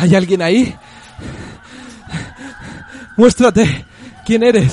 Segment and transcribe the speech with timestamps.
[0.00, 0.76] ¿Hay alguien ahí?
[3.16, 3.84] Muéstrate.
[4.24, 4.72] ¿Quién eres?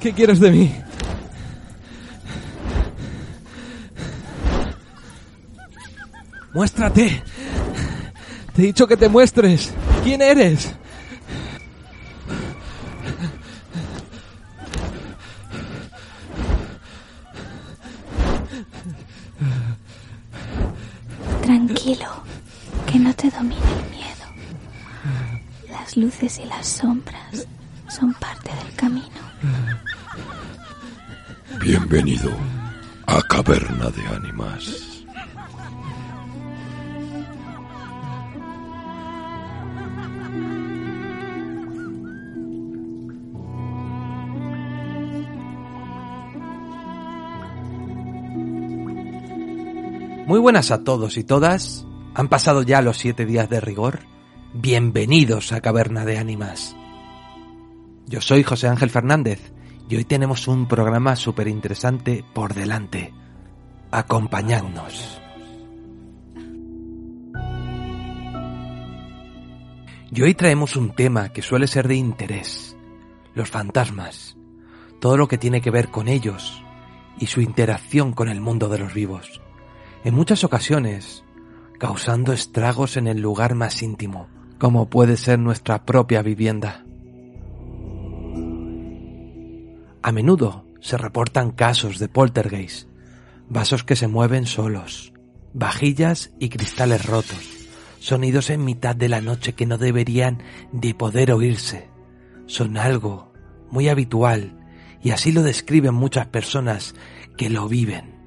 [0.00, 0.74] ¿Qué quieres de mí?
[6.52, 7.22] Muéstrate.
[8.52, 9.70] Te he dicho que te muestres.
[10.02, 10.72] ¿Quién eres?
[32.08, 32.38] Bienvenido
[33.06, 35.04] a Caverna de Ánimas.
[50.26, 51.86] Muy buenas a todos y todas.
[52.14, 53.98] Han pasado ya los siete días de rigor.
[54.54, 56.74] Bienvenidos a Caverna de Ánimas.
[58.06, 59.52] Yo soy José Ángel Fernández
[59.88, 63.12] y hoy tenemos un programa súper interesante por delante.
[63.90, 65.20] Acompañadnos.
[70.10, 72.76] Y hoy traemos un tema que suele ser de interés.
[73.34, 74.36] Los fantasmas.
[75.00, 76.62] Todo lo que tiene que ver con ellos
[77.18, 79.40] y su interacción con el mundo de los vivos
[80.04, 81.24] en muchas ocasiones
[81.78, 84.28] causando estragos en el lugar más íntimo,
[84.58, 86.84] como puede ser nuestra propia vivienda.
[90.02, 92.88] A menudo se reportan casos de poltergeist,
[93.48, 95.12] vasos que se mueven solos,
[95.52, 97.68] vajillas y cristales rotos,
[97.98, 101.88] sonidos en mitad de la noche que no deberían de poder oírse.
[102.46, 103.32] Son algo
[103.70, 104.58] muy habitual
[105.02, 106.94] y así lo describen muchas personas
[107.36, 108.18] que lo viven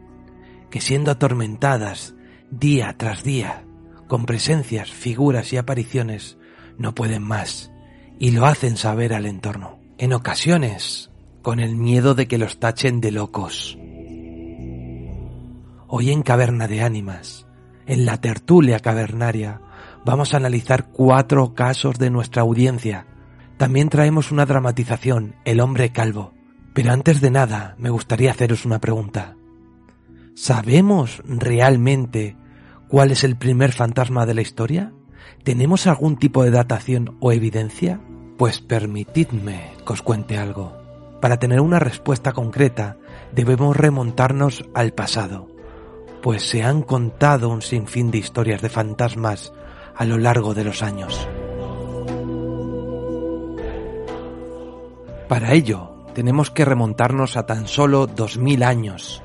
[0.71, 2.15] que siendo atormentadas
[2.49, 3.65] día tras día,
[4.07, 6.37] con presencias, figuras y apariciones,
[6.77, 7.71] no pueden más
[8.17, 9.79] y lo hacen saber al entorno.
[9.97, 11.10] En ocasiones,
[11.41, 13.77] con el miedo de que los tachen de locos.
[15.87, 17.47] Hoy en Caverna de Ánimas,
[17.85, 19.61] en la tertulia cavernaria,
[20.05, 23.07] vamos a analizar cuatro casos de nuestra audiencia.
[23.57, 26.33] También traemos una dramatización, El hombre calvo.
[26.73, 29.35] Pero antes de nada, me gustaría haceros una pregunta.
[30.35, 32.37] ¿Sabemos realmente
[32.87, 34.93] cuál es el primer fantasma de la historia?
[35.43, 37.99] ¿Tenemos algún tipo de datación o evidencia?
[38.37, 40.80] Pues permitidme que os cuente algo.
[41.21, 42.97] Para tener una respuesta concreta
[43.31, 45.47] debemos remontarnos al pasado,
[46.23, 49.53] pues se han contado un sinfín de historias de fantasmas
[49.95, 51.27] a lo largo de los años.
[55.29, 59.21] Para ello, tenemos que remontarnos a tan solo 2000 años,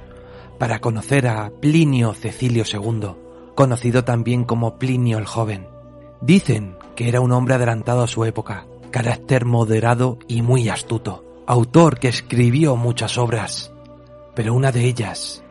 [0.58, 3.16] para conocer a Plinio Cecilio II,
[3.54, 5.66] conocido también como Plinio el Joven.
[6.20, 12.00] Dicen que era un hombre adelantado a su época, carácter moderado y muy astuto, autor
[12.00, 13.72] que escribió muchas obras,
[14.34, 15.44] pero una de ellas,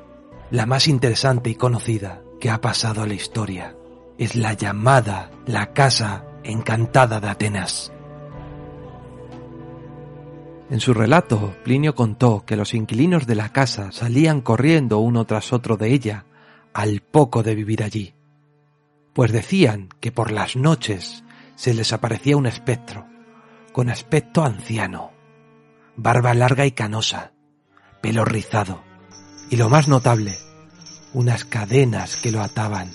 [0.51, 3.75] la más interesante y conocida que ha pasado a la historia,
[4.17, 7.94] es la llamada La Casa Encantada de Atenas.
[10.69, 15.53] En su relato, Plinio contó que los inquilinos de la casa salían corriendo uno tras
[15.53, 16.25] otro de ella
[16.73, 18.13] al poco de vivir allí,
[19.13, 21.23] pues decían que por las noches
[21.55, 23.05] se les aparecía un espectro,
[23.72, 25.15] con aspecto anciano,
[25.97, 27.31] barba larga y canosa,
[28.01, 28.83] pelo rizado,
[29.50, 30.38] y lo más notable,
[31.13, 32.91] unas cadenas que lo ataban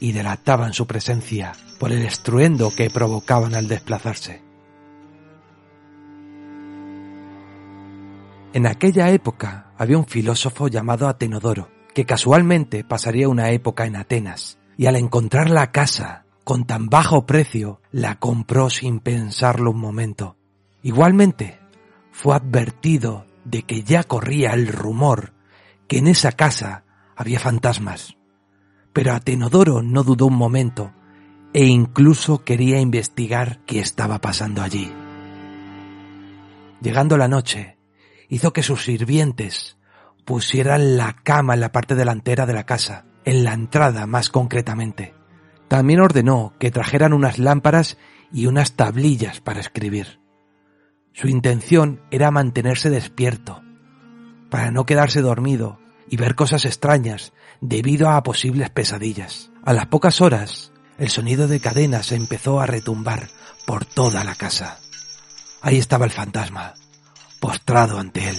[0.00, 4.42] y delataban su presencia por el estruendo que provocaban al desplazarse.
[8.52, 14.58] En aquella época había un filósofo llamado Atenodoro, que casualmente pasaría una época en Atenas,
[14.76, 20.36] y al encontrar la casa con tan bajo precio, la compró sin pensarlo un momento.
[20.82, 21.58] Igualmente,
[22.14, 25.32] fue advertido de que ya corría el rumor
[25.88, 26.84] que en esa casa
[27.16, 28.16] había fantasmas.
[28.92, 30.92] Pero Atenodoro no dudó un momento
[31.52, 34.92] e incluso quería investigar qué estaba pasando allí.
[36.80, 37.78] Llegando la noche,
[38.28, 39.76] hizo que sus sirvientes
[40.24, 45.14] pusieran la cama en la parte delantera de la casa, en la entrada más concretamente.
[45.66, 47.98] También ordenó que trajeran unas lámparas
[48.32, 50.23] y unas tablillas para escribir.
[51.14, 53.62] Su intención era mantenerse despierto,
[54.50, 55.78] para no quedarse dormido
[56.08, 59.52] y ver cosas extrañas debido a posibles pesadillas.
[59.64, 63.28] A las pocas horas, el sonido de cadenas empezó a retumbar
[63.64, 64.80] por toda la casa.
[65.62, 66.74] Ahí estaba el fantasma,
[67.40, 68.36] postrado ante él,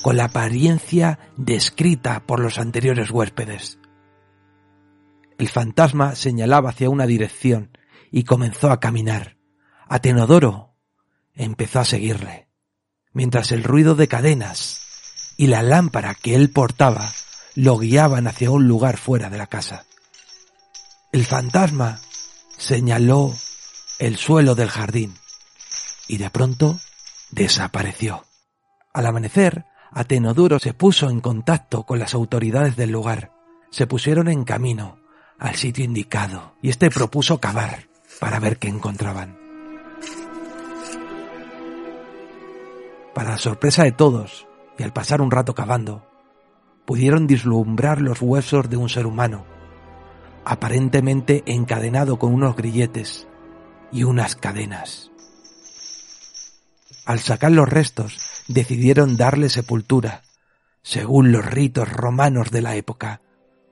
[0.00, 3.80] con la apariencia descrita por los anteriores huéspedes.
[5.38, 7.76] El fantasma señalaba hacia una dirección
[8.12, 9.36] y comenzó a caminar.
[9.88, 10.69] Atenodoro
[11.34, 12.48] empezó a seguirle,
[13.12, 14.80] mientras el ruido de cadenas
[15.36, 17.12] y la lámpara que él portaba
[17.54, 19.84] lo guiaban hacia un lugar fuera de la casa.
[21.12, 22.00] El fantasma
[22.56, 23.34] señaló
[23.98, 25.14] el suelo del jardín
[26.06, 26.78] y de pronto
[27.30, 28.24] desapareció.
[28.92, 33.32] Al amanecer, Atenoduro se puso en contacto con las autoridades del lugar.
[33.70, 35.00] Se pusieron en camino
[35.38, 37.88] al sitio indicado y este propuso cavar
[38.20, 39.39] para ver qué encontraban.
[43.14, 44.46] Para la sorpresa de todos,
[44.78, 46.06] y al pasar un rato cavando,
[46.86, 49.44] pudieron vislumbrar los huesos de un ser humano,
[50.44, 53.26] aparentemente encadenado con unos grilletes
[53.92, 55.10] y unas cadenas.
[57.04, 60.22] Al sacar los restos, decidieron darle sepultura,
[60.82, 63.20] según los ritos romanos de la época.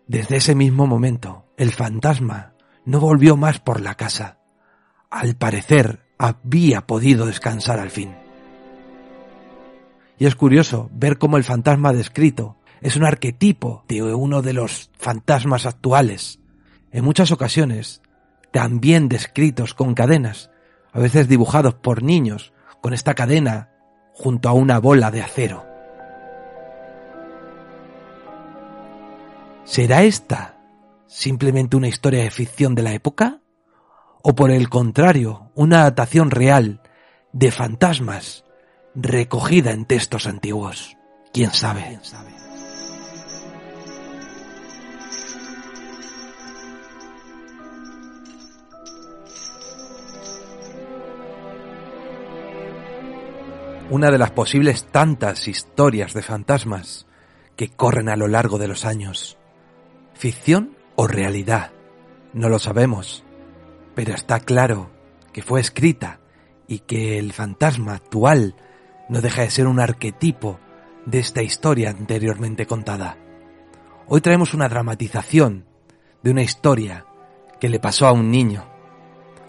[0.06, 4.38] Desde ese mismo momento, el fantasma no volvió más por la casa.
[5.10, 8.17] Al parecer, había podido descansar al fin.
[10.18, 14.90] Y es curioso ver cómo el fantasma descrito es un arquetipo de uno de los
[14.98, 16.40] fantasmas actuales.
[16.90, 18.02] En muchas ocasiones,
[18.50, 20.50] también descritos con cadenas,
[20.92, 23.70] a veces dibujados por niños, con esta cadena
[24.12, 25.66] junto a una bola de acero.
[29.64, 30.56] ¿Será esta
[31.06, 33.40] simplemente una historia de ficción de la época?
[34.22, 36.80] ¿O por el contrario, una adaptación real
[37.32, 38.44] de fantasmas
[39.00, 40.96] recogida en textos antiguos?
[41.32, 41.84] ¿Quién sabe?
[41.84, 42.38] ¿Quién sabe?
[53.90, 57.06] una de las posibles tantas historias de fantasmas
[57.56, 59.38] que corren a lo largo de los años.
[60.12, 61.72] ¿Ficción o realidad?
[62.34, 63.24] No lo sabemos,
[63.94, 64.90] pero está claro
[65.32, 66.20] que fue escrita
[66.66, 68.56] y que el fantasma actual
[69.08, 70.58] no deja de ser un arquetipo
[71.06, 73.16] de esta historia anteriormente contada.
[74.06, 75.64] Hoy traemos una dramatización
[76.22, 77.06] de una historia
[77.60, 78.64] que le pasó a un niño,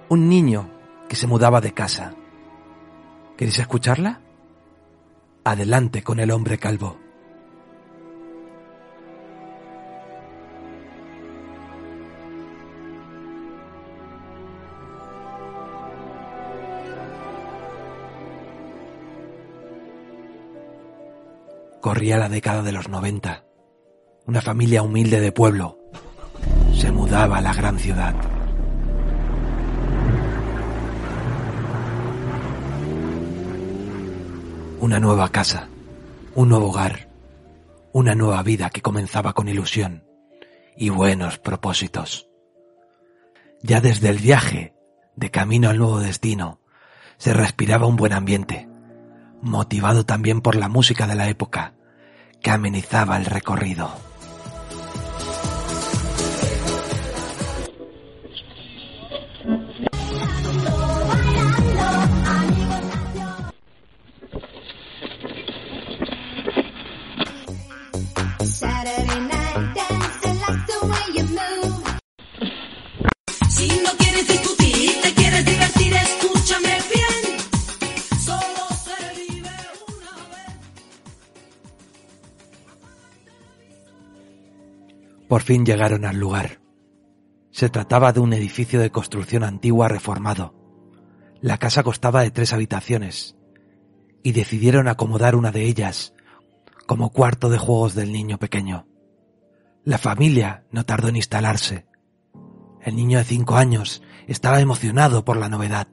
[0.10, 0.70] un niño
[1.08, 2.14] que se mudaba de casa.
[3.38, 4.22] ¿Queréis escucharla?
[5.44, 6.98] Adelante con el hombre calvo.
[21.82, 23.46] Corría la década de los 90.
[24.26, 25.80] Una familia humilde de pueblo
[26.74, 28.16] se mudaba a la gran ciudad.
[34.82, 35.70] Una nueva casa,
[36.36, 37.10] un nuevo hogar,
[37.94, 40.04] una nueva vida que comenzaba con ilusión
[40.76, 42.30] y buenos propósitos.
[43.62, 44.74] Ya desde el viaje,
[45.16, 46.62] de camino al nuevo destino,
[47.18, 48.69] se respiraba un buen ambiente,
[49.42, 51.74] motivado también por la música de la época,
[52.42, 54.09] que amenizaba el recorrido.
[85.30, 86.60] Por fin llegaron al lugar.
[87.52, 90.56] Se trataba de un edificio de construcción antigua reformado.
[91.40, 93.38] La casa constaba de tres habitaciones
[94.24, 96.16] y decidieron acomodar una de ellas
[96.88, 98.88] como cuarto de juegos del niño pequeño.
[99.86, 101.86] La familia no tardó en instalarse.
[102.82, 105.90] El niño de cinco años estaba emocionado por la novedad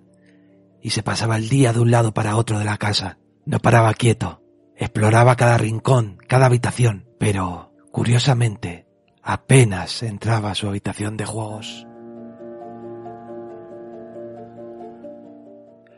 [0.80, 3.18] y se pasaba el día de un lado para otro de la casa.
[3.44, 4.42] No paraba quieto,
[4.76, 8.85] exploraba cada rincón, cada habitación, pero, curiosamente,
[9.26, 11.84] apenas entraba a su habitación de juegos.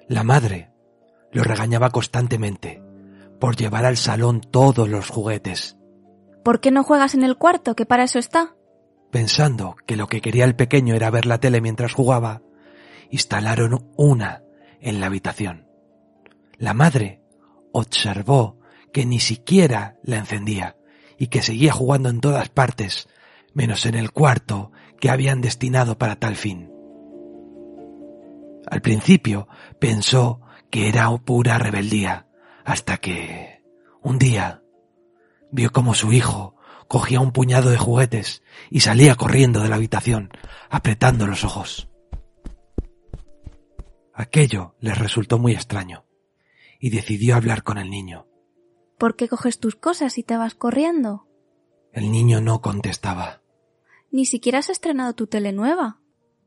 [0.09, 0.71] La madre
[1.31, 2.83] lo regañaba constantemente
[3.39, 5.77] por llevar al salón todos los juguetes.
[6.43, 8.57] ¿Por qué no juegas en el cuarto, que para eso está?
[9.11, 12.41] Pensando que lo que quería el pequeño era ver la tele mientras jugaba,
[13.11, 14.43] instalaron una
[14.81, 15.69] en la habitación.
[16.57, 17.23] La madre
[17.73, 18.59] observó
[18.91, 20.77] que ni siquiera la encendía
[21.19, 23.07] y que seguía jugando en todas partes,
[23.59, 26.73] menos en el cuarto que habían destinado para tal fin.
[28.71, 29.49] Al principio
[29.81, 32.29] pensó que era pura rebeldía,
[32.65, 33.65] hasta que,
[34.01, 34.63] un día,
[35.51, 36.55] vio como su hijo
[36.87, 40.31] cogía un puñado de juguetes y salía corriendo de la habitación,
[40.71, 41.91] apretando los ojos.
[44.15, 46.07] Aquello les resultó muy extraño
[46.79, 48.29] y decidió hablar con el niño.
[48.99, 51.27] ¿Por qué coges tus cosas y te vas corriendo?
[51.93, 53.43] El niño no contestaba.
[54.11, 56.01] Ni siquiera has estrenado tu tele nueva.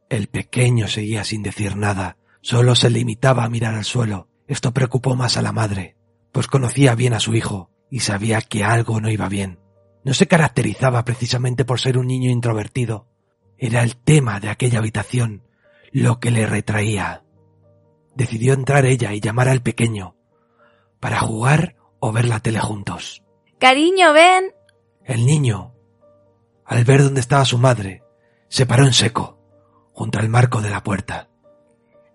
[0.09, 4.27] El pequeño seguía sin decir nada, solo se limitaba a mirar al suelo.
[4.47, 5.95] Esto preocupó más a la madre,
[6.31, 9.59] pues conocía bien a su hijo y sabía que algo no iba bien.
[10.03, 13.07] No se caracterizaba precisamente por ser un niño introvertido.
[13.57, 15.43] Era el tema de aquella habitación
[15.91, 17.23] lo que le retraía.
[18.15, 20.15] Decidió entrar ella y llamar al pequeño
[20.99, 23.23] para jugar o ver la tele juntos.
[23.59, 24.53] Cariño, ven.
[25.03, 25.70] El niño,
[26.71, 28.01] al ver dónde estaba su madre,
[28.47, 29.37] se paró en seco,
[29.91, 31.27] junto al marco de la puerta.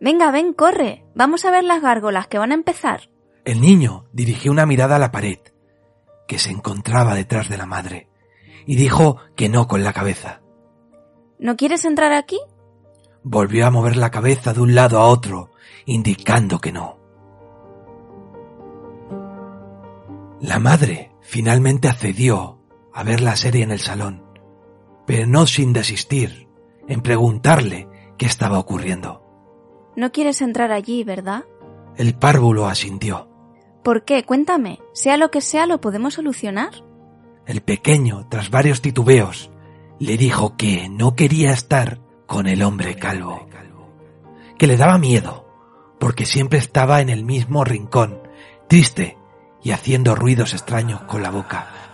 [0.00, 1.04] Venga, ven, corre.
[1.14, 3.10] Vamos a ver las gárgolas que van a empezar.
[3.44, 5.40] El niño dirigió una mirada a la pared,
[6.26, 8.08] que se encontraba detrás de la madre,
[8.64, 10.40] y dijo que no con la cabeza.
[11.38, 12.40] ¿No quieres entrar aquí?
[13.22, 15.50] Volvió a mover la cabeza de un lado a otro,
[15.84, 16.98] indicando que no.
[20.40, 22.58] La madre finalmente accedió
[22.94, 24.25] a ver la serie en el salón,
[25.06, 26.48] pero no sin desistir
[26.88, 29.22] en preguntarle qué estaba ocurriendo.
[29.96, 31.44] No quieres entrar allí, ¿verdad?
[31.96, 33.28] El párvulo asintió.
[33.82, 34.24] ¿Por qué?
[34.24, 34.80] Cuéntame.
[34.92, 36.70] Sea lo que sea, lo podemos solucionar.
[37.46, 39.50] El pequeño, tras varios titubeos,
[39.98, 43.48] le dijo que no quería estar con el hombre calvo,
[44.58, 45.46] que le daba miedo,
[45.98, 48.20] porque siempre estaba en el mismo rincón,
[48.68, 49.16] triste
[49.62, 51.85] y haciendo ruidos extraños con la boca.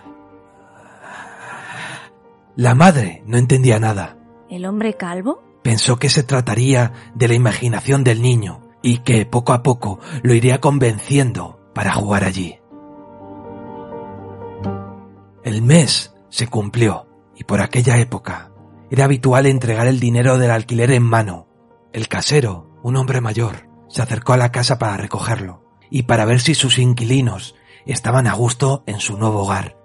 [2.57, 4.19] La madre no entendía nada.
[4.51, 5.43] ¿El hombre calvo?
[5.63, 10.35] Pensó que se trataría de la imaginación del niño y que poco a poco lo
[10.35, 12.59] iría convenciendo para jugar allí.
[15.45, 18.53] El mes se cumplió y por aquella época
[18.91, 21.49] era habitual entregar el dinero del alquiler en mano.
[21.95, 26.41] El casero, un hombre mayor, se acercó a la casa para recogerlo y para ver
[26.41, 27.55] si sus inquilinos
[27.87, 29.82] estaban a gusto en su nuevo hogar.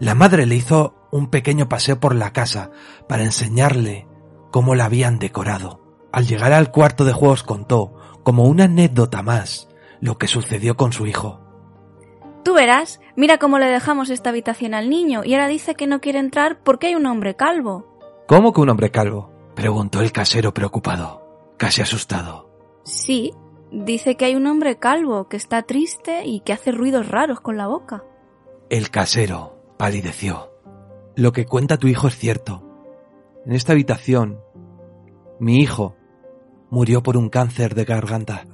[0.00, 2.70] La madre le hizo un pequeño paseo por la casa
[3.06, 4.08] para enseñarle
[4.50, 5.80] cómo la habían decorado.
[6.10, 7.92] Al llegar al cuarto de juegos contó,
[8.22, 9.68] como una anécdota más,
[10.00, 11.40] lo que sucedió con su hijo.
[12.42, 16.00] Tú verás, mira cómo le dejamos esta habitación al niño y ahora dice que no
[16.00, 17.86] quiere entrar porque hay un hombre calvo.
[18.26, 19.30] ¿Cómo que un hombre calvo?
[19.54, 22.48] preguntó el casero preocupado, casi asustado.
[22.84, 23.34] Sí,
[23.70, 27.58] dice que hay un hombre calvo que está triste y que hace ruidos raros con
[27.58, 28.02] la boca.
[28.70, 30.52] El casero palideció.
[31.16, 32.62] Lo que cuenta tu hijo es cierto.
[33.46, 34.38] En esta habitación,
[35.38, 35.96] mi hijo
[36.68, 38.44] murió por un cáncer de garganta.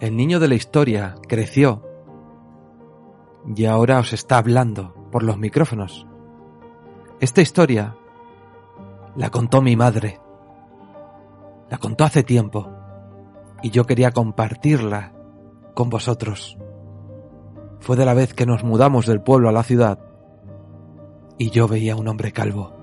[0.00, 1.80] El niño de la historia creció
[3.54, 6.08] y ahora os está hablando por los micrófonos.
[7.20, 7.94] Esta historia
[9.14, 10.21] la contó mi madre.
[11.72, 12.68] La contó hace tiempo
[13.62, 15.14] y yo quería compartirla
[15.72, 16.58] con vosotros.
[17.80, 19.98] Fue de la vez que nos mudamos del pueblo a la ciudad
[21.38, 22.74] y yo veía un hombre calvo.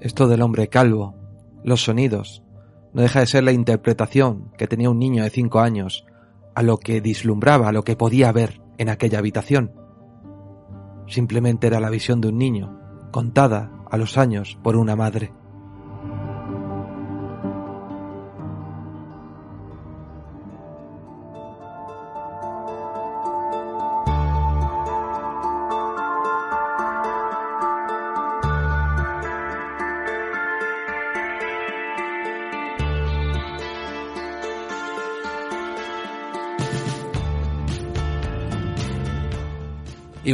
[0.00, 1.14] Esto del hombre calvo,
[1.64, 2.42] los sonidos,
[2.92, 6.04] no deja de ser la interpretación que tenía un niño de cinco años
[6.54, 9.79] a lo que dislumbraba, a lo que podía ver en aquella habitación.
[11.10, 12.78] Simplemente era la visión de un niño,
[13.10, 15.32] contada a los años por una madre.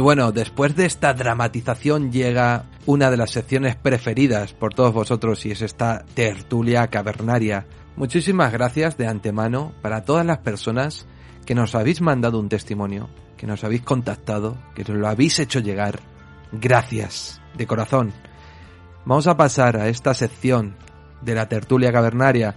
[0.07, 5.51] Bueno, después de esta dramatización llega una de las secciones preferidas por todos vosotros y
[5.51, 7.65] es esta tertulia cavernaria.
[7.97, 11.05] Muchísimas gracias de antemano para todas las personas
[11.45, 15.59] que nos habéis mandado un testimonio, que nos habéis contactado, que nos lo habéis hecho
[15.59, 15.99] llegar.
[16.53, 18.13] Gracias, de corazón.
[19.03, 20.77] Vamos a pasar a esta sección
[21.21, 22.55] de la tertulia cavernaria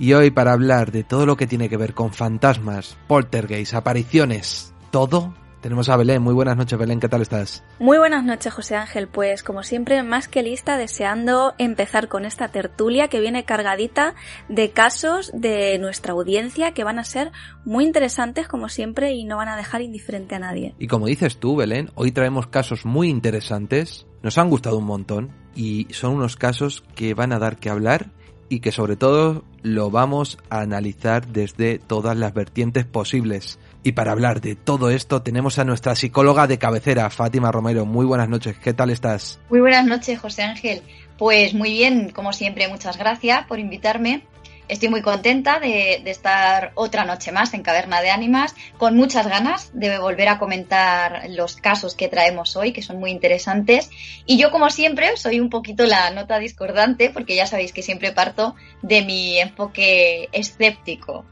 [0.00, 4.74] y hoy para hablar de todo lo que tiene que ver con fantasmas, poltergeist, apariciones,
[4.90, 6.22] todo tenemos a Belén.
[6.22, 7.00] Muy buenas noches, Belén.
[7.00, 7.64] ¿Qué tal estás?
[7.78, 9.08] Muy buenas noches, José Ángel.
[9.08, 14.14] Pues como siempre, más que lista, deseando empezar con esta tertulia que viene cargadita
[14.48, 17.32] de casos de nuestra audiencia que van a ser
[17.64, 20.74] muy interesantes como siempre y no van a dejar indiferente a nadie.
[20.78, 25.30] Y como dices tú, Belén, hoy traemos casos muy interesantes Nos han gustado un montón
[25.54, 28.10] y son unos casos que van a dar que hablar
[28.48, 33.58] y que sobre todo lo vamos a analizar desde todas las vertientes posibles.
[33.82, 37.86] Y para hablar de todo esto tenemos a nuestra psicóloga de cabecera, Fátima Romero.
[37.86, 39.38] Muy buenas noches, ¿qué tal estás?
[39.50, 40.82] Muy buenas noches, José Ángel.
[41.16, 44.24] Pues muy bien, como siempre, muchas gracias por invitarme.
[44.68, 49.70] Estoy muy contenta de, estar otra noche más en Caverna de Ánimas, con muchas ganas
[49.72, 53.88] de volver a comentar los casos que traemos hoy, que son muy interesantes.
[54.26, 58.12] Y yo, como siempre, soy un poquito la nota discordante, porque ya sabéis que siempre
[58.12, 61.24] parto de mi enfoque escéptico.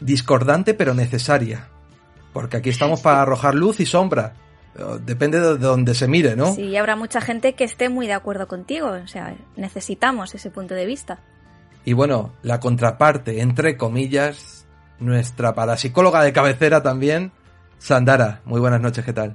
[0.00, 1.68] Discordante, pero necesaria.
[2.36, 4.34] Porque aquí estamos para arrojar luz y sombra.
[5.06, 6.54] Depende de donde se mire, ¿no?
[6.54, 8.88] Sí, habrá mucha gente que esté muy de acuerdo contigo.
[8.88, 11.18] O sea, necesitamos ese punto de vista.
[11.86, 14.66] Y bueno, la contraparte, entre comillas,
[14.98, 17.32] nuestra parapsicóloga de cabecera también,
[17.78, 18.42] Sandara.
[18.44, 19.34] Muy buenas noches, ¿qué tal?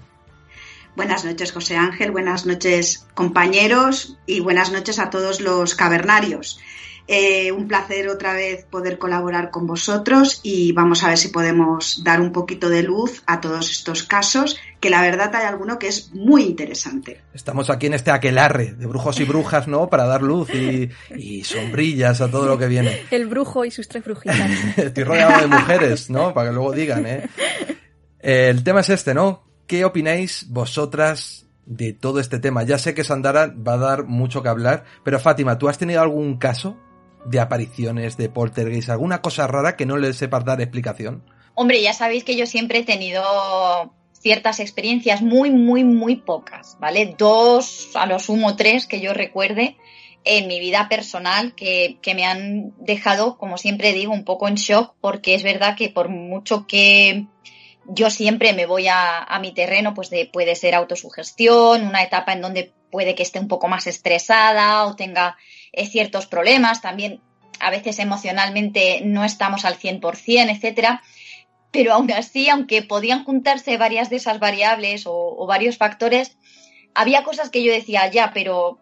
[0.95, 2.11] Buenas noches, José Ángel.
[2.11, 4.19] Buenas noches, compañeros.
[4.27, 6.59] Y buenas noches a todos los cavernarios.
[7.07, 12.03] Eh, un placer otra vez poder colaborar con vosotros y vamos a ver si podemos
[12.03, 15.87] dar un poquito de luz a todos estos casos, que la verdad hay alguno que
[15.87, 17.21] es muy interesante.
[17.33, 19.89] Estamos aquí en este aquelarre de brujos y brujas, ¿no?
[19.89, 23.01] Para dar luz y, sombrillas a todo lo que viene.
[23.11, 24.37] El brujo y sus tres brujitas.
[24.77, 26.33] Estoy rodeado de mujeres, ¿no?
[26.33, 27.29] Para que luego digan, ¿eh?
[28.19, 29.43] El tema es este, ¿no?
[29.67, 32.63] ¿Qué opináis vosotras de todo este tema?
[32.63, 36.01] Ya sé que Sandara va a dar mucho que hablar, pero Fátima, ¿tú has tenido
[36.01, 36.77] algún caso
[37.25, 41.23] de apariciones, de poltergeist, alguna cosa rara que no le sepas dar explicación?
[41.53, 43.23] Hombre, ya sabéis que yo siempre he tenido
[44.13, 47.15] ciertas experiencias muy, muy, muy pocas, ¿vale?
[47.17, 49.77] Dos, a lo sumo tres que yo recuerde
[50.23, 54.55] en mi vida personal que, que, me han dejado, como siempre digo, un poco en
[54.55, 57.25] shock porque es verdad que por mucho que
[57.85, 62.33] yo siempre me voy a, a mi terreno, pues de, puede ser autosugestión, una etapa
[62.33, 65.37] en donde puede que esté un poco más estresada o tenga
[65.73, 67.21] ciertos problemas, también
[67.59, 71.01] a veces emocionalmente no estamos al 100%, etcétera.
[71.71, 76.37] Pero aún así, aunque podían juntarse varias de esas variables o, varios factores,
[76.93, 78.79] había cosas que yo decía ya, pero,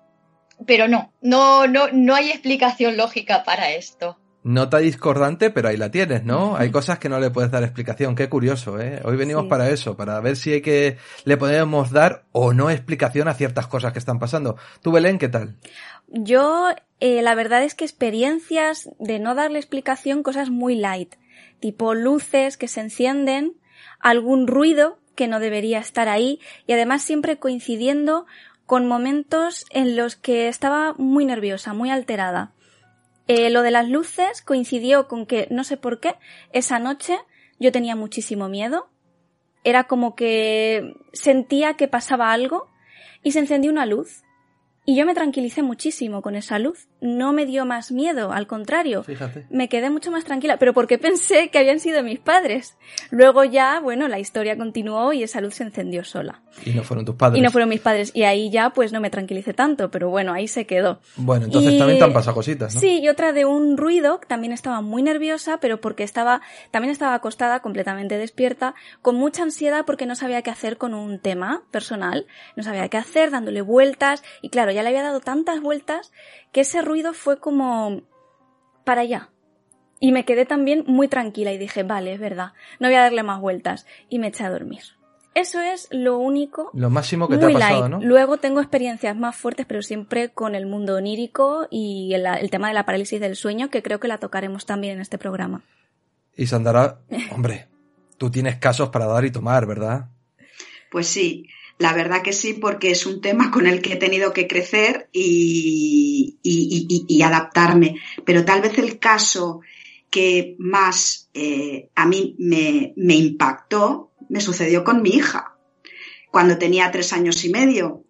[0.65, 4.17] pero no, no, no, no hay explicación lógica para esto.
[4.41, 6.56] Nota discordante, pero ahí la tienes, ¿no?
[6.56, 8.15] Hay cosas que no le puedes dar explicación.
[8.15, 9.02] Qué curioso, ¿eh?
[9.04, 13.28] Hoy venimos para eso, para ver si hay que le podemos dar o no explicación
[13.28, 14.56] a ciertas cosas que están pasando.
[14.82, 15.58] Tú, Belén, ¿qué tal?
[16.08, 16.69] Yo,
[17.02, 21.15] eh, la verdad es que experiencias de no darle explicación, cosas muy light,
[21.60, 23.56] tipo luces que se encienden,
[23.99, 28.25] algún ruido que no debería estar ahí y además siempre coincidiendo
[28.65, 32.54] con momentos en los que estaba muy nerviosa, muy alterada.
[33.30, 36.15] Eh, lo de las luces coincidió con que, no sé por qué,
[36.52, 37.15] esa noche
[37.60, 38.89] yo tenía muchísimo miedo.
[39.63, 42.68] Era como que sentía que pasaba algo
[43.22, 44.24] y se encendió una luz
[44.84, 46.88] y yo me tranquilicé muchísimo con esa luz.
[47.02, 49.04] No me dio más miedo, al contrario.
[49.04, 49.46] Fíjate.
[49.52, 52.76] Me quedé mucho más tranquila, pero porque pensé que habían sido mis padres.
[53.12, 56.42] Luego ya, bueno, la historia continuó y esa luz se encendió sola.
[56.66, 57.40] Y no fueron tus padres.
[57.40, 58.12] Y no fueron mis padres.
[58.14, 61.00] Y ahí ya, pues no me tranquilicé tanto, pero bueno, ahí se quedó.
[61.16, 62.82] Bueno, entonces también te han pasado cositas, ¿no?
[62.82, 67.14] Sí, y otra de un ruido, también estaba muy nerviosa, pero porque estaba, también estaba
[67.14, 72.26] acostada, completamente despierta, con mucha ansiedad porque no sabía qué hacer con un tema personal.
[72.56, 74.24] No sabía qué hacer, dándole vueltas.
[74.42, 76.12] Y claro, ya ya le había dado tantas vueltas
[76.52, 78.02] que ese ruido fue como
[78.84, 79.30] para allá.
[80.00, 83.24] Y me quedé también muy tranquila y dije, vale, es verdad, no voy a darle
[83.24, 83.86] más vueltas.
[84.08, 84.82] Y me eché a dormir.
[85.36, 86.72] Eso es lo único.
[86.74, 88.00] Lo máximo que te ha pasado, ¿no?
[88.02, 92.70] Luego tengo experiencias más fuertes, pero siempre con el mundo onírico y el, el, tema
[92.70, 95.64] de la parálisis del sueño, que creo que la tocaremos también en este programa.
[96.36, 97.00] Y Sandara,
[97.32, 97.68] hombre,
[98.18, 100.10] tú tienes casos para dar y tomar, ¿verdad?
[100.92, 101.48] Pues sí.
[101.80, 105.10] La verdad que sí, porque es un tema con el que he tenido que crecer
[105.13, 106.38] y,
[107.24, 107.96] adaptarme.
[108.26, 109.62] Pero tal vez el caso
[110.10, 115.56] que más eh, a mí me, impactó me sucedió con mi hija,
[116.30, 118.04] cuando tenía tres años y medio.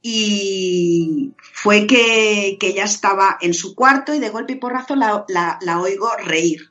[0.00, 6.08] Y fue que, ella estaba en su cuarto y de golpe y porrazo la oigo
[6.24, 6.70] reír,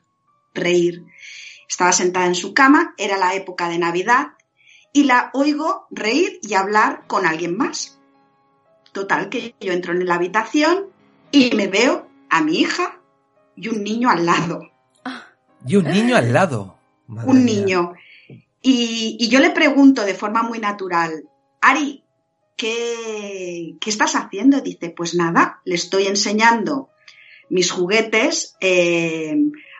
[0.54, 1.04] reír.
[1.68, 4.28] Estaba sentada en su cama, era la época de Navidad
[4.92, 7.98] y la oigo reír y hablar con alguien más.
[8.92, 10.86] Total, que yo entro en la habitación
[11.30, 13.00] y me veo a mi hija
[13.56, 14.70] y un niño al lado.
[15.66, 16.76] Y un niño al lado.
[17.08, 17.94] un niño.
[18.60, 21.24] Y, yo le pregunto de forma muy natural,
[21.60, 22.04] Ari,
[22.56, 24.60] ¿qué, ¿qué, estás haciendo?
[24.60, 26.90] Dice, pues nada, le estoy enseñando
[27.48, 29.36] mis juguetes eh,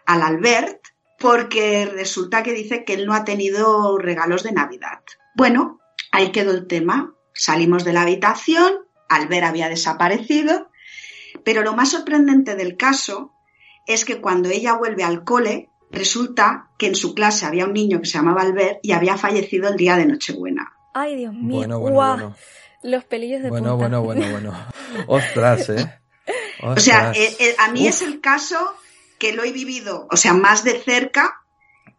[0.07, 0.82] al Albert
[1.23, 5.01] porque resulta que dice que él no ha tenido regalos de Navidad.
[5.37, 5.79] Bueno,
[6.11, 7.15] ahí quedó el tema.
[7.33, 8.73] Salimos de la habitación,
[9.09, 10.69] Albert había desaparecido,
[11.45, 13.33] pero lo más sorprendente del caso
[13.87, 18.01] es que cuando ella vuelve al cole, resulta que en su clase había un niño
[18.01, 20.73] que se llamaba Albert y había fallecido el día de Nochebuena.
[20.93, 21.57] Ay, Dios mío.
[21.59, 22.15] Bueno, bueno, Guau.
[22.17, 22.37] bueno.
[22.83, 23.99] Los pelillos de Bueno, punta.
[23.99, 24.67] bueno, bueno, bueno.
[25.07, 26.01] Ostras, ¿eh?
[26.63, 27.89] O sea, eh, eh, a mí Uf.
[27.89, 28.75] es el caso
[29.23, 31.45] que lo he vivido, o sea, más de cerca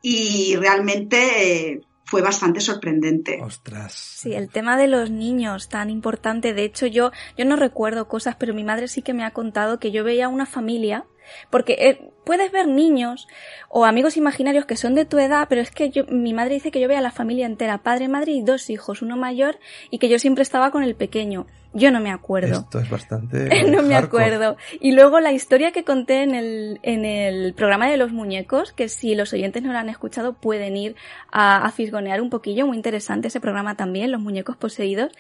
[0.02, 3.40] y realmente eh, fue bastante sorprendente.
[3.42, 3.94] Ostras.
[3.94, 6.54] Sí, el tema de los niños, tan importante.
[6.54, 9.80] De hecho, yo, yo no recuerdo cosas, pero mi madre sí que me ha contado
[9.80, 11.06] que yo veía una familia,
[11.50, 13.28] porque eh, puedes ver niños
[13.70, 16.72] o amigos imaginarios que son de tu edad, pero es que yo, mi madre dice
[16.72, 19.58] que yo veía a la familia entera, padre, madre y dos hijos, uno mayor,
[19.90, 21.48] y que yo siempre estaba con el pequeño.
[21.76, 22.60] Yo no me acuerdo.
[22.60, 23.64] Esto es bastante.
[23.72, 24.26] no me hardcore.
[24.26, 24.58] acuerdo.
[24.80, 28.90] Y luego la historia que conté en el, en el programa de los muñecos, que
[28.90, 30.96] si los oyentes no lo han escuchado pueden ir
[31.32, 35.12] a, a fisgonear un poquillo, muy interesante ese programa también, los muñecos poseídos.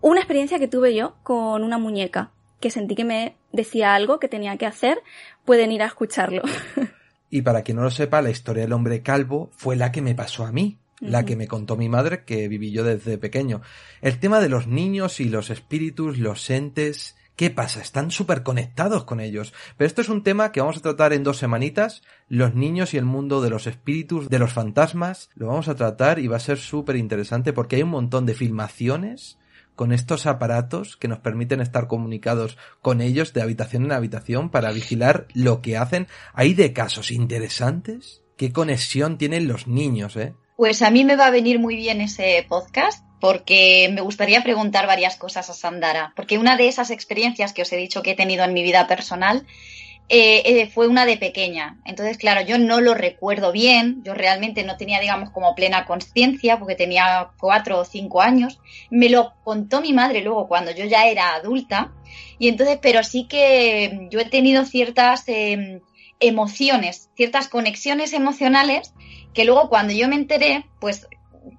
[0.00, 2.30] Una experiencia que tuve yo con una muñeca,
[2.62, 5.02] que sentí que me decía algo que tenía que hacer,
[5.44, 6.40] pueden ir a escucharlo.
[7.34, 10.14] Y para quien no lo sepa, la historia del hombre calvo fue la que me
[10.14, 13.62] pasó a mí, la que me contó mi madre, que viví yo desde pequeño.
[14.02, 17.80] El tema de los niños y los espíritus, los entes, ¿qué pasa?
[17.80, 19.54] Están súper conectados con ellos.
[19.78, 22.98] Pero esto es un tema que vamos a tratar en dos semanitas, los niños y
[22.98, 26.40] el mundo de los espíritus, de los fantasmas, lo vamos a tratar y va a
[26.40, 29.38] ser súper interesante porque hay un montón de filmaciones
[29.74, 34.72] con estos aparatos que nos permiten estar comunicados con ellos de habitación en habitación para
[34.72, 36.08] vigilar lo que hacen.
[36.34, 38.22] Hay de casos interesantes.
[38.36, 40.34] ¿Qué conexión tienen los niños, eh?
[40.56, 44.88] Pues a mí me va a venir muy bien ese podcast porque me gustaría preguntar
[44.88, 48.16] varias cosas a Sandara, porque una de esas experiencias que os he dicho que he
[48.16, 49.46] tenido en mi vida personal
[50.08, 51.78] eh, eh, fue una de pequeña.
[51.84, 56.58] Entonces, claro, yo no lo recuerdo bien, yo realmente no tenía, digamos, como plena conciencia
[56.58, 58.60] porque tenía cuatro o cinco años.
[58.90, 61.92] Me lo contó mi madre luego cuando yo ya era adulta
[62.38, 65.80] y entonces, pero sí que yo he tenido ciertas eh,
[66.20, 68.92] emociones, ciertas conexiones emocionales
[69.32, 71.06] que luego cuando yo me enteré, pues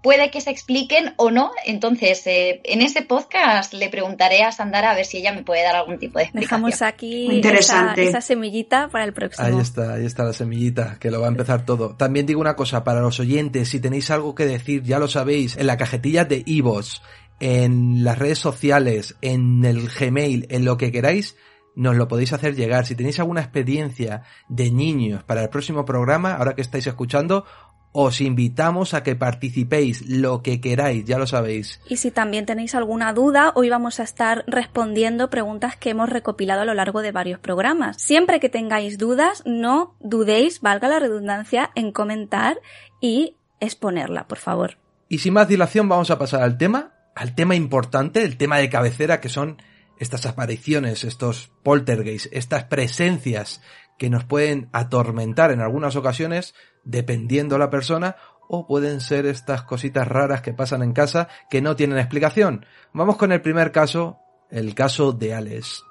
[0.02, 1.52] puede que se expliquen o no.
[1.66, 5.64] Entonces, eh, en ese podcast le preguntaré a Sandara a ver si ella me puede
[5.64, 6.62] dar algún tipo de explicación.
[6.64, 8.02] Dejamos aquí interesante.
[8.04, 9.48] Esa, esa semillita para el próximo.
[9.48, 11.96] Ahí está, ahí está la semillita, que lo va a empezar todo.
[11.96, 15.58] También digo una cosa, para los oyentes, si tenéis algo que decir, ya lo sabéis,
[15.58, 17.02] en la cajetilla de Ivos,
[17.40, 21.36] en las redes sociales, en el Gmail, en lo que queráis,
[21.76, 22.86] nos lo podéis hacer llegar.
[22.86, 27.46] Si tenéis alguna experiencia de niños para el próximo programa, ahora que estáis escuchando,
[27.94, 31.80] os invitamos a que participéis lo que queráis, ya lo sabéis.
[31.88, 36.62] Y si también tenéis alguna duda, hoy vamos a estar respondiendo preguntas que hemos recopilado
[36.62, 38.02] a lo largo de varios programas.
[38.02, 42.60] Siempre que tengáis dudas, no dudéis, valga la redundancia, en comentar
[43.00, 44.78] y exponerla, por favor.
[45.08, 48.70] Y sin más dilación vamos a pasar al tema, al tema importante, el tema de
[48.70, 49.62] cabecera que son
[50.00, 53.62] estas apariciones, estos poltergeists, estas presencias
[54.00, 58.16] que nos pueden atormentar en algunas ocasiones dependiendo la persona
[58.48, 62.66] o pueden ser estas cositas raras que pasan en casa que no tienen explicación.
[62.92, 64.20] Vamos con el primer caso,
[64.50, 65.84] el caso de Alex.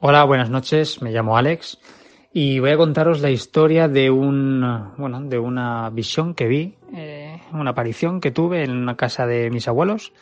[0.00, 1.02] Hola, buenas noches.
[1.02, 1.78] Me llamo Alex
[2.32, 7.40] y voy a contaros la historia de un, bueno, de una visión que vi, eh,
[7.52, 10.12] una aparición que tuve en una casa de mis abuelos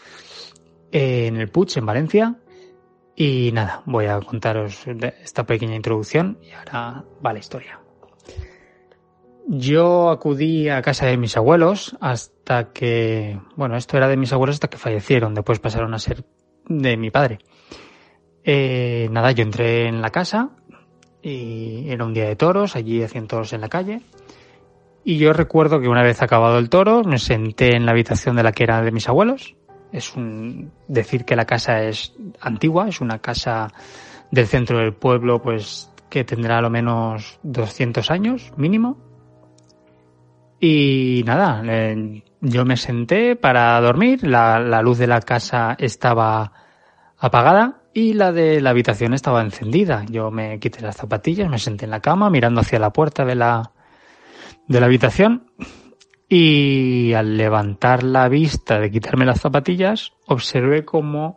[0.93, 2.37] eh, en el Puig, en Valencia.
[3.17, 4.87] Y nada, voy a contaros
[5.23, 7.81] esta pequeña introducción y ahora va la historia.
[9.47, 14.57] Yo acudí a casa de mis abuelos hasta que, bueno, esto era de mis abuelos
[14.57, 16.25] hasta que fallecieron, después pasaron a ser
[16.67, 17.39] de mi padre.
[18.43, 20.51] Eh, nada, yo entré en la casa
[21.23, 24.01] y era un día de toros, allí hacían toros en la calle.
[25.05, 28.43] Y yo recuerdo que una vez acabado el toro, me senté en la habitación de
[28.43, 29.55] la que era de mis abuelos.
[29.95, 33.69] Es un decir que la casa es antigua, es una casa
[34.33, 38.99] del centro del pueblo, pues que tendrá a lo menos 200 años mínimo.
[40.59, 46.51] Y nada, eh, yo me senté para dormir, la, la luz de la casa estaba
[47.17, 50.05] apagada y la de la habitación estaba encendida.
[50.11, 53.37] Yo me quité las zapatillas, me senté en la cama mirando hacia la puerta de
[53.37, 53.71] la,
[54.67, 55.47] de la habitación
[56.29, 61.37] y al levantar la vista de quitarme las zapatillas observé como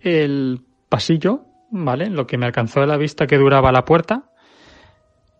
[0.00, 2.10] el pasillo, ¿vale?
[2.10, 4.30] Lo que me alcanzó de la vista que duraba la puerta,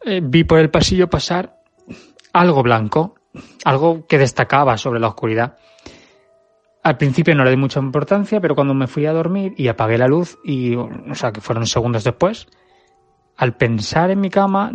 [0.05, 1.61] eh, vi por el pasillo pasar
[2.33, 3.15] algo blanco,
[3.65, 5.57] algo que destacaba sobre la oscuridad.
[6.83, 9.99] Al principio no le di mucha importancia, pero cuando me fui a dormir y apagué
[9.99, 12.47] la luz, y, o sea, que fueron segundos después,
[13.37, 14.73] al pensar en mi cama,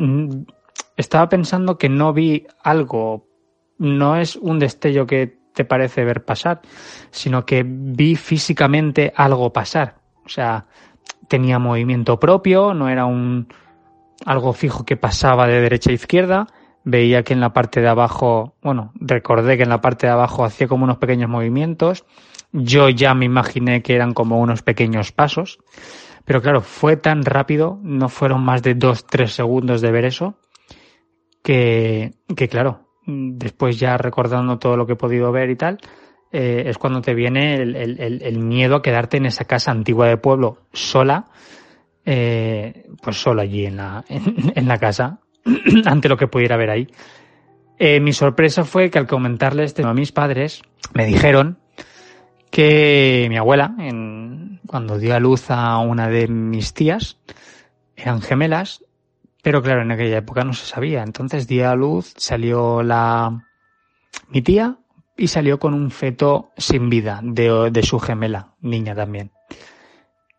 [0.97, 3.27] estaba pensando que no vi algo,
[3.77, 6.61] no es un destello que te parece ver pasar,
[7.11, 9.95] sino que vi físicamente algo pasar.
[10.25, 10.67] O sea,
[11.27, 13.47] tenía movimiento propio, no era un
[14.25, 16.47] algo fijo que pasaba de derecha a izquierda.
[16.83, 20.45] Veía que en la parte de abajo, bueno, recordé que en la parte de abajo
[20.45, 22.05] hacía como unos pequeños movimientos.
[22.51, 25.59] Yo ya me imaginé que eran como unos pequeños pasos.
[26.25, 30.39] Pero claro, fue tan rápido, no fueron más de dos, tres segundos de ver eso,
[31.43, 35.79] que, que claro, después ya recordando todo lo que he podido ver y tal,
[36.31, 40.07] eh, es cuando te viene el, el, el, miedo a quedarte en esa casa antigua
[40.07, 41.25] de pueblo sola,
[42.05, 45.19] eh, pues sola allí en la, en, la casa,
[45.85, 46.87] ante lo que pudiera ver ahí.
[47.77, 50.61] Eh, mi sorpresa fue que al comentarle esto a mis padres,
[50.93, 51.59] me dijeron
[52.49, 57.17] que mi abuela, en, cuando dio a luz a una de mis tías,
[57.95, 58.84] eran gemelas,
[59.45, 61.03] pero claro, en aquella época no se sabía.
[61.03, 63.45] Entonces dio a luz, salió la
[64.29, 64.79] mi tía
[65.15, 69.31] y salió con un feto sin vida de, de su gemela, niña también.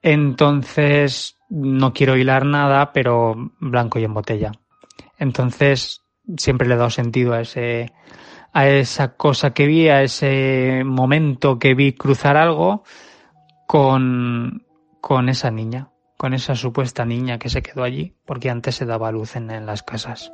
[0.03, 4.51] Entonces, no quiero hilar nada, pero blanco y en botella.
[5.19, 6.03] Entonces,
[6.37, 7.93] siempre le he dado sentido a ese,
[8.53, 12.83] a esa cosa que vi, a ese momento que vi cruzar algo
[13.69, 14.67] con,
[15.01, 19.13] con esa niña, con esa supuesta niña que se quedó allí, porque antes se daba
[19.13, 20.33] luz en, las casas.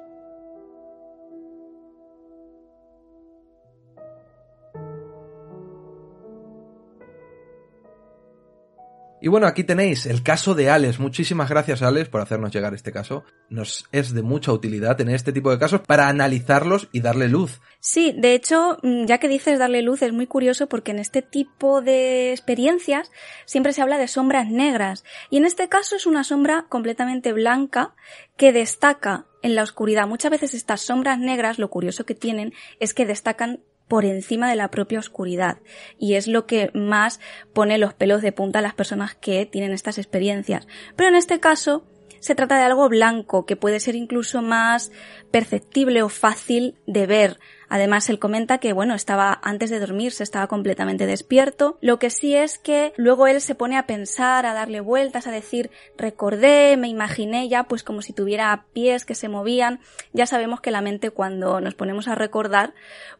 [9.24, 10.98] Y bueno, aquí tenéis el caso de Alex.
[10.98, 13.22] Muchísimas gracias, Alex, por hacernos llegar este caso.
[13.48, 17.60] Nos es de mucha utilidad tener este tipo de casos para analizarlos y darle luz.
[17.78, 21.22] Sí, de hecho, mm, ya que dices darle luz, es muy curioso porque en este
[21.22, 23.12] tipo de experiencias
[23.44, 25.04] siempre se habla de sombras negras.
[25.30, 27.94] Y en este caso es una sombra completamente blanca
[28.36, 30.08] que destaca en la oscuridad.
[30.08, 34.56] Muchas veces estas sombras negras, lo curioso que tienen es que destacan por encima de
[34.56, 35.58] la propia oscuridad.
[35.98, 37.20] Y es lo que más
[37.52, 40.66] pone los pelos de punta a las personas que tienen estas experiencias.
[40.96, 41.84] Pero en este caso,
[42.22, 44.92] se trata de algo blanco que puede ser incluso más
[45.32, 47.40] perceptible o fácil de ver.
[47.72, 51.78] Además, él comenta que, bueno, estaba antes de dormirse, estaba completamente despierto.
[51.80, 55.30] Lo que sí es que luego él se pone a pensar, a darle vueltas, a
[55.30, 59.80] decir, recordé, me imaginé ya, pues como si tuviera pies que se movían.
[60.12, 62.74] Ya sabemos que la mente cuando nos ponemos a recordar,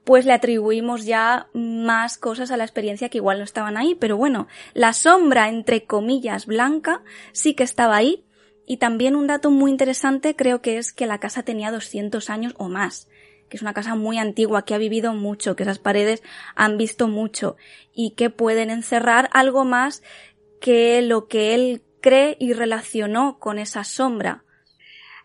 [0.05, 3.95] pues le atribuimos ya más cosas a la experiencia que igual no estaban ahí.
[3.95, 7.01] Pero bueno, la sombra, entre comillas, blanca,
[7.33, 8.27] sí que estaba ahí.
[8.67, 12.53] Y también un dato muy interesante creo que es que la casa tenía 200 años
[12.59, 13.09] o más
[13.53, 16.23] que es una casa muy antigua, que ha vivido mucho, que esas paredes
[16.55, 17.57] han visto mucho
[17.95, 20.03] y que pueden encerrar algo más
[20.59, 24.43] que lo que él cree y relacionó con esa sombra.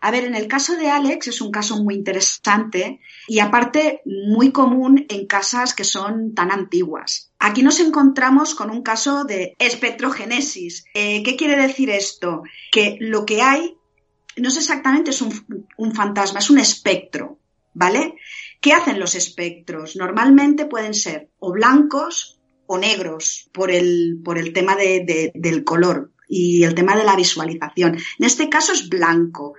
[0.02, 4.52] A ver, en el caso de Alex es un caso muy interesante y aparte muy
[4.52, 7.32] común en casas que son tan antiguas.
[7.38, 10.84] Aquí nos encontramos con un caso de espectrogénesis.
[10.92, 12.42] Eh, ¿Qué quiere decir esto?
[12.70, 13.78] Que lo que hay
[14.36, 17.37] no es exactamente es un fantasma, es un espectro.
[17.78, 18.16] ¿Vale?
[18.60, 19.94] ¿Qué hacen los espectros?
[19.94, 26.64] Normalmente pueden ser o blancos o negros por el, por el tema del color y
[26.64, 27.94] el tema de la visualización.
[27.94, 29.54] En este caso es blanco.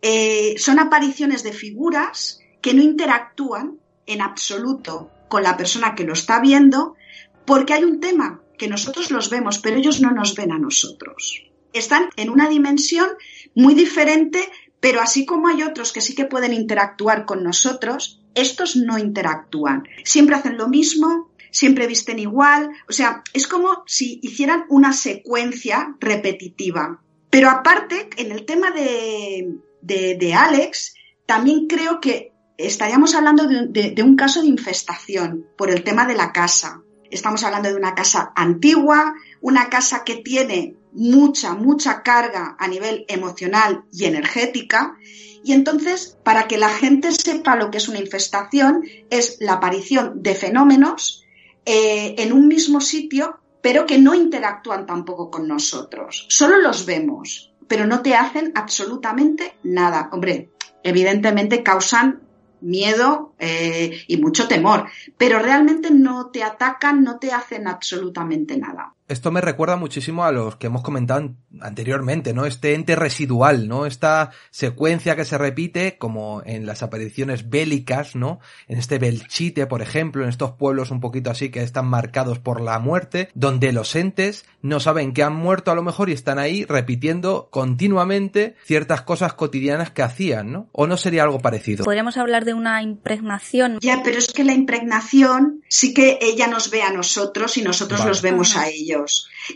[0.00, 6.14] Eh, son apariciones de figuras que no interactúan en absoluto con la persona que lo
[6.14, 6.96] está viendo
[7.44, 11.44] porque hay un tema que nosotros los vemos, pero ellos no nos ven a nosotros.
[11.72, 13.08] Están en una dimensión
[13.54, 14.50] muy diferente
[14.82, 19.84] pero así como hay otros que sí que pueden interactuar con nosotros, estos no interactúan.
[20.02, 22.68] Siempre hacen lo mismo, siempre visten igual.
[22.88, 27.00] O sea, es como si hicieran una secuencia repetitiva.
[27.30, 30.94] Pero aparte, en el tema de, de, Alex,
[31.26, 36.16] también creo que estaríamos hablando de, de un caso de infestación por el tema de
[36.16, 36.82] la casa.
[37.08, 43.04] Estamos hablando de una casa antigua, una casa que tiene mucha, mucha carga a nivel
[43.08, 44.96] emocional y energética.
[45.44, 50.22] Y entonces, para que la gente sepa lo que es una infestación, es la aparición
[50.22, 51.24] de fenómenos
[51.64, 56.26] eh, en un mismo sitio, pero que no interactúan tampoco con nosotros.
[56.28, 60.08] Solo los vemos, pero no te hacen absolutamente nada.
[60.12, 60.50] Hombre,
[60.82, 62.20] evidentemente causan
[62.60, 68.94] miedo eh, y mucho temor, pero realmente no te atacan, no te hacen absolutamente nada.
[69.12, 72.46] Esto me recuerda muchísimo a los que hemos comentado anteriormente, ¿no?
[72.46, 73.84] Este ente residual, ¿no?
[73.84, 78.40] Esta secuencia que se repite como en las apariciones bélicas, ¿no?
[78.68, 82.62] En este Belchite, por ejemplo, en estos pueblos un poquito así que están marcados por
[82.62, 86.38] la muerte, donde los entes no saben que han muerto a lo mejor y están
[86.38, 90.70] ahí repitiendo continuamente ciertas cosas cotidianas que hacían, ¿no?
[90.72, 91.84] ¿O no sería algo parecido?
[91.84, 93.78] Podríamos hablar de una impregnación.
[93.82, 98.00] Ya, pero es que la impregnación sí que ella nos ve a nosotros y nosotros
[98.00, 98.08] Vale.
[98.08, 99.01] los vemos a ellos.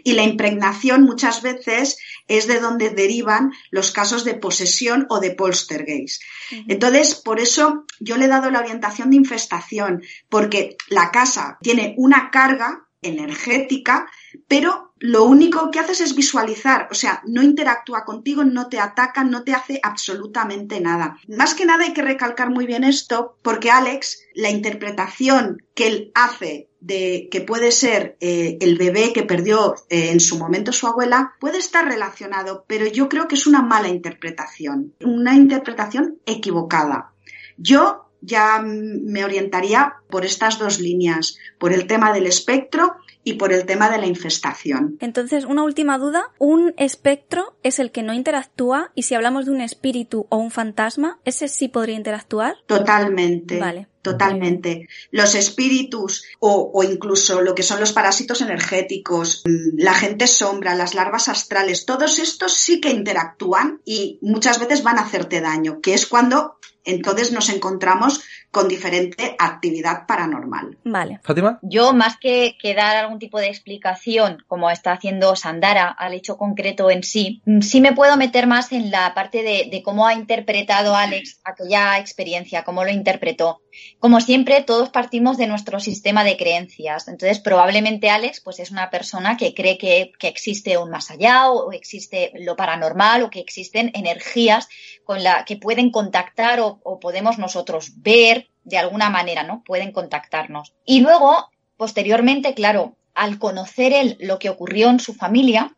[0.05, 5.33] Y la impregnación muchas veces es de donde derivan los casos de posesión o de
[5.33, 6.23] poltergeist.
[6.69, 11.95] Entonces, por eso yo le he dado la orientación de infestación, porque la casa tiene
[11.97, 14.11] una carga energética,
[14.49, 19.25] pero lo único que haces es visualizar, o sea, no interactúa contigo, no te ataca,
[19.25, 21.19] no te hace absolutamente nada.
[21.29, 26.13] Más que nada hay que recalcar muy bien esto, porque Alex, la interpretación que él
[26.15, 30.87] hace de que puede ser eh, el bebé que perdió eh, en su momento su
[30.87, 37.13] abuela, puede estar relacionado, pero yo creo que es una mala interpretación, una interpretación equivocada.
[37.59, 43.53] Yo ya me orientaría por estas dos líneas, por el tema del espectro y por
[43.53, 44.99] el tema de la infestación.
[45.01, 46.31] Entonces, una última duda.
[46.39, 50.53] Un espectro es el que no interactúa y si hablamos de un espíritu o un
[50.53, 52.55] fantasma, ¿ese sí podría interactuar?
[52.67, 53.59] Totalmente.
[53.59, 53.89] Vale.
[54.01, 54.87] Totalmente.
[55.11, 60.77] Los espíritus o, o incluso lo que son los parásitos energéticos, mm, la gente sombra,
[60.77, 65.81] las larvas astrales, todos estos sí que interactúan y muchas veces van a hacerte daño,
[65.81, 70.79] que es cuando entonces nos encontramos con diferente actividad paranormal.
[70.85, 71.21] Vale.
[71.23, 71.59] Fátima.
[71.63, 76.37] Yo, más que, que dar algún tipo de explicación, como está haciendo Sandara al hecho
[76.39, 80.15] concreto en sí, sí me puedo meter más en la parte de, de cómo ha
[80.15, 83.61] interpretado Alex aquella experiencia, cómo lo interpretó.
[83.99, 87.09] Como siempre, todos partimos de nuestro sistema de creencias.
[87.09, 91.51] Entonces, probablemente Alex, pues es una persona que cree que, que existe un más allá
[91.51, 94.69] o, o existe lo paranormal o que existen energías
[95.05, 99.63] con la que pueden contactar o, o podemos nosotros ver de alguna manera, ¿no?
[99.65, 100.75] Pueden contactarnos.
[100.85, 101.49] Y luego,
[101.79, 105.75] posteriormente, claro, al conocer él lo que ocurrió en su familia,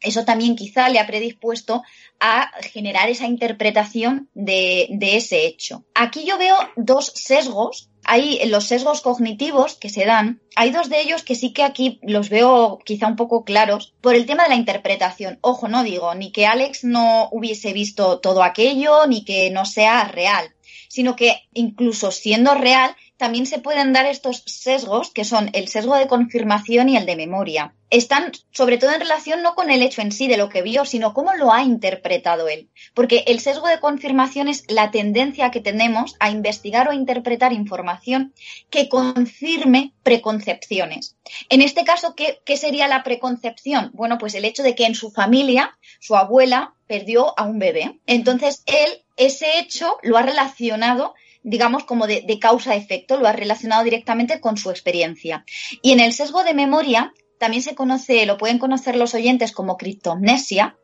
[0.00, 1.82] eso también quizá le ha predispuesto
[2.20, 5.84] a generar esa interpretación de, de, ese hecho.
[5.94, 7.88] Aquí yo veo dos sesgos.
[8.04, 10.40] Hay los sesgos cognitivos que se dan.
[10.54, 14.14] Hay dos de ellos que sí que aquí los veo quizá un poco claros por
[14.14, 15.38] el tema de la interpretación.
[15.40, 20.04] Ojo, no digo ni que Alex no hubiese visto todo aquello, ni que no sea
[20.04, 20.54] real,
[20.96, 25.96] sino que incluso siendo real, también se pueden dar estos sesgos, que son el sesgo
[25.96, 27.74] de confirmación y el de memoria.
[27.88, 30.84] Están sobre todo en relación no con el hecho en sí de lo que vio,
[30.84, 32.68] sino cómo lo ha interpretado él.
[32.94, 38.34] Porque el sesgo de confirmación es la tendencia que tenemos a investigar o interpretar información
[38.70, 41.16] que confirme preconcepciones.
[41.48, 43.90] En este caso, ¿qué, sería la preconcepción?
[43.94, 48.00] Bueno, pues el hecho de que en su familia, su abuela perdió a un bebé.
[48.06, 51.14] Entonces, él ese hecho lo ha relacionado
[51.46, 55.44] digamos, como de, causa-efecto, lo ha relacionado directamente con su experiencia.
[55.80, 59.76] Y en el sesgo de memoria, también se conoce, lo pueden conocer los oyentes como
[59.76, 60.76] criptomnesia,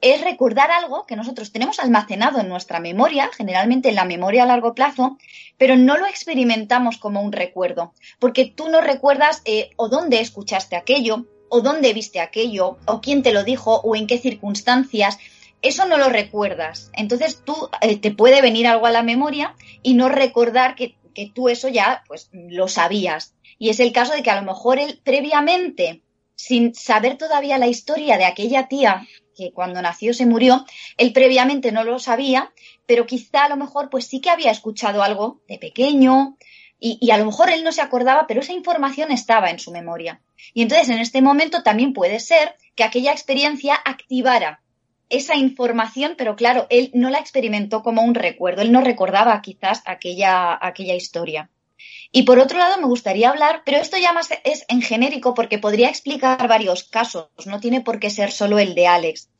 [0.00, 4.46] es recordar algo que nosotros tenemos almacenado en nuestra memoria, generalmente en la memoria a
[4.46, 5.18] largo plazo,
[5.56, 10.74] pero no lo experimentamos como un recuerdo, porque tú no recuerdas eh, o dónde escuchaste
[10.74, 15.18] aquello, o dónde viste aquello, o quién te lo dijo, o en qué circunstancias
[15.62, 16.90] eso no lo recuerdas.
[16.94, 21.30] Entonces tú eh, te puede venir algo a la memoria y no recordar que, que,
[21.34, 23.34] tú eso ya pues lo sabías.
[23.58, 26.02] Y es el caso de que a lo mejor él previamente,
[26.36, 30.64] sin saber todavía la historia de aquella tía que cuando nació se murió,
[30.96, 32.52] él previamente no lo sabía,
[32.86, 36.36] pero quizá a lo mejor pues sí que había escuchado algo de pequeño
[36.80, 39.70] y, y a lo mejor él no se acordaba, pero esa información estaba en su
[39.70, 40.20] memoria.
[40.54, 44.60] Y entonces en este momento también puede ser que aquella experiencia activara
[45.10, 49.82] esa información, pero claro, él no la experimentó como un recuerdo, él no recordaba quizás
[49.86, 51.50] aquella, aquella historia.
[52.10, 55.58] Y por otro lado, me gustaría hablar, pero esto ya más es en genérico porque
[55.58, 59.30] podría explicar varios casos, no tiene por qué ser solo el de Alex.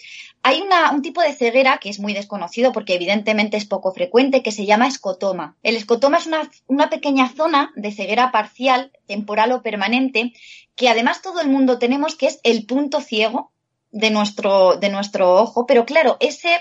[0.43, 4.43] Hay una, un tipo de ceguera que es muy desconocido porque evidentemente es poco frecuente
[4.43, 5.57] que se llama escotoma.
[5.63, 10.33] El escotoma es una, una pequeña zona de ceguera parcial, temporal o permanente,
[10.77, 13.53] que además todo el mundo tenemos que es el punto ciego
[13.91, 16.61] de nuestro, de nuestro ojo, pero claro, ese,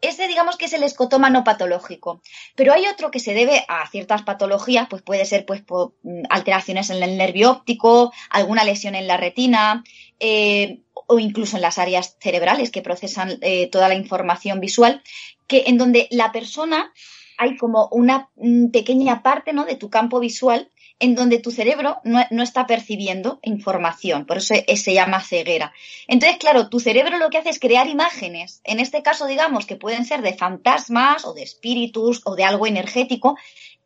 [0.00, 2.22] ese digamos que es el escotoma no patológico.
[2.54, 5.94] Pero hay otro que se debe a ciertas patologías, pues puede ser pues por
[6.30, 9.84] alteraciones en el nervio óptico, alguna lesión en la retina,
[10.20, 15.02] eh, o incluso en las áreas cerebrales que procesan eh, toda la información visual,
[15.46, 16.92] que en donde la persona
[17.38, 18.28] hay como una
[18.72, 19.64] pequeña parte ¿no?
[19.64, 20.70] de tu campo visual
[21.00, 25.72] en donde tu cerebro no, está percibiendo información, por eso se llama ceguera.
[26.08, 29.76] Entonces, claro, tu cerebro lo que hace es crear imágenes, en este caso digamos que
[29.76, 33.36] pueden ser de fantasmas o de espíritus o de algo energético,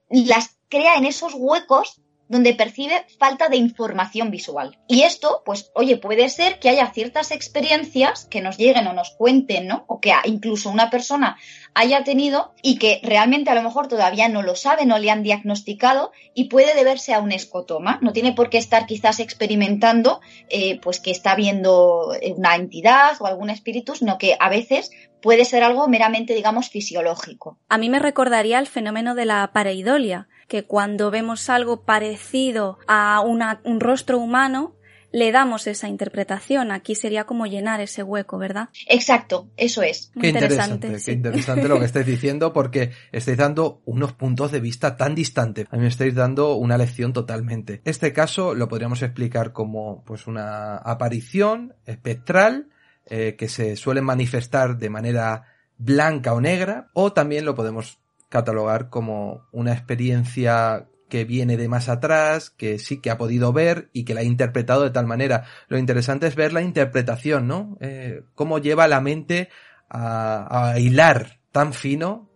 [0.08, 2.00] las crea en esos huecos
[2.32, 4.78] donde percibe falta de información visual.
[4.88, 9.10] Y esto, pues, oye, puede ser que haya ciertas experiencias que nos lleguen o nos
[9.10, 9.84] cuenten, ¿no?
[9.86, 11.36] O que incluso una persona
[11.74, 15.22] haya tenido y que realmente a lo mejor todavía no lo sabe, no le han
[15.22, 17.98] diagnosticado y puede deberse a un escotoma.
[18.00, 23.26] No tiene por qué estar quizás experimentando, eh, pues, que está viendo una entidad o
[23.26, 27.58] algún espíritu, sino que a veces puede ser algo meramente, digamos, fisiológico.
[27.68, 33.20] A mí me recordaría el fenómeno de la pareidolia, que cuando vemos algo parecido a
[33.20, 34.76] un rostro humano,
[35.12, 36.72] le damos esa interpretación.
[36.72, 38.70] Aquí sería como llenar ese hueco, ¿verdad?
[38.88, 40.10] Exacto, eso es.
[40.18, 44.96] qué interesante, qué interesante lo que estáis diciendo porque estáis dando unos puntos de vista
[44.96, 45.66] tan distantes.
[45.70, 47.82] A mí me estáis dando una lección totalmente.
[47.84, 52.68] Este caso lo podríamos explicar como pues una aparición espectral
[53.06, 55.44] eh, que se suelen manifestar de manera
[55.76, 57.98] blanca o negra, o también lo podemos
[58.32, 63.90] catalogar como una experiencia que viene de más atrás, que sí que ha podido ver
[63.92, 65.44] y que la ha interpretado de tal manera.
[65.68, 67.76] Lo interesante es ver la interpretación, ¿no?
[67.80, 69.50] Eh, cómo lleva la mente
[69.90, 72.30] a, a hilar tan fino,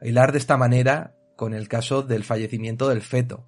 [0.00, 3.46] a hilar de esta manera con el caso del fallecimiento del feto.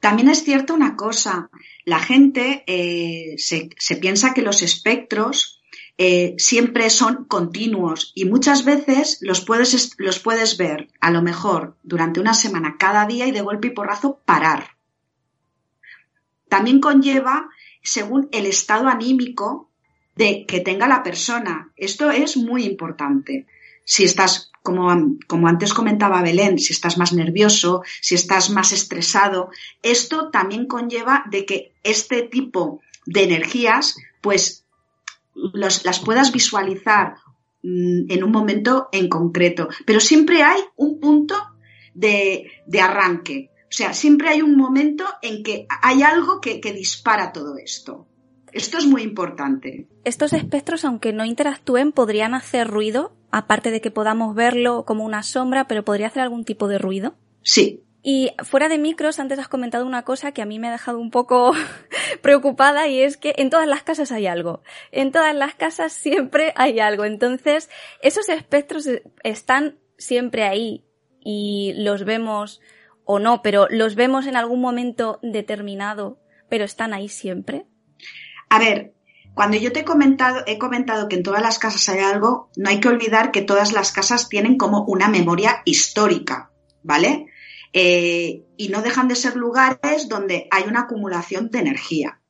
[0.00, 1.50] También es cierto una cosa,
[1.84, 5.55] la gente eh, se, piensa que los espectros
[5.98, 11.76] eh, siempre son continuos y muchas veces los puedes, los puedes ver a lo mejor
[11.82, 14.76] durante una semana cada día y de golpe y porrazo parar.
[16.48, 17.48] También conlleva
[17.82, 19.70] según el estado anímico
[20.16, 21.72] de que tenga la persona.
[21.76, 23.46] Esto es muy importante.
[23.84, 24.90] Si estás como,
[25.48, 29.50] antes comentaba Belén, si estás más nervioso, si estás más estresado,
[29.82, 34.65] esto también conlleva de que este tipo de energías, pues
[35.54, 37.16] las puedas visualizar
[37.62, 39.68] mm, en un momento en concreto.
[39.84, 41.34] Pero siempre hay un punto
[41.94, 43.50] de, arranque.
[43.62, 48.06] O sea, siempre hay un momento en que hay algo que dispara todo esto.
[48.56, 49.86] Esto es muy importante.
[50.04, 55.22] Estos espectros, aunque no interactúen, podrían hacer ruido aparte de que podamos verlo como una
[55.22, 57.14] sombra, pero podría hacer algún tipo de ruido.
[57.42, 57.82] Sí.
[58.08, 61.00] Y fuera de micros, antes has comentado una cosa que a mí me ha dejado
[61.00, 61.52] un poco
[62.22, 64.62] preocupada y es que en todas las casas hay algo.
[64.92, 67.04] En todas las casas siempre hay algo.
[67.04, 67.68] Entonces,
[68.02, 68.88] esos espectros
[69.24, 70.84] están siempre ahí
[71.20, 72.60] y los vemos
[73.04, 77.66] o no, pero los vemos en algún momento determinado, pero están ahí siempre.
[78.48, 78.94] A ver,
[79.34, 82.70] cuando yo te he comentado, he comentado que en todas las casas hay algo, no
[82.70, 86.52] hay que olvidar que todas las casas tienen como una memoria histórica,
[86.84, 87.26] ¿vale?
[87.78, 92.22] Eh, y no dejan de ser lugares donde hay una acumulación de energía.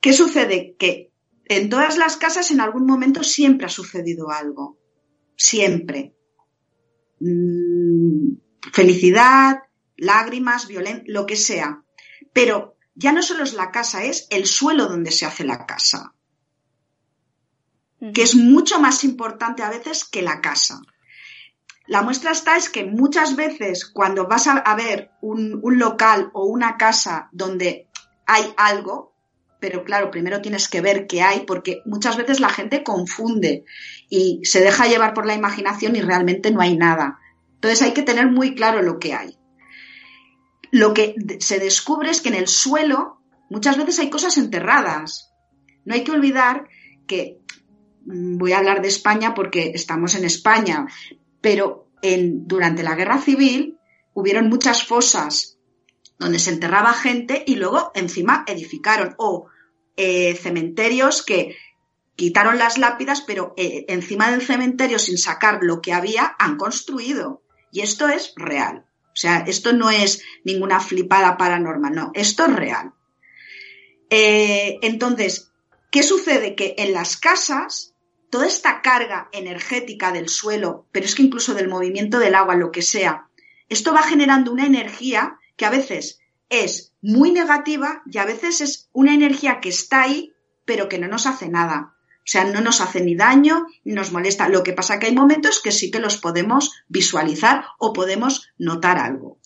[0.00, 0.76] ¿Qué sucede?
[0.78, 1.10] Que
[1.46, 4.78] en todas las casas en algún momento siempre ha sucedido algo.
[5.36, 6.14] Siempre.
[7.18, 8.34] Mm,
[8.72, 9.58] felicidad,
[9.96, 11.82] lágrimas, violencia, lo que sea.
[12.32, 16.14] Pero ya no solo es la casa, es el suelo donde se hace la casa,
[18.14, 20.80] que es mucho más importante a veces que la casa.
[21.88, 26.76] La muestra está es que muchas veces cuando vas a, ver un, local o una
[26.76, 27.88] casa donde
[28.26, 29.14] hay algo,
[29.58, 33.64] pero claro, primero tienes que ver qué hay, porque muchas veces la gente confunde
[34.08, 37.18] y se deja llevar por la imaginación y realmente no hay nada.
[37.54, 39.38] Entonces hay que tener muy claro lo que hay
[40.70, 43.20] lo que se descubre es que en el suelo
[43.50, 45.32] muchas veces hay cosas enterradas.
[45.84, 46.68] No hay que olvidar
[47.06, 47.38] que,
[48.04, 50.86] mm, voy a hablar de España porque estamos en España,
[51.40, 53.78] pero en, durante la guerra civil
[54.14, 55.58] hubieron muchas fosas
[56.18, 59.46] donde se enterraba gente y luego encima edificaron o
[59.96, 61.56] eh, cementerios que
[62.16, 67.42] quitaron las lápidas, pero eh, encima del cementerio sin sacar lo que había han construido.
[67.70, 68.86] Y esto es real.
[69.06, 72.92] O sea, esto no es ninguna flipada paranormal, no, esto es real.
[74.10, 75.52] Eh, entonces,
[75.90, 76.54] ¿qué sucede?
[76.54, 77.94] Que en las casas,
[78.30, 82.70] toda esta carga energética del suelo, pero es que incluso del movimiento del agua, lo
[82.70, 83.28] que sea,
[83.68, 88.88] esto va generando una energía que a veces es muy negativa y a veces es
[88.92, 90.32] una energía que está ahí,
[90.64, 91.94] pero que no nos hace nada.
[92.18, 94.48] O sea, no nos hace ni daño ni nos molesta.
[94.48, 98.50] Lo que pasa es que hay momentos que sí que los podemos visualizar o podemos
[98.58, 99.38] notar algo.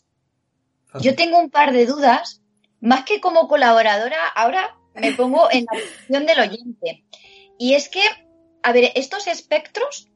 [1.01, 2.43] Yo tengo un par de dudas,
[2.81, 7.05] más que como colaboradora, ahora me pongo en la posición del oyente.
[7.59, 8.03] Y es que,
[8.63, 10.09] a ver, estos espectros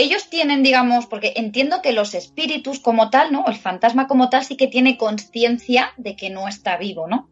[0.00, 3.44] ellos tienen, digamos, porque entiendo que los espíritus como tal, ¿no?
[3.46, 7.28] El fantasma como tal sí que tiene conciencia de que no está vivo, ¿no?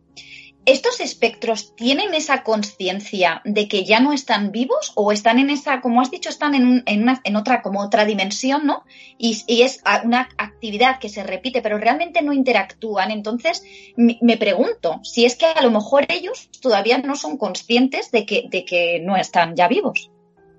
[0.67, 5.81] ¿Estos espectros tienen esa conciencia de que ya no están vivos o están en esa,
[5.81, 8.85] como has dicho, están en, una, en otra, como otra dimensión, ¿no?
[9.17, 13.11] Y, es una actividad que se repite, pero realmente no interactúan.
[13.11, 13.63] Entonces,
[13.97, 18.45] me pregunto si es que a lo mejor ellos todavía no son conscientes de que,
[18.51, 20.11] de que no están ya vivos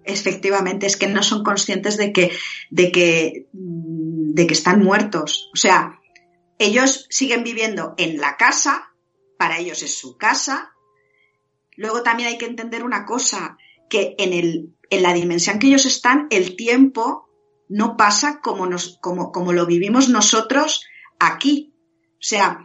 [0.04, 2.32] efectivamente es que no son conscientes de que,
[2.70, 5.50] de que, de que están muertos.
[5.54, 6.00] O sea,
[6.58, 8.94] ellos siguen viviendo en la casa,
[9.38, 10.72] para ellos es su casa.
[11.76, 13.58] Luego también hay que entender una cosa,
[13.90, 17.30] que en, el, en la dimensión que ellos están, el tiempo
[17.70, 20.84] no pasa como, nos, como, como lo vivimos nosotros
[21.20, 21.74] aquí.
[22.14, 22.60] O sea,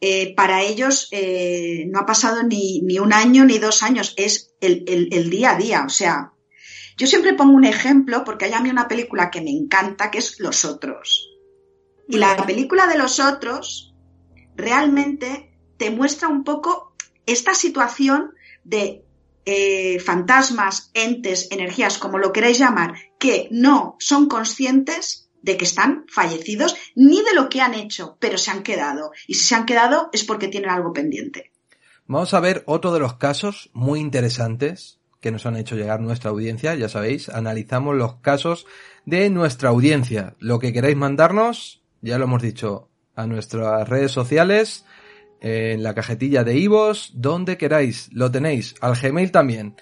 [0.00, 4.54] eh, para ellos eh, no ha pasado ni, ni, un año ni dos años, es
[4.60, 5.84] el, el, el, día a día.
[5.84, 6.32] O sea,
[6.96, 10.18] yo siempre pongo un ejemplo porque hay a mí una película que me encanta que
[10.18, 11.30] es Los Otros.
[12.08, 13.94] Y la película de Los Otros
[14.54, 16.94] realmente te muestra un poco
[17.26, 18.32] esta situación
[18.64, 19.04] de
[19.44, 26.06] eh, fantasmas, entes, energías, como lo queráis llamar, que no son conscientes de que están
[26.08, 29.12] fallecidos ni de lo que han hecho, pero se han quedado.
[29.26, 31.52] Y si se han quedado es porque tienen algo pendiente.
[32.06, 36.30] Vamos a ver otro de los casos muy interesantes que nos han hecho llegar nuestra
[36.30, 36.74] audiencia.
[36.74, 38.66] Ya sabéis, analizamos los casos
[39.04, 40.34] de nuestra audiencia.
[40.38, 44.84] Lo que queráis mandarnos, ya lo hemos dicho, a nuestras redes sociales,
[45.40, 49.76] en la cajetilla de Ivos, donde queráis, lo tenéis, al Gmail también.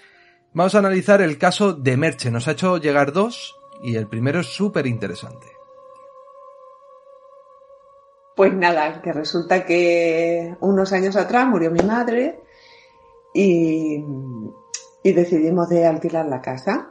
[0.53, 2.31] Vamos a analizar el caso de Merche.
[2.31, 5.47] Nos ha hecho llegar dos y el primero es súper interesante.
[8.35, 12.41] Pues nada, que resulta que unos años atrás murió mi madre
[13.33, 14.03] y
[15.05, 16.89] y decidimos de alquilar la casa.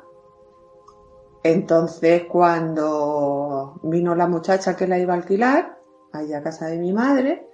[1.42, 5.80] Entonces, cuando vino la muchacha que la iba a alquilar,
[6.12, 7.50] allá a casa de mi madre,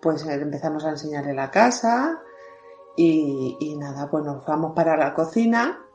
[0.00, 2.20] pues empezamos a enseñarle la casa
[2.96, 5.86] y, nada, pues nos vamos para la cocina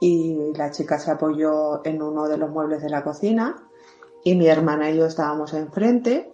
[0.00, 3.68] y la chica se apoyó en uno de los muebles de la cocina
[4.24, 6.32] y mi hermana y yo estábamos enfrente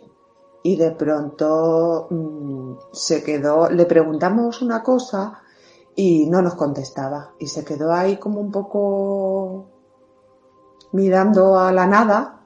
[0.62, 5.41] y de pronto mm, se quedó, le preguntamos una cosa
[5.94, 9.66] y no nos contestaba y se quedó ahí como un poco
[10.92, 12.42] mirando a la nada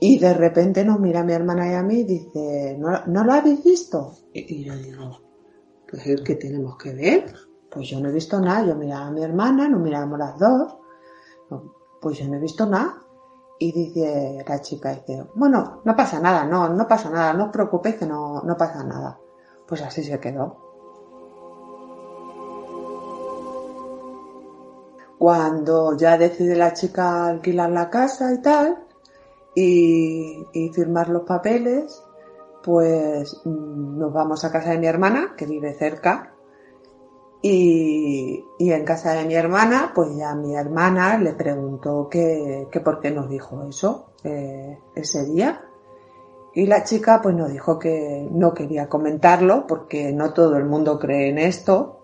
[0.00, 3.62] y de repente nos mira mi hermana y a mí y dice, ¿no, lo habéis
[3.62, 4.14] visto?
[4.32, 5.20] Y, yo digo,
[5.88, 7.34] pues es que tenemos que ver.
[7.70, 10.76] Pues yo no he visto nada, yo miraba a mi hermana, nos mirábamos las dos,
[12.00, 12.96] pues yo no he visto nada.
[13.58, 17.50] Y dice la chica, dice, bueno, no pasa nada, no, no pasa nada, no os
[17.50, 19.20] preocupéis que no, no pasa nada.
[19.68, 20.69] Pues así se quedó.
[25.20, 28.86] Cuando ya decide la chica alquilar la casa y tal,
[29.54, 32.02] y, firmar los papeles,
[32.64, 36.32] pues mm, nos vamos a casa de mi hermana, que vive cerca,
[37.42, 43.10] y, en casa de mi hermana, pues ya mi hermana le preguntó que, por qué
[43.10, 45.66] nos dijo eso eh, ese día.
[46.54, 50.98] Y la chica pues nos dijo que no quería comentarlo porque no todo el mundo
[50.98, 51.99] cree en esto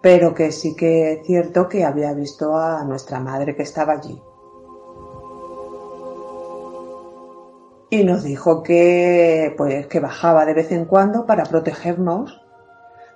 [0.00, 4.22] pero que sí que es cierto que había visto a nuestra madre que estaba allí.
[7.90, 12.40] Y nos dijo que, pues, que bajaba de vez en cuando para protegernos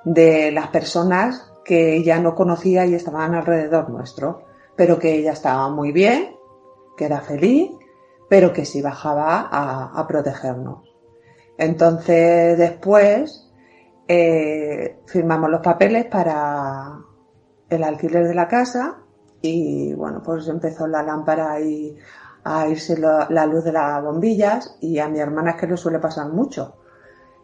[0.04, 4.42] de las personas que ella no conocía y estaban alrededor nuestro,
[4.76, 6.36] pero que ella estaba muy bien,
[6.96, 7.70] que era feliz,
[8.28, 10.92] pero que sí bajaba a, a protegernos.
[11.56, 13.43] Entonces después
[14.06, 16.98] eh, firmamos los papeles para
[17.68, 18.98] el alquiler de la casa
[19.40, 21.96] y bueno, pues empezó la lámpara y
[22.44, 25.98] a irse la, luz de las bombillas y a mi hermana es que le suele
[25.98, 26.76] pasar mucho.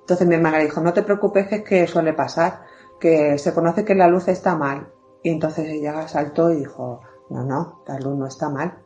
[0.01, 2.63] Entonces mi hermana dijo, no te preocupes que es que suele pasar,
[2.99, 4.93] que se conoce que la luz está mal.
[5.23, 7.01] Y entonces ella saltó y dijo,
[7.31, 8.79] no, no, la luz no está mal.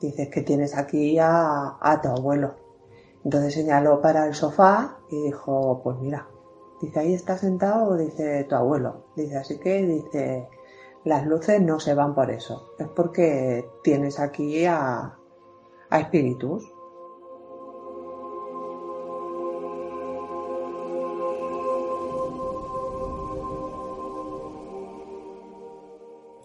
[0.00, 2.54] Dices que tienes aquí a, a tu abuelo.
[3.24, 6.26] Entonces señaló para el sofá y dijo, pues mira,
[6.80, 9.06] Dice, ahí está sentado, dice tu abuelo.
[9.14, 10.48] Dice, así que, dice,
[11.04, 12.72] las luces no se van por eso.
[12.78, 15.18] Es porque tienes aquí a,
[15.90, 16.64] a espíritus.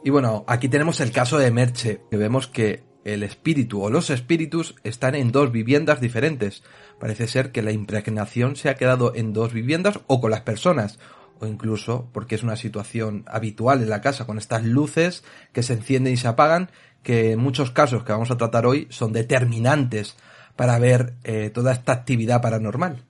[0.04, 4.10] Y bueno, aquí tenemos el caso de Merche, que vemos que el espíritu o los
[4.10, 6.64] espíritus están en dos viviendas diferentes.
[7.00, 11.00] Parece ser que la impregnación se ha quedado en dos viviendas o con las personas,
[11.40, 15.74] o incluso porque es una situación habitual en la casa con estas luces que se
[15.74, 16.70] encienden y se apagan,
[17.04, 20.18] que en muchos casos que vamos a tratar hoy son determinantes
[20.56, 23.04] para ver eh, toda esta actividad paranormal.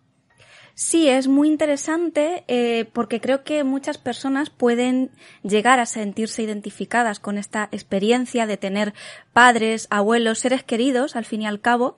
[0.77, 5.09] Sí, es muy interesante eh, porque creo que muchas personas pueden
[5.41, 8.93] llegar a sentirse identificadas con esta experiencia de tener
[9.31, 11.95] padres, abuelos, seres queridos, al fin y al cabo,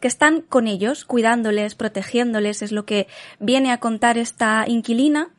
[0.00, 3.08] que están con ellos, cuidándoles, protegiéndoles, es lo que
[3.38, 5.30] viene a contar esta inquilina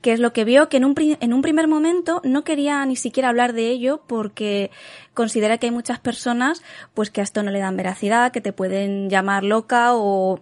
[0.00, 2.96] que es lo que vio que en un, en un primer momento no quería ni
[2.96, 4.70] siquiera hablar de ello porque
[5.12, 6.62] considera que hay muchas personas
[6.94, 10.40] pues que a esto no le dan veracidad, que te pueden llamar loca o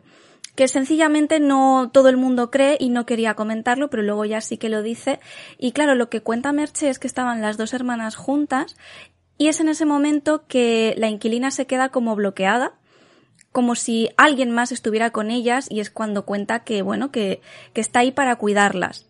[0.59, 4.59] que sencillamente no todo el mundo cree y no quería comentarlo, pero luego ya sí
[4.59, 5.20] que lo dice.
[5.56, 8.74] Y claro, lo que cuenta Merche es que estaban las dos hermanas juntas
[9.36, 12.72] y es en ese momento que la inquilina se queda como bloqueada
[13.52, 17.40] como si alguien más estuviera con ellas y es cuando cuenta que, bueno, que,
[17.72, 19.07] que está ahí para cuidarlas.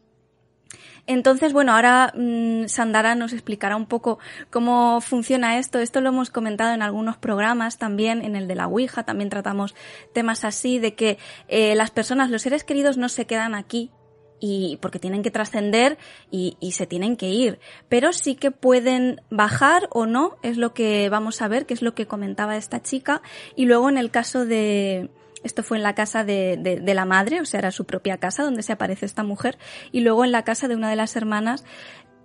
[1.08, 4.18] Entonces, bueno, ahora mm, Sandara nos explicará un poco
[4.50, 5.78] cómo funciona esto.
[5.78, 9.74] Esto lo hemos comentado en algunos programas también, en el de la Ouija, también tratamos
[10.12, 13.90] temas así, de que eh, las personas, los seres queridos no se quedan aquí,
[14.38, 15.98] y porque tienen que trascender
[16.30, 17.58] y, y, se tienen que ir.
[17.88, 21.82] Pero sí que pueden bajar o no, es lo que vamos a ver, que es
[21.82, 23.22] lo que comentaba esta chica.
[23.56, 25.10] Y luego en el caso de,
[25.48, 28.44] esto fue en la casa de, de, la madre, o sea, era su propia casa
[28.44, 29.58] donde se aparece esta mujer.
[29.90, 31.64] Y luego en la casa de una de las hermanas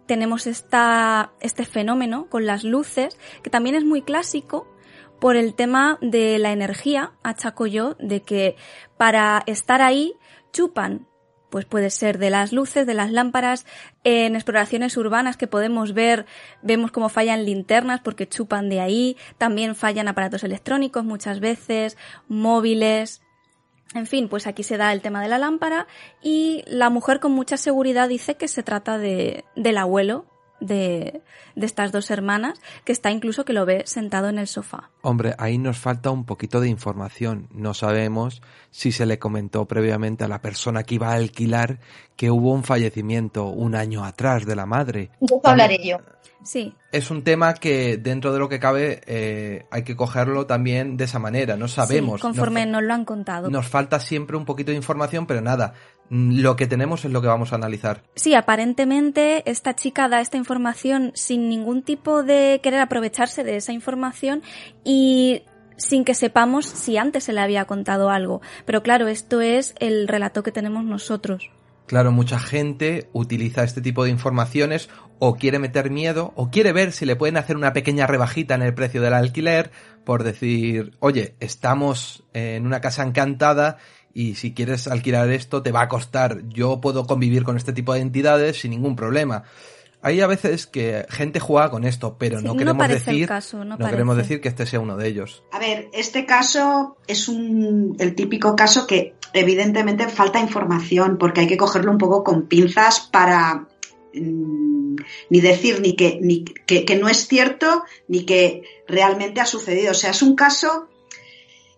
[0.06, 4.68] tenemos esta, este fenómeno con las luces, que también es muy clásico
[5.20, 8.58] por el tema de la energía, achaco yo, de que
[8.98, 10.14] para estar ahí
[10.52, 11.08] chupan
[11.54, 13.68] pues puede ser de las luces, de las lámparas.
[14.04, 16.26] En exploraciones urbanas que podemos ver,
[16.64, 19.18] vemos cómo fallan linternas porque chupan de ahí.
[19.38, 21.96] También fallan aparatos electrónicos muchas veces,
[22.28, 23.22] móviles.
[23.94, 25.86] En fin, pues aquí se da el tema de la lámpara
[26.24, 30.26] y la mujer con mucha seguridad dice que se trata de, del abuelo
[30.66, 31.22] de,
[31.56, 34.90] de, estas dos hermanas, que está incluso que lo ve sentado en el sofá.
[35.02, 37.48] Hombre, ahí nos falta un poquito de información.
[37.52, 38.42] No sabemos
[38.72, 41.80] si se le comentó previamente a la persona que iba a alquilar
[42.16, 45.12] que hubo un fallecimiento un año atrás de la madre.
[45.20, 45.98] Yo hablaré yo.
[46.44, 46.76] Sí.
[46.92, 51.06] Es un tema que dentro de lo que cabe eh, hay que cogerlo también de
[51.06, 51.56] esa manera.
[51.56, 52.20] No sabemos.
[52.20, 53.50] Sí, conforme nos, nos, lo han contado.
[53.50, 55.74] Nos falta siempre un poquito de información, pero nada.
[56.10, 58.04] Mm, lo que tenemos es lo que vamos a analizar.
[58.16, 63.74] Sí, aparentemente esta chica da esta información sin ningún tipo de querer aprovecharse de esa
[63.74, 64.42] información
[64.84, 65.44] y
[65.78, 68.42] sin que sepamos si antes se le había contado algo.
[68.66, 71.50] Pero claro, esto es el relato que tenemos nosotros.
[71.86, 74.90] Claro, mucha gente utiliza este tipo de informaciones
[75.20, 78.62] o quiere meter miedo o quiere ver si le pueden hacer una pequeña rebajita en
[78.62, 79.72] el precio del alquiler
[80.06, 83.78] por decir, oye, estamos en una casa encantada
[84.14, 87.94] y si quieres alquilar esto te va a costar, yo puedo convivir con este tipo
[87.94, 89.44] de entidades sin ningún problema.
[90.02, 93.64] Hay a veces que gente juega con esto, pero sí, no queremos no decir caso,
[93.64, 95.44] no, no queremos decir que este sea uno de ellos.
[95.52, 101.48] A ver, este caso es un el típico caso que evidentemente falta información porque hay
[101.48, 103.70] que cogerlo un poco con pinzas para
[104.14, 104.98] mmm,
[105.30, 109.92] ni decir ni que ni que, que no es cierto ni que realmente ha sucedido.
[109.92, 110.90] O sea, es un caso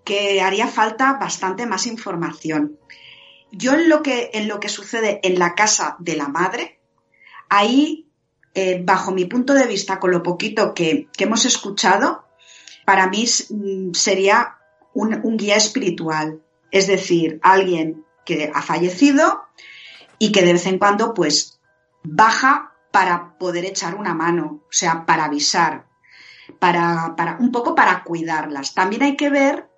[0.06, 2.80] que haría falta bastante más información.
[3.52, 6.80] Yo en lo que, en lo que sucede en la casa de la madre,
[7.50, 8.08] ahí,
[8.54, 12.26] eh, bajo mi punto de vista, con lo poquito que, que hemos escuchado,
[12.86, 14.58] para mí mm, sería
[14.94, 16.42] un, un, guía espiritual.
[16.72, 19.44] Es decir, alguien que ha fallecido
[20.20, 21.60] y que de vez en cuando, pues,
[22.04, 25.88] baja para poder echar una mano, o sea, para avisar,
[26.60, 28.74] para, para un poco para cuidarlas.
[28.74, 29.75] También hay que ver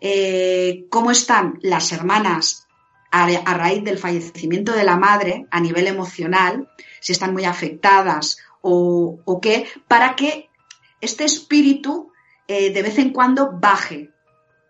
[0.00, 2.66] eh, cómo están las hermanas
[3.10, 6.68] a, raíz del fallecimiento de la madre a nivel emocional,
[7.00, 10.50] si están muy afectadas o, qué, para que
[11.00, 12.10] este espíritu
[12.48, 14.10] eh, de vez en cuando baje.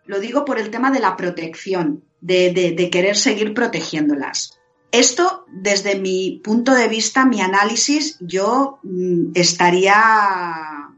[0.04, 4.56] Lo digo por el tema de la protección, de querer seguir protegiéndolas.
[4.92, 10.95] Esto, desde mi punto de vista, mi análisis, yo mm, estaría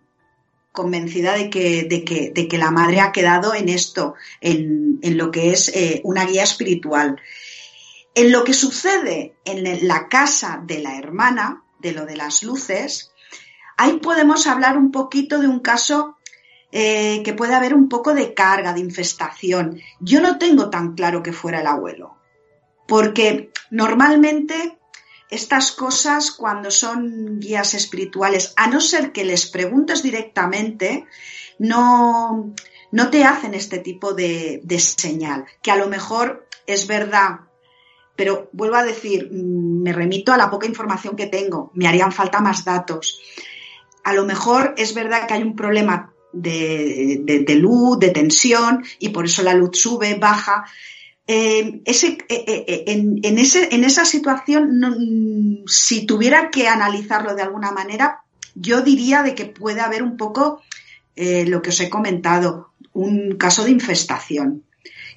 [0.73, 5.17] convencida de que, de que, de que la madre ha quedado en esto, en, en
[5.17, 7.21] lo que es eh, una guía espiritual.
[8.15, 13.13] En lo que sucede en la casa de la hermana, de lo de las luces,
[13.77, 16.17] ahí podemos hablar un poquito de un caso
[16.71, 19.81] eh, que puede haber un poco de carga, de infestación.
[20.01, 22.19] Yo no tengo tan claro que fuera el abuelo,
[22.87, 24.78] porque normalmente
[25.31, 31.07] estas cosas cuando son guías espirituales, a no ser que les preguntes directamente,
[31.59, 32.55] no,
[32.93, 37.41] no te hacen este tipo de, de señal, que a lo mejor es verdad
[38.19, 42.11] pero vuelvo a decir, mm, me remito a la poca información que tengo, me harían
[42.11, 43.21] falta más datos.
[44.03, 49.27] A lo mejor es verdad que hay un problema de, luz, de tensión, y por
[49.27, 50.65] eso la luz sube, baja.
[51.31, 58.23] Eh, eh, eh, en, esa situación, mm, si tuviera que analizarlo de alguna manera,
[58.55, 60.63] yo diría de que puede haber un poco
[61.15, 64.63] lo que os he comentado, un caso de infestación,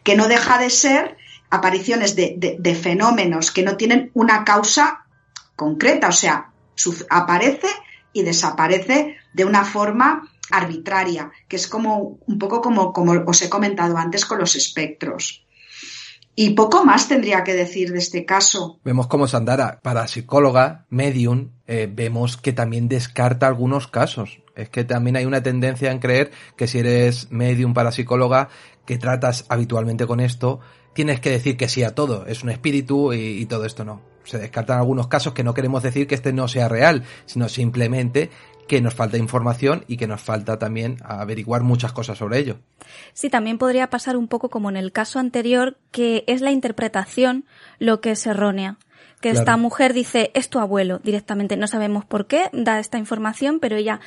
[0.04, 1.16] que no deja de ser
[1.52, 5.06] apariciones de, fenómenos que no tienen una causa
[5.56, 6.52] concreta, o sea,
[7.12, 7.68] aparece
[8.14, 12.92] y desaparece de una forma arbitraria, que es como un poco como
[13.28, 15.46] os he comentado antes con los espectros.
[16.42, 18.80] Y poco más tendría que decir de este caso.
[18.84, 24.42] Vemos como Sandara, para psicóloga, medium, eh, vemos que también descarta algunos casos.
[24.56, 28.50] Es que también hay una tendencia en creer que si eres medium para psicóloga,
[28.88, 30.62] que tratas habitualmente con esto,
[30.96, 32.26] tienes que decir que sí a todo.
[32.26, 34.02] Es un espíritu y todo esto no.
[34.24, 38.32] Se descartan algunos casos que no queremos decir que este no sea real, sino simplemente
[38.72, 42.60] que nos falta información y que nos falta también averiguar muchas cosas sobre ello.
[43.12, 47.44] Sí, también podría pasar un poco como en el caso anterior, que es la interpretación
[47.80, 48.78] lo que es errónea
[49.20, 51.58] que esta mujer dice es tu abuelo directamente.
[51.58, 54.00] No sabemos por qué da esta información, pero ella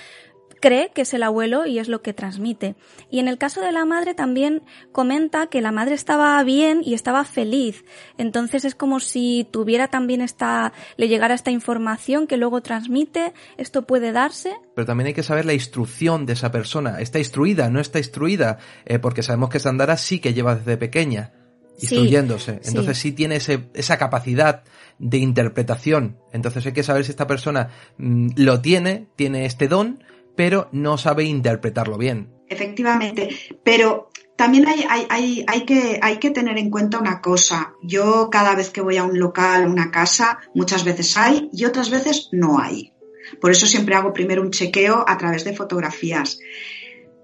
[0.65, 2.75] cree que es el abuelo y es lo que transmite.
[3.11, 4.63] Y en el caso de la madre también
[4.93, 7.85] comenta que la madre estaba bien y estaba feliz.
[8.17, 13.35] Entonces es como si tuviera también esta, le llegara esta información que luego transmite.
[13.59, 14.55] Esto puede darse.
[14.75, 16.99] Pero también hay que saber la instrucción de esa persona.
[16.99, 17.69] ¿Está instruida?
[17.69, 18.57] ¿No está instruida?
[18.87, 21.33] Eh, porque sabemos que Sandara sí que lleva desde pequeña
[21.79, 22.61] instruyéndose.
[22.65, 24.63] Entonces sí, tiene esa capacidad
[24.99, 26.17] de interpretación.
[26.33, 30.03] Entonces hay que saber si esta persona mm, lo tiene, tiene este don,
[30.37, 32.33] pero no sabe interpretarlo bien.
[32.49, 33.29] Efectivamente,
[33.63, 37.75] pero también hay, hay, hay, que, hay que tener en cuenta una cosa.
[37.83, 41.91] Yo cada vez que voy a un local, una casa, muchas veces hay y otras
[41.91, 42.93] veces no hay.
[43.41, 46.39] Por eso siempre hago primero un chequeo a través de fotografías.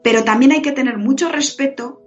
[0.02, 2.02] Pero también hay que tener mucho respeto,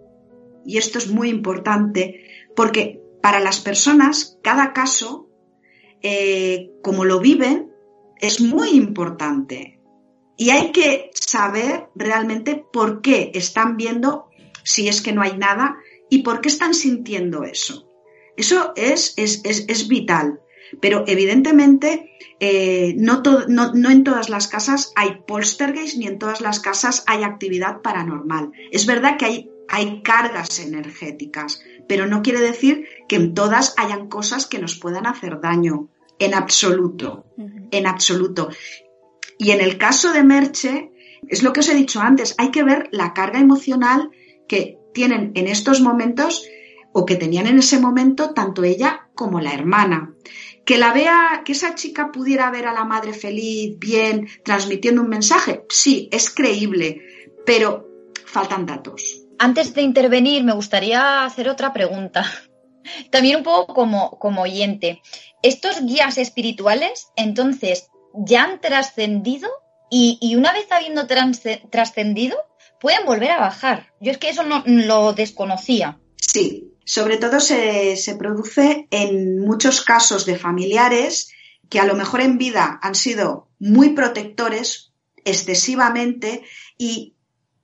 [0.66, 2.26] y esto es muy importante,
[2.56, 5.30] porque para las personas cada caso,
[6.02, 7.72] eh, como lo viven,
[8.20, 9.73] es muy importante.
[10.38, 14.30] Y hay que saber realmente por qué están viendo,
[14.64, 15.78] si es que no hay nada,
[16.10, 17.90] y por qué están sintiendo eso.
[18.36, 20.40] Eso es, es, vital.
[20.82, 26.60] Pero evidentemente eh, no, no, en todas las casas hay poltergeist ni en todas las
[26.60, 28.52] casas hay actividad paranormal.
[28.72, 34.08] Es verdad que hay, hay cargas energéticas, pero no quiere decir que en todas hayan
[34.08, 35.90] cosas que nos puedan hacer daño.
[36.20, 37.26] En absoluto,
[37.72, 38.50] en absoluto.
[39.44, 40.92] Y en el caso de Merche,
[41.28, 44.10] es lo que os he dicho antes, hay que ver la carga emocional
[44.48, 46.48] que tienen en estos momentos
[46.94, 50.14] o que tenían en ese momento tanto ella como la hermana.
[50.64, 55.10] Que la vea, que esa chica pudiera ver a la madre feliz, bien, transmitiendo un
[55.10, 57.02] mensaje, sí, es creíble,
[57.46, 57.90] pero
[58.26, 59.26] faltan datos.
[59.40, 62.26] Antes de intervenir, me gustaría hacer otra pregunta.
[63.12, 65.02] También un poco como, como oyente.
[65.42, 69.50] Estos guías espirituales, entonces, ya han trascendido
[69.90, 71.06] y, una vez habiendo
[71.70, 72.36] trascendido,
[72.80, 73.94] pueden volver a bajar.
[74.02, 76.00] Yo es que eso no lo desconocía.
[76.16, 81.32] Sí, sobre todo se, se produce en muchos casos de familiares
[81.70, 84.94] que a lo mejor en vida han sido muy protectores
[85.26, 86.44] excesivamente
[86.78, 87.16] y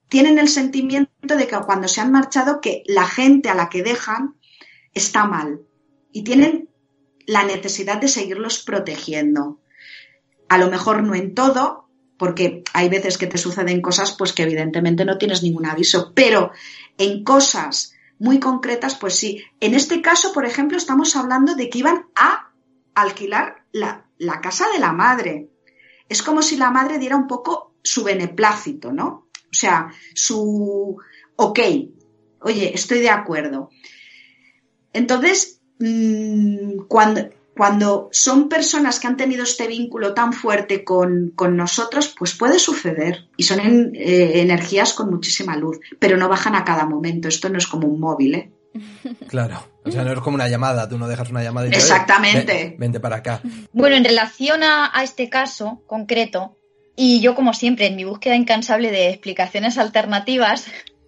[0.08, 3.82] tienen el sentimiento de que cuando se han marchado que la gente a la que
[3.82, 4.36] dejan
[4.94, 5.62] está mal
[6.12, 6.68] y tienen
[7.26, 9.59] la necesidad de seguirlos protegiendo
[10.50, 11.88] a lo mejor no en todo,
[12.18, 16.50] porque hay veces que te suceden cosas pues que evidentemente no tienes ningún aviso, pero
[16.98, 19.44] en cosas muy concretas, pues sí.
[19.60, 22.50] En este caso, por ejemplo, estamos hablando de que iban a
[22.96, 25.50] alquilar la, la casa de la madre.
[26.08, 29.28] Es como si la madre diera un poco su beneplácito, ¿no?
[29.32, 30.96] O sea, su,
[31.36, 31.60] ok,
[32.40, 33.70] oye, estoy de acuerdo.
[34.92, 37.30] Entonces, mm, cuando,
[37.60, 43.28] cuando son personas que han tenido este vínculo tan fuerte con, nosotros, pues puede suceder.
[43.36, 43.60] Y son
[43.94, 47.28] eh, energías con muchísima luz, pero no bajan a cada momento.
[47.28, 48.50] Esto no es como un móvil, ¿eh?
[49.28, 52.76] Claro, o sea, no es como una llamada, tú no dejas una llamada y Exactamente.
[52.78, 53.42] vente para acá.
[53.74, 56.56] Bueno, en relación a, este caso concreto,
[56.96, 60.64] y yo como siempre en mi búsqueda incansable de explicaciones alternativas,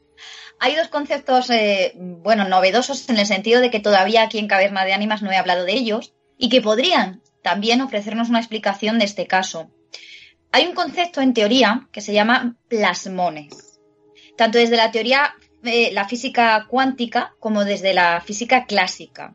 [0.61, 4.85] hay dos conceptos, eh, bueno, novedosos en el sentido de que todavía aquí en Caverna
[4.85, 6.13] de Ánimas no he hablado de ellos,
[6.43, 9.71] y que podrían también ofrecernos una explicación de este caso.
[10.51, 13.79] Hay un concepto en teoría que se llama plasmones,
[14.37, 19.35] tanto desde la teoría, de la física cuántica como desde la física clásica.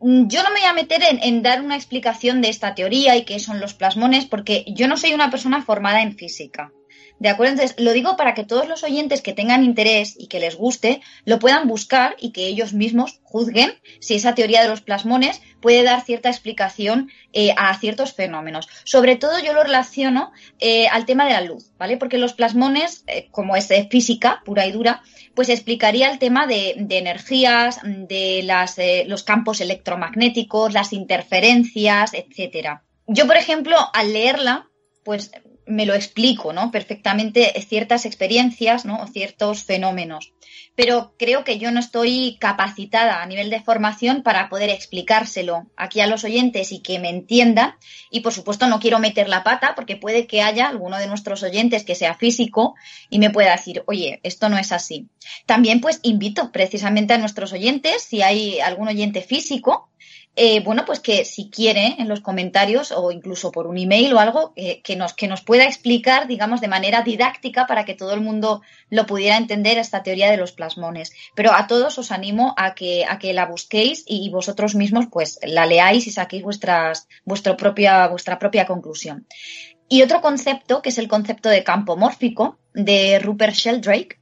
[0.00, 3.14] mm, yo no me voy a meter en, en, dar una explicación de esta teoría
[3.14, 6.72] y qué son los plasmones, porque yo no soy una persona formada en física.
[7.18, 7.52] ¿De acuerdo?
[7.52, 11.00] Entonces, lo digo para que todos los oyentes que tengan interés y que les guste
[11.24, 15.82] lo puedan buscar y que ellos mismos juzguen si esa teoría de los plasmones puede
[15.82, 18.68] dar cierta explicación eh, a ciertos fenómenos.
[18.84, 21.96] Sobre todo yo lo relaciono eh, al tema de la luz, ¿vale?
[21.96, 25.02] Porque los plasmones, eh, como es física pura y dura,
[25.34, 32.84] pues explicaría el tema de, energías, de los campos electromagnéticos, las interferencias, etcétera.
[33.06, 34.68] Yo, por ejemplo, al leerla,
[35.04, 35.30] pues
[35.66, 36.70] me lo explico, ¿no?
[36.70, 39.02] Perfectamente ciertas experiencias, ¿no?
[39.02, 40.32] O ciertos fenómenos.
[40.74, 46.00] Pero creo que yo no estoy capacitada a nivel de formación para poder explicárselo aquí
[46.00, 47.74] a los oyentes y que me entiendan.
[48.10, 51.42] Y por supuesto no quiero meter la pata porque puede que haya alguno de nuestros
[51.42, 52.74] oyentes que sea físico
[53.08, 55.08] y me pueda decir, oye, esto no es así.
[55.46, 59.88] También pues invito precisamente a nuestros oyentes, si hay algún oyente físico,
[60.36, 64.18] eh, bueno, pues que si quiere en los comentarios o incluso por un email o
[64.18, 68.14] algo, eh, que, nos, que nos pueda explicar, digamos, de manera didáctica para que todo
[68.14, 71.12] el mundo lo pudiera entender esta teoría de los plasmones.
[71.36, 75.38] Pero a todos os animo a que, a que la busquéis y vosotros mismos pues
[75.42, 79.26] la leáis y saquéis vuestras, vuestro propia, vuestra propia conclusión.
[79.88, 84.18] Y otro concepto, que es el concepto de campo mórfico de Rupert Sheldrake,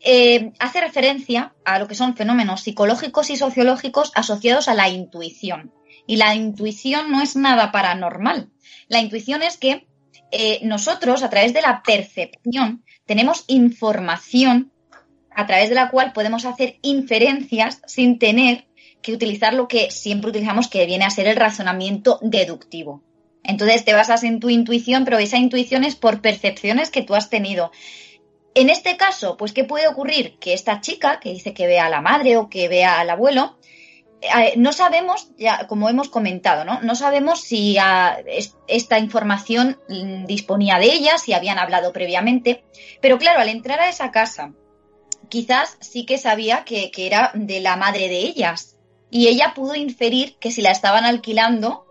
[0.00, 5.72] eh, hace referencia a lo que son fenómenos psicológicos y sociológicos asociados a la intuición.
[6.06, 8.50] Y la intuición no es nada paranormal.
[8.88, 9.86] La intuición es que
[10.30, 14.72] eh, nosotros, a través de la percepción, tenemos información
[15.30, 18.66] a través de la cual podemos hacer inferencias sin tener
[19.02, 23.02] que utilizar lo que siempre utilizamos, que viene a ser el razonamiento deductivo.
[23.44, 27.30] Entonces te basas en tu intuición, pero esa intuición es por percepciones que tú has
[27.30, 27.70] tenido.
[28.56, 30.38] En este caso, pues, ¿qué puede ocurrir?
[30.38, 33.58] Que esta chica, que dice que vea a la madre o que vea al abuelo,
[34.22, 36.80] eh, no sabemos, ya como hemos comentado, ¿no?
[36.80, 38.16] No sabemos si a,
[38.66, 42.64] esta información mm, disponía de ella, si habían hablado previamente,
[43.02, 44.54] pero claro, al entrar a esa casa,
[45.28, 48.78] quizás sí que sabía que, que era de la madre de ellas,
[49.10, 51.84] y ella pudo inferir que si la estaban alquilando,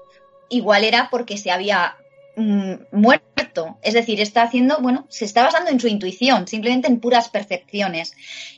[0.49, 1.95] igual era porque se había
[2.38, 3.77] Mm, muerto.
[3.81, 8.13] Es decir, está haciendo, bueno, se está basando en su intuición, simplemente en puras percepciones.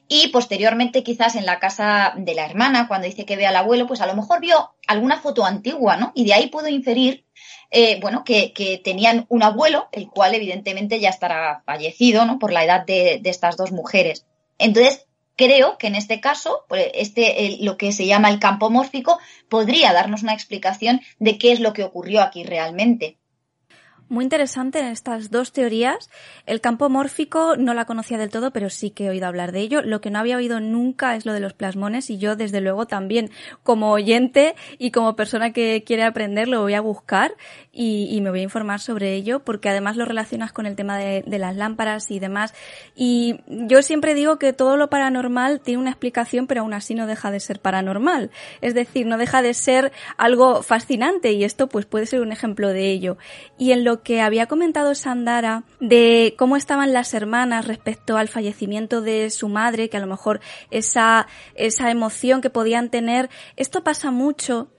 [0.07, 3.85] Y posteriormente, quizás en la casa de la hermana, cuando dice que ve al abuelo,
[3.85, 6.11] pues a lo mejor vio alguna foto antigua, ¿no?
[6.15, 7.25] Y de ahí pudo inferir,
[7.69, 12.39] eh, bueno, que, tenían un abuelo, el cual evidentemente ya estará fallecido, ¿no?
[12.39, 14.25] Por la edad de, estas dos mujeres.
[14.57, 15.05] Entonces,
[15.35, 19.19] creo que en este caso, pues, este, lo que se llama el campo mórfico,
[19.49, 23.17] podría darnos una explicación de qué es lo que ocurrió aquí realmente
[24.09, 26.09] muy interesante en estas dos teorías.
[26.45, 29.59] El campo mórfico no la conocía del todo, pero sí que he oído hablar de
[29.59, 29.81] ello.
[29.81, 32.87] Lo que no había oído nunca es lo de los plasmones y yo desde luego
[32.87, 33.29] también
[33.63, 37.35] como oyente y como persona que quiere aprender lo voy a buscar
[37.71, 41.23] y, me voy a informar sobre ello porque además lo relacionas con el tema de,
[41.25, 42.53] de las lámparas y demás.
[42.95, 47.05] Y yo siempre digo que todo lo paranormal tiene una explicación, pero aún así no
[47.05, 48.31] deja de ser paranormal.
[48.61, 52.69] Es decir, no deja de ser algo fascinante y esto pues puede ser un ejemplo
[52.69, 53.17] de ello.
[53.57, 59.01] Y en lo que había comentado Sandara de cómo estaban las hermanas respecto al fallecimiento
[59.01, 60.39] de su madre, que a lo mejor
[60.71, 64.69] esa, esa emoción que podían tener, esto pasa mucho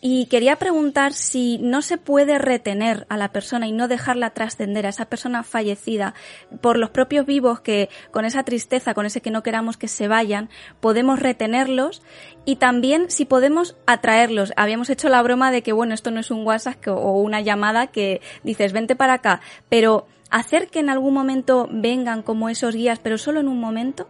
[0.00, 4.86] y quería preguntar si no se puede retener a la persona y no dejarla trascender
[4.86, 6.14] a esa persona fallecida
[6.62, 10.08] por los propios vivos que con esa tristeza, con ese que no queramos que se
[10.08, 10.48] vayan,
[10.80, 12.02] podemos retenerlos
[12.46, 14.54] y también si podemos atraerlos.
[14.56, 17.88] Habíamos hecho la broma de que bueno, esto no es un WhatsApp o una llamada
[17.88, 23.00] que dices vente para acá, pero hacer que en algún momento vengan como esos guías,
[23.00, 24.08] pero solo en un momento.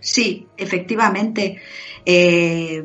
[0.00, 1.60] Sí, efectivamente.
[2.04, 2.82] Eh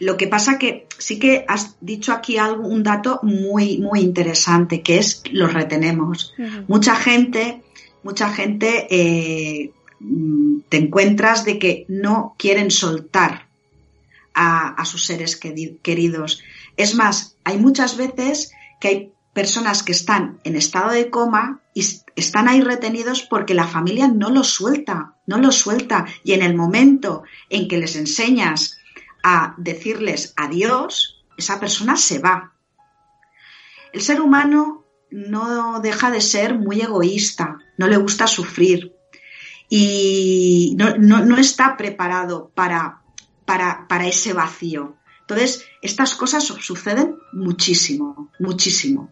[0.00, 4.82] lo que pasa que sí que has dicho aquí algo, un dato muy, muy interesante,
[4.82, 6.34] que es los retenemos.
[6.68, 7.62] Mucha gente,
[8.02, 9.72] mucha gente eh,
[10.68, 13.46] te encuentras de que no quieren soltar
[14.34, 16.42] a, sus seres queridos.
[16.76, 21.84] Es más, hay muchas veces que hay personas que están en estado de coma y
[22.16, 26.06] están ahí retenidos porque la familia no los suelta, no los suelta.
[26.24, 28.78] Y en el momento en que les enseñas
[29.22, 32.52] a decirles adiós, esa persona se va.
[33.92, 38.94] El ser humano no deja de ser muy egoísta, no le gusta sufrir
[39.68, 43.02] y no, está preparado para,
[43.44, 44.96] para, para ese vacío.
[45.20, 49.10] Entonces, estas cosas suceden muchísimo, muchísimo.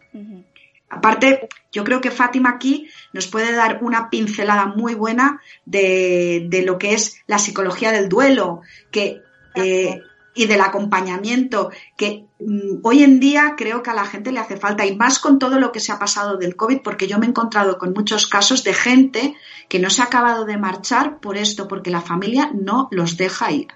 [0.89, 6.63] Aparte, yo creo que Fátima aquí nos puede dar una pincelada muy buena de, de
[6.63, 9.21] lo que es la psicología del duelo, que
[9.55, 10.01] eh,
[10.33, 14.57] y del acompañamiento que mm, hoy en día creo que a la gente le hace
[14.57, 17.25] falta y más con todo lo que se ha pasado del COVID porque yo me
[17.25, 19.35] he encontrado con muchos casos de gente
[19.67, 23.51] que no se ha acabado de marchar por esto porque la familia no los deja
[23.51, 23.67] ir.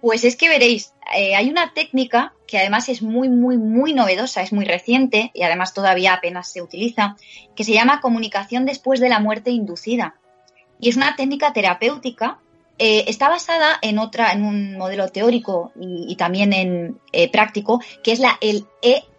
[0.00, 4.42] Pues es que veréis, eh, hay una técnica que además es muy, muy, muy novedosa,
[4.42, 7.16] es muy reciente y además todavía apenas se utiliza,
[7.56, 10.14] que se llama comunicación después de la muerte inducida.
[10.78, 12.38] Y es una técnica terapéutica
[12.78, 18.12] eh, está basada en otra, en un modelo teórico y, también en eh, práctico, que
[18.12, 18.66] es la el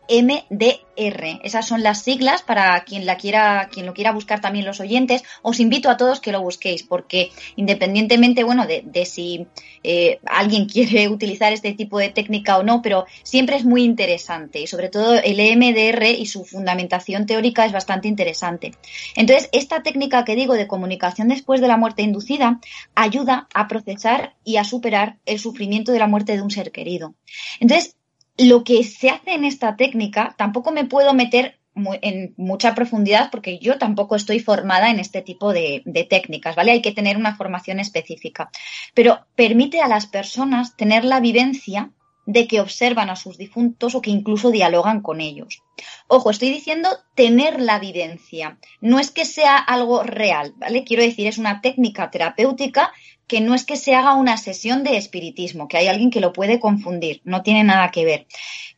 [0.10, 1.39] EMDR.
[1.43, 5.24] Esas son las siglas para quien la quiera, quien lo quiera buscar también los oyentes.
[5.41, 9.47] Os invito a todos que lo busquéis, porque independientemente, bueno, de, si
[9.84, 14.60] eh, alguien quiere utilizar este tipo de técnica o no, pero siempre es muy interesante
[14.60, 18.72] y sobre todo el EMDR y su fundamentación teórica es bastante interesante.
[19.16, 22.60] Entonces, esta técnica que digo de comunicación después de la muerte inducida
[22.95, 27.14] ayuda a procesar y a superar el sufrimiento de la muerte de un ser querido.
[27.60, 27.95] Entonces,
[28.39, 31.59] lo que se hace en esta técnica, tampoco me puedo meter
[32.01, 36.71] en mucha profundidad porque yo tampoco estoy formada en este tipo de, técnicas, ¿vale?
[36.71, 38.49] Hay que tener una formación específica.
[38.93, 41.91] Pero permite a las personas tener la vivencia
[42.25, 45.63] de que observan a sus difuntos o que incluso dialogan con ellos.
[46.07, 48.59] Ojo, estoy diciendo tener la vivencia.
[48.81, 50.83] No es que sea algo real, ¿vale?
[50.83, 52.91] Quiero decir, es una técnica terapéutica
[53.30, 56.34] que no es que se haga una sesión de espiritismo, que hay alguien que lo
[56.34, 58.25] puede confundir, no tiene nada que ver.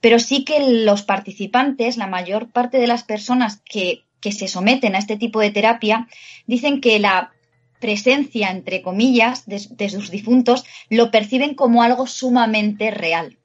[0.01, 4.99] Pero sí que los participantes, la mayor parte de las personas que, se someten a
[4.99, 6.07] este tipo de terapia,
[6.45, 7.31] dicen que la
[7.79, 13.39] presencia, entre comillas, de, sus difuntos, lo perciben como algo sumamente real.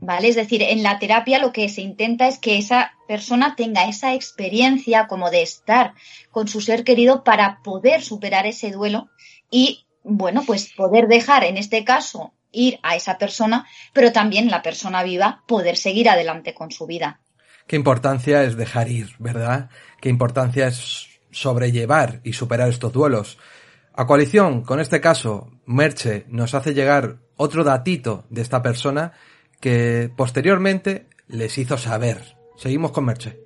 [0.00, 0.28] ¿Vale?
[0.28, 4.14] Es decir, en la terapia lo que se intenta es que esa persona tenga esa
[4.14, 5.94] experiencia como de estar
[6.30, 9.08] con su ser querido para poder superar ese duelo
[9.50, 14.62] y bueno, pues poder dejar en este caso ir a esa persona, pero también la
[14.62, 17.20] persona viva poder seguir adelante con su vida.
[17.66, 19.70] Qué importancia es dejar ir, ¿verdad?
[20.00, 23.38] Qué importancia es sobrellevar y superar estos duelos.
[23.94, 29.12] A coalición, con este caso, Merche nos hace llegar otro datito de esta persona
[29.60, 32.36] que posteriormente les hizo saber.
[32.56, 33.44] Seguimos con Merche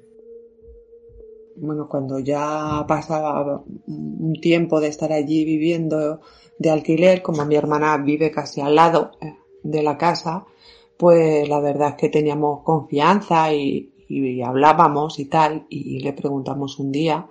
[1.60, 6.20] bueno, cuando ya pasaba un tiempo de estar allí viviendo
[6.58, 10.44] de alquiler, como mi hermana vive casi al lado eh, de la casa,
[10.96, 13.92] pues la verdad es que teníamos confianza y,
[14.44, 17.28] hablábamos y tal, y le preguntamos un día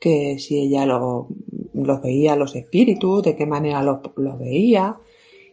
[0.00, 1.26] que si ella los
[2.02, 4.00] veía los espíritus, de qué manera los,
[4.38, 4.96] veía,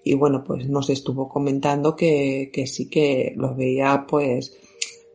[0.03, 4.57] y bueno, pues nos estuvo comentando que, que sí que los veía pues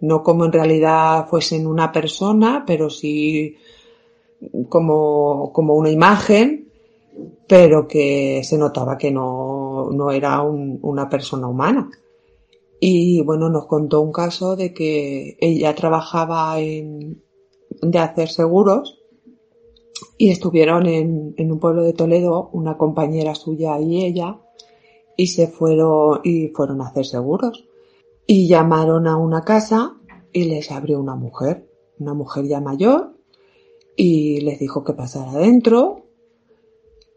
[0.02, 3.56] no como en realidad fuesen una persona, pero sí
[4.68, 6.71] como, como una imagen,
[7.46, 11.90] pero que se notaba que no, no era una persona humana.
[12.80, 17.22] Y bueno, nos contó un caso de que ella trabajaba en,
[17.80, 19.00] de hacer seguros
[20.18, 24.40] y estuvieron en, en un pueblo de Toledo, una compañera suya y ella,
[25.16, 27.68] y se fueron, y fueron a hacer seguros
[28.26, 29.96] y llamaron a una casa
[30.32, 33.14] y les abrió una mujer, una mujer ya mayor,
[33.96, 36.01] y les dijo que pasara adentro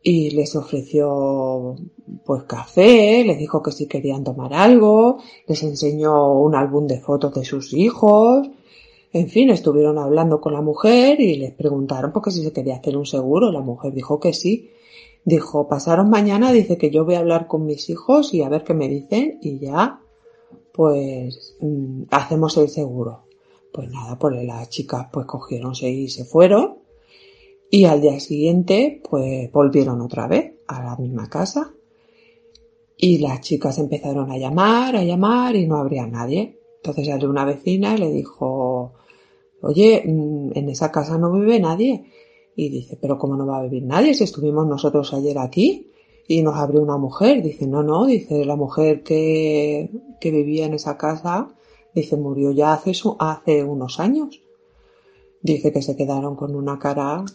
[0.07, 1.75] y les ofreció
[2.23, 7.33] pues café, les dijo que si querían tomar algo, les enseñó un álbum de fotos
[7.33, 8.47] de sus hijos,
[9.11, 12.95] en fin, estuvieron hablando con la mujer y les preguntaron porque si se quería hacer
[12.97, 14.69] un seguro, la mujer dijo que sí.
[15.23, 18.63] Dijo, pasaron mañana, dice que yo voy a hablar con mis hijos y a ver
[18.63, 20.01] qué me dicen y ya
[20.71, 23.23] pues mm, hacemos el seguro.
[23.73, 26.84] Pues nada, pues las chicas pues cogieron y se fueron
[27.75, 31.73] y al día siguiente pues volvieron otra vez a la misma casa
[32.95, 36.57] y las chicas empezaron a llamar, a llamar y no habría nadie.
[36.77, 38.93] Entonces salió una vecina y le dijo,
[39.59, 42.05] oye, mm, en esa casa no vive nadie.
[42.55, 45.91] Y dice, pero ¿cómo no va a vivir nadie si estuvimos nosotros ayer aquí?
[46.29, 47.43] y nos abrió una mujer.
[47.43, 49.89] Dice, no, no, dice, la mujer que,
[50.21, 51.53] que vivía en esa casa,
[51.93, 54.41] dice, murió ya hace, hace unos años.
[55.41, 57.25] Dice que se quedaron con una cara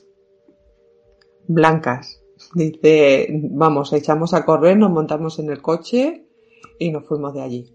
[1.51, 2.23] blancas.
[2.55, 6.27] Dice, vamos, echamos a correr, nos montamos en el coche
[6.79, 7.75] y nos fuimos de allí.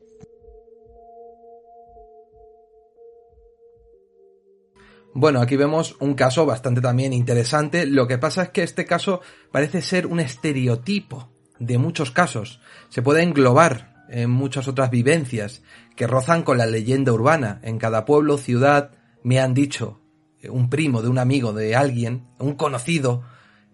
[5.14, 7.86] Bueno, aquí vemos un caso bastante también interesante.
[7.86, 9.22] Lo que pasa es que este caso
[9.52, 12.60] parece ser un estereotipo de muchos casos.
[12.90, 15.64] Se puede englobar en muchas otras vivencias
[15.96, 17.62] que rozan con la leyenda urbana.
[17.64, 18.92] En cada pueblo, ciudad,
[19.24, 20.02] me han dicho,
[20.50, 23.24] un primo de un amigo de alguien, un conocido,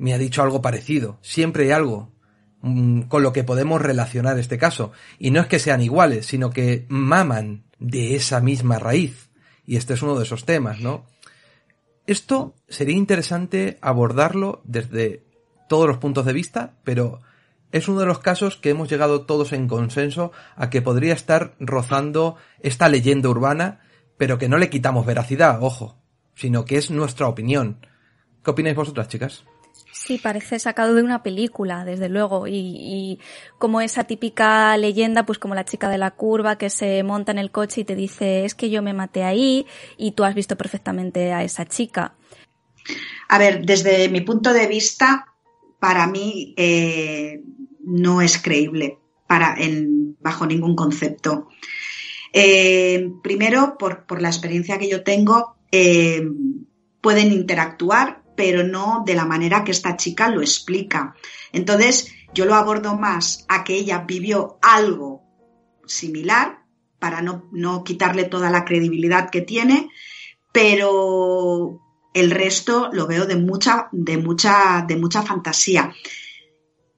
[0.01, 1.19] me ha dicho algo parecido.
[1.21, 2.11] Siempre hay algo
[2.61, 4.91] mm, con lo que podemos relacionar este caso.
[5.19, 9.29] Y no es que sean iguales, sino que maman de esa misma raíz.
[9.63, 11.05] Y este es uno de esos temas, ¿no?
[12.07, 15.23] Esto sería interesante abordarlo desde
[15.69, 17.21] todos los puntos de vista, pero
[17.71, 21.53] es uno de los casos que hemos llegado todos en consenso a que podría estar
[21.59, 23.81] rozando esta leyenda urbana,
[24.17, 25.95] pero que no le quitamos veracidad, ojo,
[26.33, 27.85] sino que es nuestra opinión.
[28.43, 29.45] ¿Qué opináis vosotras, chicas?
[29.91, 33.19] Sí, parece sacado de una película, desde luego, y, y,
[33.57, 37.39] como esa típica leyenda, pues como la chica de la curva que se monta en
[37.39, 39.65] el coche y te dice, es que yo me maté ahí
[39.97, 42.13] y tú has visto perfectamente a esa chica.
[43.27, 45.25] A ver, desde mi punto de vista,
[45.79, 47.41] para mí eh,
[47.83, 49.55] no es creíble para,
[50.19, 51.47] bajo ningún concepto.
[52.33, 56.21] Eh, primero, por, por, la experiencia que yo tengo, eh,
[57.01, 61.13] pueden interactuar, pero no de la manera que esta chica lo explica.
[61.53, 65.21] Entonces, yo lo abordo más a que ella vivió algo
[65.85, 66.63] similar
[66.97, 69.89] para no, no quitarle toda la credibilidad que tiene,
[70.51, 71.81] pero
[72.15, 75.93] el resto lo veo de mucha, de mucha, de mucha fantasía.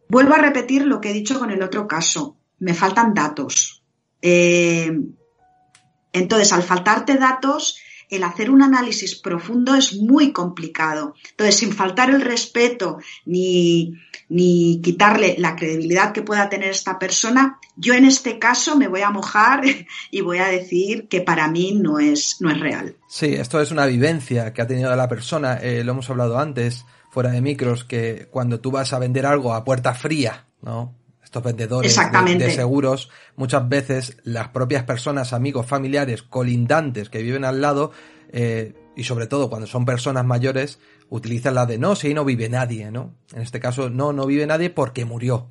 [0.07, 2.37] Vuelvo a repetir lo que he dicho con el otro caso.
[2.59, 3.83] Me faltan datos.
[4.21, 4.97] Eh,
[6.13, 7.75] entonces, al faltarte datos,
[8.15, 11.15] el hacer un análisis profundo es muy complicado.
[11.31, 13.93] Entonces, sin faltar el respeto ni,
[14.29, 19.01] ni quitarle la credibilidad que pueda tener esta persona, yo en este caso me voy
[19.01, 19.63] a mojar
[20.11, 22.95] y voy a decir que para mí no es, no es real.
[23.07, 26.85] Sí, esto es una vivencia que ha tenido la persona, eh, lo hemos hablado antes,
[27.09, 30.95] fuera de micros, que cuando tú vas a vender algo a puerta fría, ¿no?
[31.33, 37.43] Estos vendedores de, de, seguros, muchas veces las propias personas, amigos, familiares, colindantes que viven
[37.43, 37.91] al lado,
[38.31, 40.77] eh, y sobre todo cuando son personas mayores,
[41.09, 43.15] utilizan la de no, si no vive nadie, ¿no?
[43.33, 45.49] En este caso, no, no vive nadie porque murió.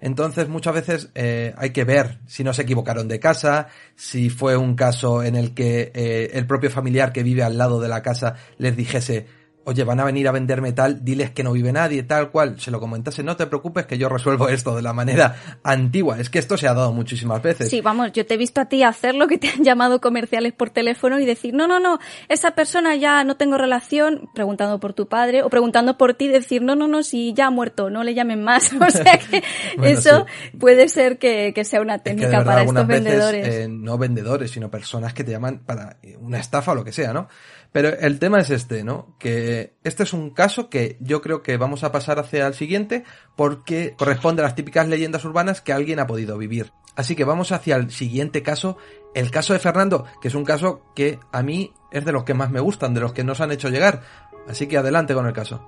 [0.00, 4.56] Entonces, muchas veces eh, hay que ver si no se equivocaron de casa, si fue
[4.56, 8.02] un caso en el que eh, el propio familiar que vive al lado de la
[8.02, 9.26] casa les dijese,
[9.64, 12.70] oye, van a venir a venderme tal, diles que no vive nadie, tal cual, se
[12.70, 16.18] lo comentase, no te preocupes que yo resuelvo esto de la manera antigua.
[16.18, 17.68] Es que esto se ha dado muchísimas veces.
[17.68, 20.70] Sí, vamos, yo te he visto a ti hacerlo, que te han llamado comerciales por
[20.70, 21.98] teléfono y decir, no, no, no,
[22.28, 26.62] esa persona ya no tengo relación, preguntando por tu padre, o preguntando por ti, decir,
[26.62, 28.70] no, no, no, si ya ha muerto, no le llamen más.
[28.80, 29.42] O sea que
[29.76, 30.56] bueno, eso sí.
[30.56, 33.46] puede ser que, que, sea una técnica es que verdad, para estos veces, vendedores.
[33.46, 37.12] Eh, no vendedores, sino personas que te llaman para una estafa o lo que sea,
[37.12, 37.28] ¿no?
[37.72, 39.14] Pero el tema es este, ¿no?
[39.18, 43.04] Que este es un caso que yo creo que vamos a pasar hacia el siguiente
[43.36, 46.72] porque corresponde a las típicas leyendas urbanas que alguien ha podido vivir.
[46.96, 48.76] Así que vamos hacia el siguiente caso,
[49.14, 52.34] el caso de Fernando, que es un caso que a mí es de los que
[52.34, 54.02] más me gustan, de los que nos han hecho llegar.
[54.48, 55.60] Así que adelante con el caso.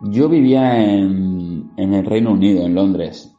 [0.00, 3.34] Yo vivía en, en el Reino Unido, en Londres,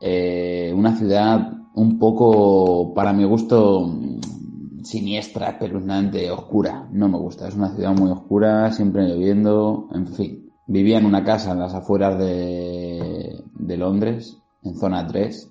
[0.00, 3.90] eh, una ciudad un poco, para mi gusto,
[4.82, 6.88] siniestra, espeluznante, oscura.
[6.92, 7.48] No me gusta.
[7.48, 10.52] Es una ciudad muy oscura, siempre lloviendo, en fin.
[10.66, 15.50] Vivía en una casa en las afueras de, de Londres, en zona 3,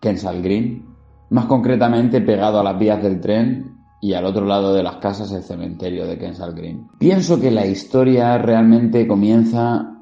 [0.00, 0.86] Kensal Green.
[1.30, 5.32] Más concretamente pegado a las vías del tren y al otro lado de las casas
[5.32, 6.88] el cementerio de Kensal Green.
[6.98, 9.92] Pienso que la historia realmente comienza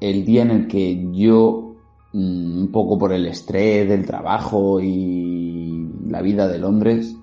[0.00, 1.71] el día en el que yo
[2.14, 7.16] un poco por el estrés del trabajo y la vida de Londres,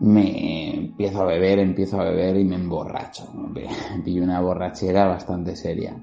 [0.00, 3.24] me empiezo a beber, empiezo a beber y me emborracho.
[4.04, 5.96] Pillo una borrachera bastante seria.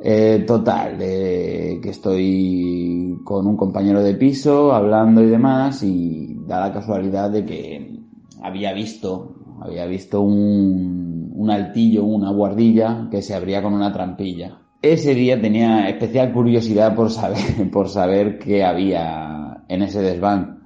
[0.00, 6.60] Eh, total, eh, que estoy con un compañero de piso hablando y demás y da
[6.60, 8.00] la casualidad de que
[8.40, 14.60] había visto, había visto un, un altillo, una guardilla que se abría con una trampilla
[14.82, 20.58] ese día tenía especial curiosidad por saber, por saber qué había en ese desván.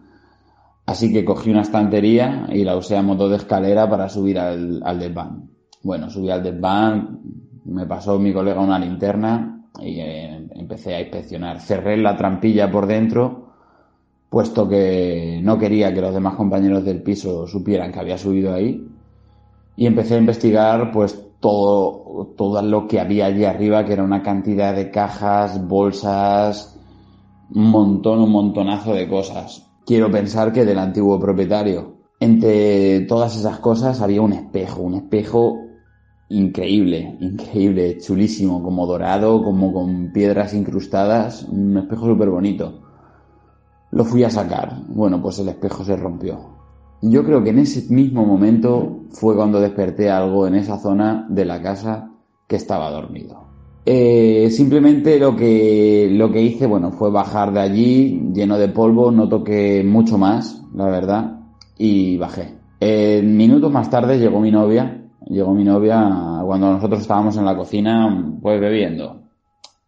[0.85, 4.83] Así que cogí una estantería y la usé a modo de escalera para subir al,
[4.85, 5.51] al desván.
[5.83, 7.21] Bueno, subí al desván,
[7.65, 11.61] me pasó mi colega una linterna y eh, empecé a inspeccionar.
[11.61, 13.53] Cerré la trampilla por dentro,
[14.29, 18.89] puesto que no quería que los demás compañeros del piso supieran que había subido ahí.
[19.77, 24.23] Y empecé a investigar, pues, todo, todo lo que había allí arriba, que era una
[24.23, 26.79] cantidad de cajas, bolsas,
[27.53, 29.69] un montón, un montonazo de cosas.
[29.85, 31.97] Quiero pensar que del antiguo propietario.
[32.21, 35.59] Entre todas esas cosas había un espejo, un espejo
[36.29, 42.81] increíble, increíble, chulísimo, como dorado, como con piedras incrustadas, un espejo súper bonito.
[43.91, 44.79] Lo fui a sacar.
[44.87, 46.62] Bueno, pues el espejo se rompió.
[47.03, 51.45] Yo creo que en ese mismo momento fue cuando desperté algo en esa zona de
[51.45, 52.11] la casa
[52.47, 53.43] que estaba dormido.
[53.85, 59.11] Eh, simplemente lo que, lo que hice, bueno, fue bajar de allí lleno de polvo,
[59.11, 61.41] no toqué mucho más, la verdad,
[61.77, 62.55] y bajé.
[63.25, 68.37] minutos más tarde llegó mi novia, llegó mi novia cuando nosotros estábamos en la cocina,
[68.41, 69.23] pues bebiendo.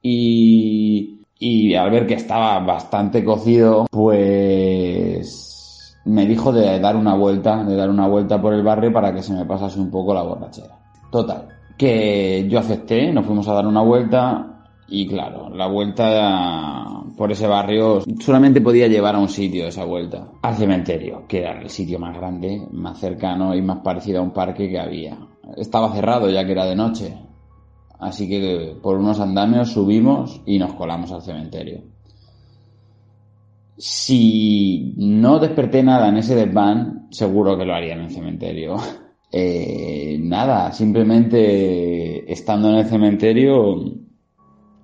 [0.03, 5.54] Y, y al ver que estaba bastante cocido, pues
[6.05, 9.23] me dijo de dar una vuelta, de dar una vuelta por el barrio para que
[9.23, 10.79] se me pasase un poco la borrachera.
[11.11, 14.55] Total, que yo acepté, nos fuimos a dar una vuelta
[14.89, 20.29] y claro, la vuelta por ese barrio solamente podía llevar a un sitio esa vuelta,
[20.43, 24.33] al cementerio, que era el sitio más grande, más cercano y más parecido a un
[24.33, 25.17] parque que había.
[25.57, 27.17] Estaba cerrado ya que era de noche,
[27.99, 31.83] así que por unos andamios subimos y nos colamos al cementerio.
[33.77, 38.77] Si no desperté nada en ese desván, seguro que lo haría en el cementerio.
[39.37, 43.83] Eh, nada, simplemente estando en el cementerio,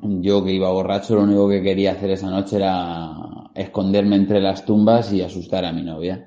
[0.03, 3.12] yo que iba borracho, lo único que quería hacer esa noche era
[3.55, 6.27] esconderme entre las tumbas y asustar a mi novia.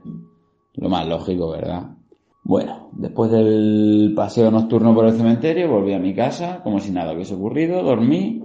[0.75, 1.97] Lo más lógico, ¿verdad?
[2.43, 7.13] Bueno, después del paseo nocturno por el cementerio, volví a mi casa, como si nada
[7.13, 8.41] hubiese ocurrido, dormí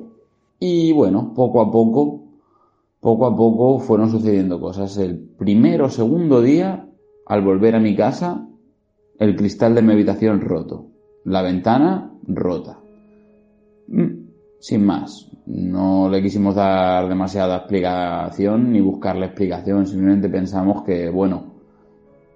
[0.61, 2.18] y bueno, poco a poco,
[3.09, 4.98] poco a poco fueron sucediendo cosas.
[4.98, 6.86] El primero o segundo día,
[7.24, 8.47] al volver a mi casa,
[9.18, 10.90] el cristal de mi habitación roto.
[11.24, 12.80] La ventana rota.
[13.89, 14.28] Mm,
[14.60, 15.30] sin más.
[15.47, 19.86] No le quisimos dar demasiada explicación ni buscarle explicación.
[19.86, 21.55] Simplemente pensamos que, bueno,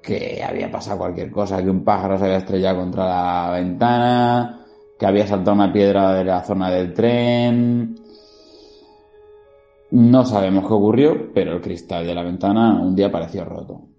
[0.03, 4.65] que había pasado cualquier cosa, que un pájaro se había estrellado contra la ventana,
[4.99, 7.95] que había saltado una piedra de la zona del tren.
[9.93, 13.93] No sabemos qué ocurrió, pero el cristal de la ventana un día pareció roto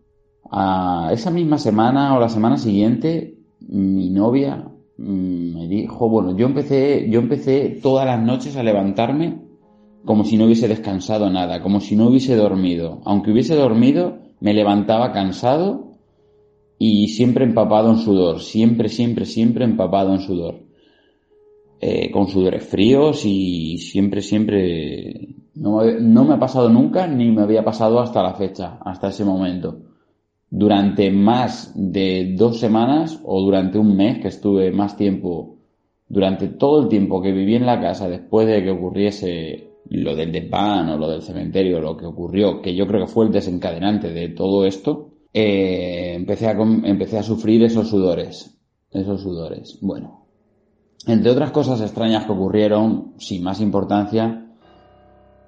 [1.12, 4.68] esa misma semana o la semana siguiente, mi novia
[4.98, 9.42] mm, me dijo, bueno, yo empecé, yo empecé todas las noches a levantarme
[10.06, 13.02] como si no hubiese descansado nada, como si no hubiese dormido.
[13.06, 15.94] Aunque hubiese dormido, me levantaba cansado
[16.78, 20.56] y siempre empapado en sudor, siempre, siempre, siempre empapado en sudor.
[21.86, 25.36] Eh, con sudores fríos y siempre, siempre...
[25.56, 29.26] No, no me ha pasado nunca ni me había pasado hasta la fecha, hasta ese
[29.26, 29.82] momento
[30.50, 35.58] durante más de dos semanas o durante un mes que estuve más tiempo,
[36.08, 40.32] durante todo el tiempo que viví en la casa después de que ocurriese lo del
[40.32, 44.14] desván o lo del cementerio, lo que ocurrió, que yo creo que fue el desencadenante
[44.14, 48.56] de todo esto, eh, empecé, a, empecé a sufrir esos sudores,
[48.92, 49.80] esos sudores.
[49.82, 50.23] Bueno,
[51.08, 54.46] entre otras cosas extrañas que ocurrieron, sin más importancia,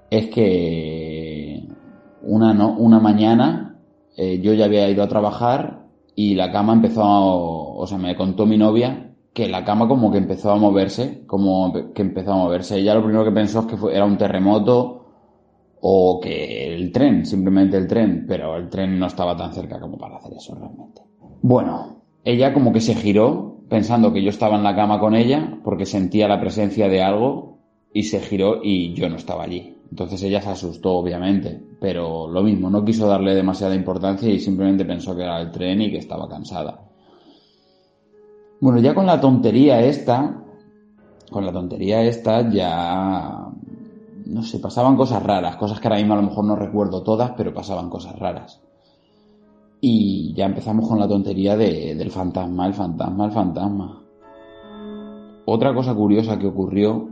[0.10, 1.68] es que
[2.24, 3.80] una, no, una mañana
[4.18, 8.16] eh, yo ya había ido a trabajar y la cama empezó, a, o sea, me
[8.16, 12.38] contó mi novia que la cama como que empezó a moverse, como que empezó a
[12.38, 12.78] moverse.
[12.78, 15.06] Ella lo primero que pensó es que era un terremoto
[15.82, 19.98] o que el tren, simplemente el tren, pero el tren no estaba tan cerca como
[19.98, 21.02] para hacer eso realmente.
[21.42, 25.58] Bueno, ella como que se giró pensando que yo estaba en la cama con ella
[25.64, 27.60] porque sentía la presencia de algo
[27.94, 29.78] y se giró y yo no estaba allí.
[29.90, 34.84] Entonces ella se asustó, obviamente, pero lo mismo, no quiso darle demasiada importancia y simplemente
[34.84, 36.82] pensó que era el tren y que estaba cansada.
[38.60, 40.44] Bueno, ya con la tontería esta,
[41.30, 43.48] con la tontería esta ya,
[44.26, 47.32] no sé, pasaban cosas raras, cosas que ahora mismo a lo mejor no recuerdo todas,
[47.38, 48.62] pero pasaban cosas raras.
[49.82, 54.02] Y ya empezamos con la tontería del fantasma, el fantasma, el fantasma.
[55.46, 57.10] Otra cosa curiosa que ocurrió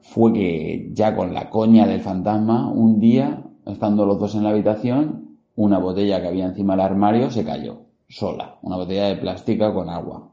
[0.00, 4.50] fue que ya con la coña del fantasma, un día, estando los dos en la
[4.50, 9.74] habitación, una botella que había encima del armario se cayó, sola, una botella de plástica
[9.74, 10.30] con agua.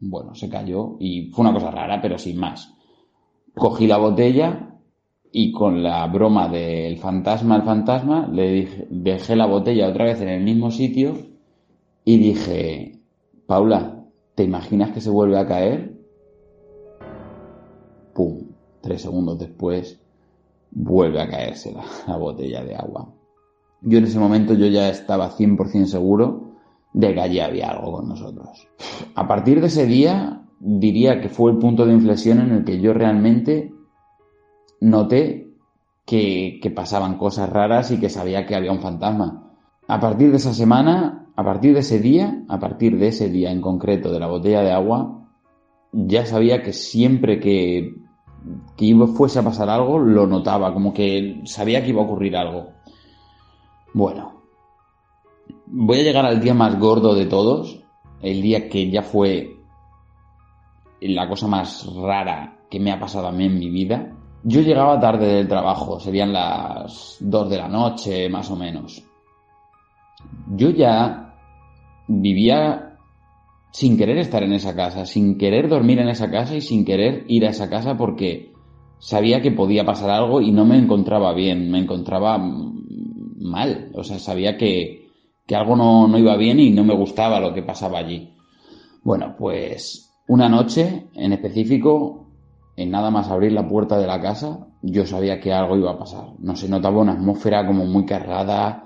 [0.00, 2.74] Bueno, se cayó y fue una cosa rara, pero sin más.
[3.54, 4.67] Cogí la botella
[5.32, 10.20] y con la broma del fantasma al fantasma le dije, dejé la botella otra vez
[10.20, 11.14] en el mismo sitio
[12.04, 13.00] y dije,
[13.46, 15.98] Paula, ¿te imaginas que se vuelve a caer?
[18.14, 18.48] ¡Pum!
[18.80, 20.00] Tres segundos después
[20.70, 21.74] vuelve a caerse
[22.06, 23.12] la, botella de agua.
[23.82, 26.54] Yo en ese momento yo ya estaba 100% seguro
[26.94, 28.68] de que allí había algo con nosotros.
[29.14, 32.80] A partir de ese día diría que fue el punto de inflexión en el que
[32.80, 33.72] yo realmente
[34.80, 35.50] noté
[36.04, 39.52] que, pasaban cosas raras y que sabía que había un fantasma.
[39.86, 43.50] A partir de esa semana, a partir de ese día, a partir de ese día
[43.50, 45.28] en concreto de la botella de agua,
[45.92, 47.94] ya sabía que siempre que
[48.76, 52.70] que fuese a pasar algo, lo notaba, como que sabía que iba a ocurrir algo.
[53.92, 54.42] Bueno,
[55.66, 57.82] voy a llegar al día más gordo de todos,
[58.22, 59.56] el día que ya fue
[61.00, 64.16] la cosa más rara que me ha pasado a mí en mi vida.
[64.44, 69.02] Yo llegaba tarde del trabajo, serían las 2 de la noche más o menos.
[70.54, 71.34] Yo ya
[72.06, 72.96] vivía
[73.72, 77.24] sin querer estar en esa casa, sin querer dormir en esa casa y sin querer
[77.28, 78.52] ir a esa casa porque
[78.98, 84.18] sabía que podía pasar algo y no me encontraba bien, me encontraba mal, o sea,
[84.18, 85.08] sabía que,
[85.46, 88.34] que algo no, no iba bien y no me gustaba lo que pasaba allí.
[89.02, 92.27] Bueno, pues una noche en específico,
[92.78, 95.98] en nada más abrir la puerta de la casa, yo sabía que algo iba a
[95.98, 96.26] pasar.
[96.38, 98.84] No se notaba una atmósfera como muy cargada,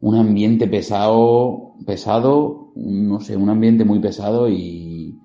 [0.00, 5.20] un ambiente pesado, pesado, no sé, un ambiente muy pesado y,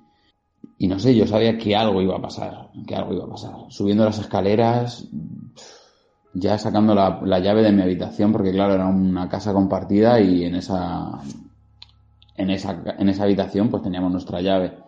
[0.77, 3.53] y no sé, yo sabía que algo iba a pasar, que algo iba a pasar.
[3.69, 5.07] Subiendo las escaleras,
[6.33, 10.43] ya sacando la, la llave de mi habitación, porque claro, era una casa compartida y
[10.43, 11.21] en esa,
[12.35, 14.79] en esa, en esa habitación pues teníamos nuestra llave.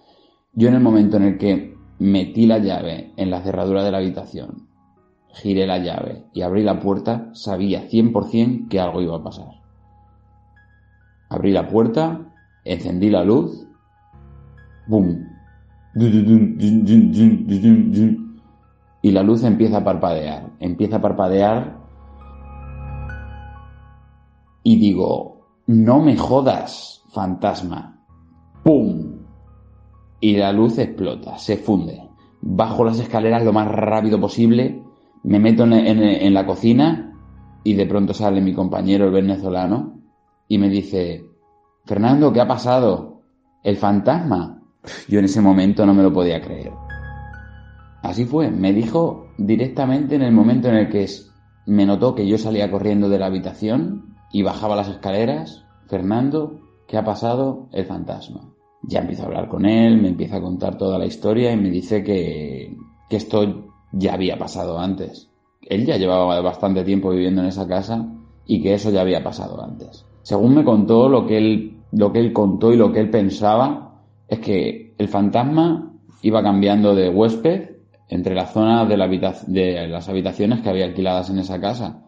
[0.51, 3.97] Yo en el momento en el que metí la llave en la cerradura de la
[3.99, 4.67] habitación,
[5.29, 9.61] giré la llave y abrí la puerta, sabía 100% que algo iba a pasar.
[11.29, 12.19] Abrí la puerta,
[12.63, 13.67] encendí la luz,
[14.87, 15.27] ¡boom!
[19.01, 21.83] Y la luz empieza a parpadear, empieza a parpadear
[24.63, 27.99] y digo, no me jodas, fantasma.
[28.63, 29.12] ¡Pum!
[30.23, 32.01] Y la luz explota, se funde.
[32.39, 34.81] Bajo las escaleras lo más rápido posible,
[35.23, 37.13] me meto en, en- la cocina
[37.65, 39.99] y de pronto sale mi compañero, el venezolano,
[40.47, 41.25] y me dice,
[41.83, 43.19] Fernando, ¿qué ha pasado?
[43.65, 44.61] ¿El fantasma?
[45.09, 46.71] Yo en ese momento no me lo podía creer.
[48.01, 51.05] Así fue, me dijo directamente en el momento en el que
[51.65, 56.95] me notó que yo salía corriendo de la habitación y bajaba las escaleras, Fernando, ¿qué
[56.97, 57.67] ha pasado?
[57.73, 58.52] El fantasma.
[58.83, 61.69] Ya empiezo a hablar con él, me empieza a contar toda la historia y me
[61.69, 62.75] dice que,
[63.09, 65.29] que esto ya había pasado antes.
[65.61, 68.05] Él ya llevaba bastante tiempo viviendo en esa casa
[68.45, 70.05] y que eso ya había pasado antes.
[70.23, 74.01] Según me contó, lo que él, lo que él contó y lo que él pensaba
[74.27, 77.69] es que el fantasma iba cambiando de huésped
[78.09, 82.03] entre las zonas de, la de las habitaciones que había alquiladas en esa casa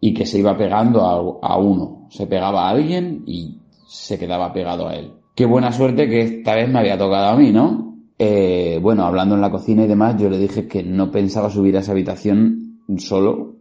[0.00, 1.02] y que se iba pegando
[1.42, 2.06] a uno.
[2.10, 5.12] Se pegaba a alguien y se quedaba pegado a él.
[5.36, 7.98] Qué buena suerte que esta vez me había tocado a mí, ¿no?
[8.18, 11.76] Eh, bueno, hablando en la cocina y demás, yo le dije que no pensaba subir
[11.76, 13.56] a esa habitación solo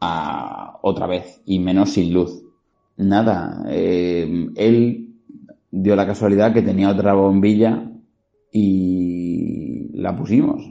[0.00, 2.44] a otra vez y menos sin luz.
[2.98, 5.14] Nada, eh, él
[5.70, 7.90] dio la casualidad que tenía otra bombilla
[8.52, 10.62] y la pusimos.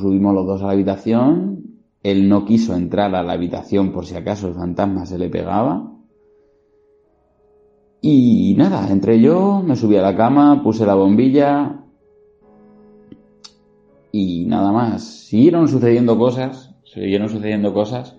[0.00, 1.62] Subimos los dos a la habitación.
[2.02, 5.93] Él no quiso entrar a la habitación por si acaso el fantasma se le pegaba.
[8.06, 11.80] Y nada, entré yo, me subí a la cama, puse la bombilla
[14.12, 15.02] y nada más.
[15.02, 18.14] Siguieron sucediendo cosas, siguieron sucediendo cosas,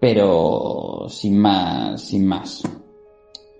[0.00, 2.64] pero sin más, sin más.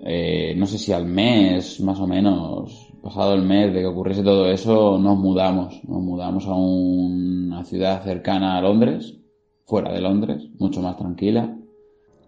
[0.00, 4.24] Eh, no sé si al mes, más o menos, pasado el mes de que ocurriese
[4.24, 5.80] todo eso, nos mudamos.
[5.84, 9.16] Nos mudamos a una ciudad cercana a Londres,
[9.64, 11.56] fuera de Londres, mucho más tranquila.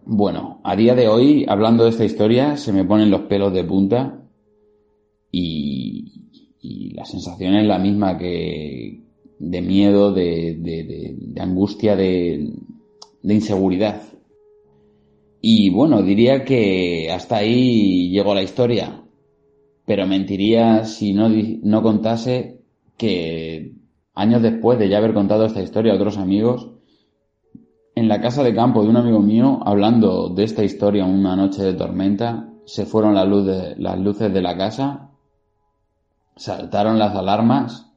[0.08, 3.64] Bueno, a día de hoy, hablando de esta historia, se me ponen los pelos de
[3.64, 4.22] punta
[5.32, 6.30] y,
[6.60, 9.00] y la sensación es la misma que
[9.40, 12.52] de miedo, de, de, de, de angustia, de,
[13.24, 14.00] inseguridad.
[15.40, 19.02] Y bueno, diría que hasta ahí llegó la historia,
[19.86, 22.60] pero mentiría si no, no contase
[22.96, 23.72] que
[24.14, 26.75] años después de ya haber contado esta historia a otros amigos,
[27.96, 31.62] en la casa de campo de un amigo mío, hablando de esta historia una noche
[31.62, 35.08] de tormenta, se fueron las, de- las luces de la casa,
[36.36, 37.90] saltaron las alarmas,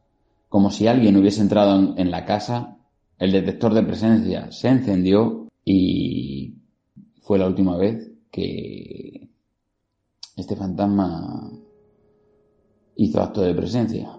[0.47, 2.77] como si alguien hubiese entrado en, en la casa,
[3.17, 6.55] el detector de presencia se encendió y
[7.21, 9.27] fue la última vez que
[10.37, 11.51] este fantasma
[12.95, 14.18] hizo acto de presencia.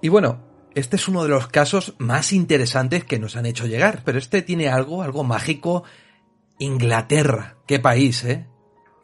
[0.00, 0.40] Y bueno,
[0.74, 4.42] este es uno de los casos más interesantes que nos han hecho llegar, pero este
[4.42, 5.82] tiene algo, algo mágico.
[6.58, 8.46] Inglaterra, qué país, ¿eh?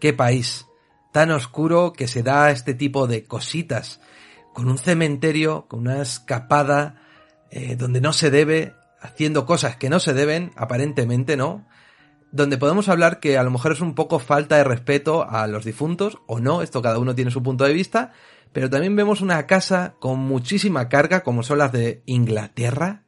[0.01, 0.67] Qué país.
[1.13, 4.01] Tan oscuro que se da este tipo de cositas.
[4.53, 7.03] Con un cementerio, con una escapada,
[7.51, 11.67] eh, donde no se debe, haciendo cosas que no se deben, aparentemente, ¿no?
[12.31, 15.65] Donde podemos hablar que a lo mejor es un poco falta de respeto a los
[15.65, 18.13] difuntos, o no, esto cada uno tiene su punto de vista,
[18.55, 23.03] pero también vemos una casa con muchísima carga, como son las de Inglaterra,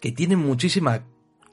[0.00, 1.02] que tienen muchísima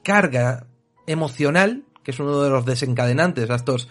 [0.04, 0.68] carga
[1.08, 3.88] emocional, que es uno de los desencadenantes a estos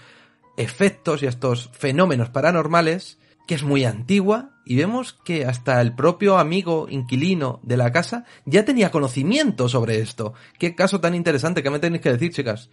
[0.55, 5.95] efectos y a estos fenómenos paranormales, que es muy antigua, y vemos que hasta el
[5.95, 10.33] propio amigo inquilino de la casa ya tenía conocimiento sobre esto.
[10.59, 12.69] Qué caso tan interesante, ¿qué me tenéis que decir, chicas?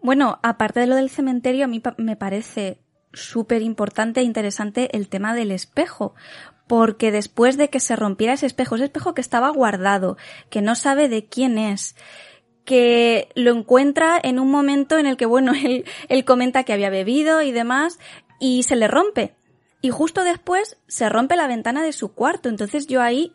[0.00, 2.83] Bueno, aparte de lo del cementerio, a mí me parece
[3.14, 6.14] súper importante e interesante el tema del espejo,
[6.66, 10.16] porque después de que se rompiera ese espejo, ese espejo que estaba guardado,
[10.50, 11.96] que no sabe de quién es,
[12.64, 16.90] que lo encuentra en un momento en el que, bueno, él, él comenta que había
[16.90, 17.98] bebido y demás,
[18.40, 19.34] y se le rompe.
[19.80, 22.48] Y justo después se rompe la ventana de su cuarto.
[22.48, 23.34] Entonces yo ahí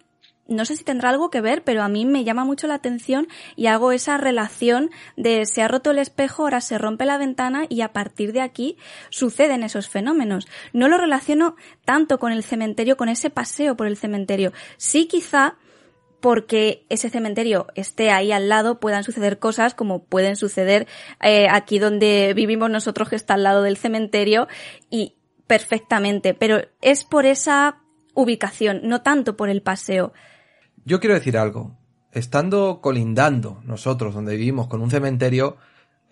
[0.49, 3.27] no sé si tendrá algo que ver, pero a mí me llama mucho la atención
[3.55, 7.65] y hago esa relación de se ha roto el espejo, ahora se rompe la ventana
[7.69, 8.77] y a partir de aquí
[9.09, 10.47] suceden esos fenómenos.
[10.73, 11.55] No lo relaciono
[11.85, 14.51] tanto con el cementerio, con ese paseo por el cementerio.
[14.77, 15.55] Sí quizá
[16.19, 20.87] porque ese cementerio esté ahí al lado puedan suceder cosas como pueden suceder
[21.21, 24.47] eh, aquí donde vivimos nosotros que está al lado del cementerio
[24.89, 25.15] y
[25.47, 27.79] perfectamente, pero es por esa
[28.13, 30.13] ubicación, no tanto por el paseo.
[30.85, 31.77] Yo quiero decir algo.
[32.11, 35.57] Estando colindando nosotros donde vivimos con un cementerio,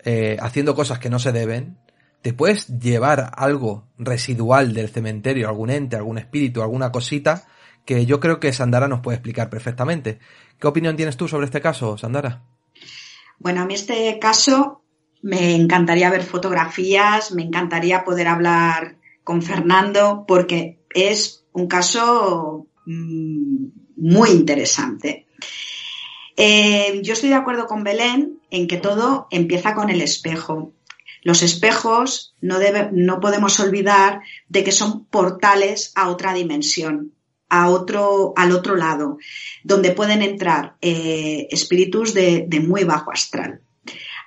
[0.04, 1.78] eh, haciendo cosas que no se deben,
[2.22, 7.46] te puedes llevar algo residual del cementerio, algún ente, algún espíritu, alguna cosita,
[7.84, 10.18] que yo creo que Sandara nos puede explicar perfectamente.
[10.58, 12.42] ¿Qué opinión tienes tú sobre este caso, Sandara?
[13.38, 14.82] Bueno, a mí este caso
[15.22, 23.66] me encantaría ver fotografías, me encantaría poder hablar con Fernando, porque es un caso mm,
[23.98, 25.26] muy interesante.
[26.36, 30.72] Eh, yo estoy de acuerdo con Belén en que todo empieza con el espejo.
[31.22, 32.58] Los espejos no,
[32.92, 37.12] no podemos olvidar de que son portales a otra dimensión,
[37.48, 39.18] a otro, al otro lado,
[39.64, 43.60] donde pueden entrar eh, espíritus de, de muy bajo astral.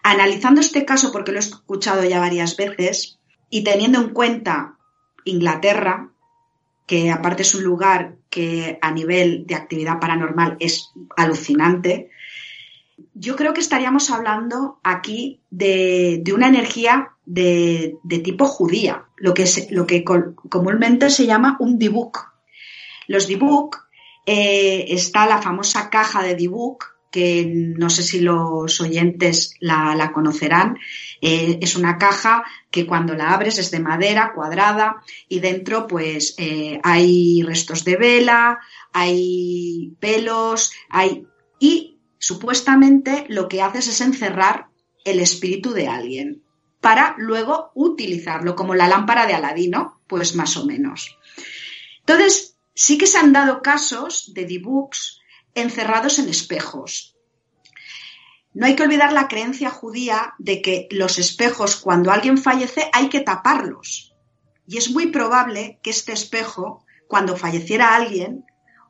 [0.04, 3.20] Analizando este caso, porque lo he escuchado ya varias veces,
[3.50, 4.78] y teniendo en cuenta
[5.24, 6.10] Inglaterra,
[6.88, 12.10] que aparte es un lugar que a nivel de actividad paranormal es alucinante,
[13.14, 19.86] yo creo que estaríamos hablando aquí de, una energía de, tipo judía, lo que, lo
[19.86, 22.32] que comúnmente se llama un dibuk.
[23.08, 23.78] Los dibuk,
[24.26, 30.80] eh, está la famosa caja de dibuk, que no sé si los oyentes la, conocerán.
[31.20, 36.36] Eh, es una caja que cuando la abres es de madera cuadrada y dentro pues
[36.38, 38.60] eh, hay restos de vela,
[38.94, 41.28] hay pelos, hay...
[41.60, 44.70] y supuestamente lo que haces es encerrar
[45.04, 46.44] el espíritu de alguien
[46.80, 51.18] para luego utilizarlo como la lámpara de Aladino, pues más o menos.
[52.00, 55.21] Entonces, sí que se han dado casos de debooks
[55.56, 57.18] encerrados en espejos.
[58.54, 63.10] No hay que olvidar la creencia judía de que los espejos, cuando alguien fallece, hay
[63.10, 64.14] que taparlos.
[64.68, 68.46] Y es muy probable que este espejo, cuando falleciera alguien,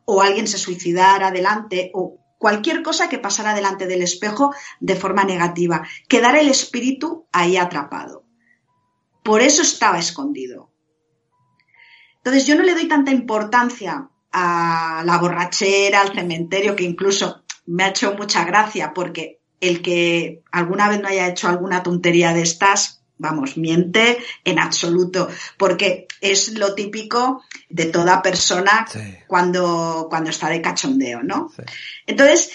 [0.06, 5.24] o alguien se suicidara delante, o cualquier cosa que pasara delante del espejo de forma
[5.24, 8.26] negativa, quedara el espíritu ahí atrapado.
[9.24, 10.72] Por eso estaba escondido.
[12.18, 17.84] Entonces yo no le doy tanta importancia a la borrachera, al cementerio, que incluso me
[17.84, 22.42] ha hecho mucha gracia porque el que alguna vez no haya hecho alguna tontería de
[22.42, 28.88] estas, vamos, miente en absoluto, porque es lo típico de toda persona
[29.28, 31.52] cuando, cuando está de cachondeo, ¿no?
[32.08, 32.52] Entonces,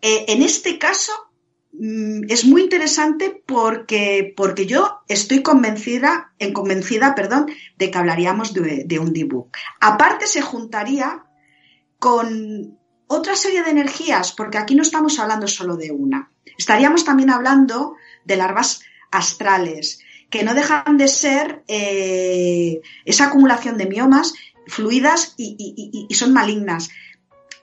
[0.00, 1.12] eh, en este caso,
[2.28, 6.52] es muy interesante porque, porque yo estoy convencida, en
[7.16, 7.46] perdón,
[7.76, 9.48] de que hablaríamos de, un debug.
[9.80, 11.24] Aparte se juntaría
[11.98, 12.78] con
[13.08, 16.30] otra serie de energías, porque aquí no estamos hablando solo de una.
[16.56, 23.86] Estaríamos también hablando de larvas astrales, que no dejan de ser eh, esa acumulación de
[23.86, 24.34] miomas
[24.66, 26.90] fluidas y, y son malignas.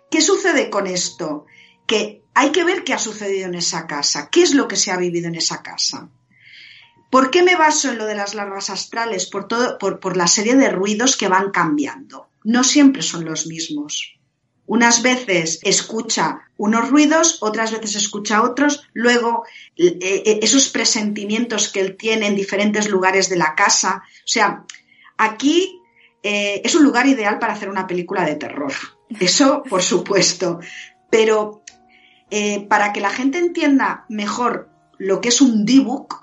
[0.09, 1.45] ¿Qué sucede con esto?
[1.87, 4.91] Que hay que ver qué ha sucedido en esa casa, qué es lo que se
[4.91, 6.09] ha vivido en esa casa.
[7.09, 9.25] ¿Por qué me baso en lo de las larvas astrales?
[9.25, 12.29] Por, todo, por, la serie de ruidos que van cambiando.
[12.45, 14.15] No siempre son los mismos.
[14.65, 19.43] Unas veces escucha unos ruidos, otras veces escucha otros, luego
[19.75, 24.03] eh, eh, esos presentimientos que él tiene en diferentes lugares de la casa.
[24.05, 24.63] O sea,
[25.17, 25.81] aquí
[26.23, 28.71] eh, es un lugar ideal para hacer una película de terror.
[29.19, 30.61] Eso, por supuesto.
[31.09, 31.63] Pero
[32.69, 36.15] para que la gente entienda mejor lo que es un D-Book,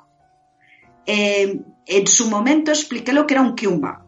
[1.07, 4.05] en su momento expliqué lo que era un Kiumba.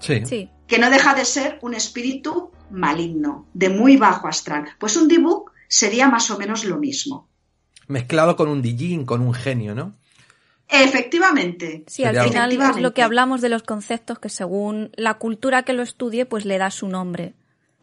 [0.00, 0.50] Sí.
[0.66, 4.64] Que no deja de ser un espíritu maligno, de muy bajo astral.
[4.78, 7.28] Pues un debug sería más o menos lo mismo.
[7.86, 9.94] Mezclado con un Dijin, con un genio, ¿no?
[10.68, 11.84] Efectivamente.
[11.86, 15.74] Sí, al final es lo que hablamos de los conceptos que según la cultura que
[15.74, 17.34] lo estudie, pues le da su nombre.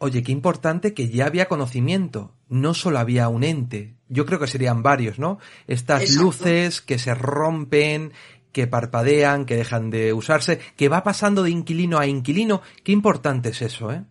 [0.02, 4.46] Oye, qué importante que ya había conocimiento, no solo había un ente, yo creo que
[4.46, 5.38] serían varios, ¿no?
[5.66, 6.22] Estas Exacto.
[6.22, 8.12] luces que se rompen,
[8.50, 13.50] que parpadean, que dejan de usarse, que va pasando de inquilino a inquilino, qué importante
[13.50, 14.02] es eso, ¿eh?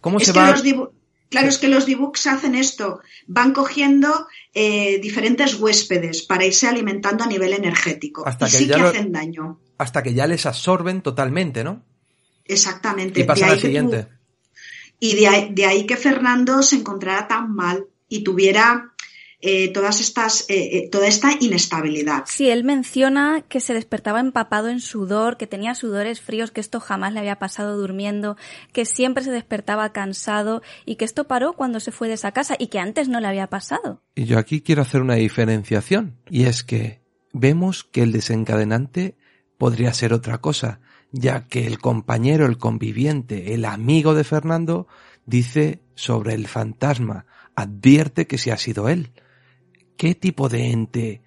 [0.00, 0.52] ¿Cómo Es se va?
[1.30, 7.22] Claro, es que los debooks hacen esto, van cogiendo eh, diferentes huéspedes para irse alimentando
[7.22, 8.26] a nivel energético.
[8.26, 9.60] Hasta y que sí ya que lo- hacen daño.
[9.76, 11.82] hasta que ya les absorben totalmente, ¿no?
[12.44, 13.20] Exactamente.
[13.20, 14.08] Y pasan al tú- siguiente.
[15.00, 18.92] Y de ahí, de ahí que Fernando se encontrara tan mal y tuviera
[19.40, 22.24] eh, todas estas, eh, eh, toda esta inestabilidad.
[22.26, 26.80] Sí, él menciona que se despertaba empapado en sudor, que tenía sudores fríos, que esto
[26.80, 28.36] jamás le había pasado durmiendo,
[28.72, 32.56] que siempre se despertaba cansado y que esto paró cuando se fue de esa casa
[32.58, 34.02] y que antes no le había pasado.
[34.16, 37.00] Y yo aquí quiero hacer una diferenciación, y es que
[37.32, 39.16] vemos que el desencadenante
[39.56, 40.80] podría ser otra cosa,
[41.12, 44.86] ya que el compañero, el conviviente, el amigo de Fernando
[45.26, 49.12] dice sobre el fantasma, advierte que si ha sido él.
[49.96, 51.22] ¿Qué tipo de ente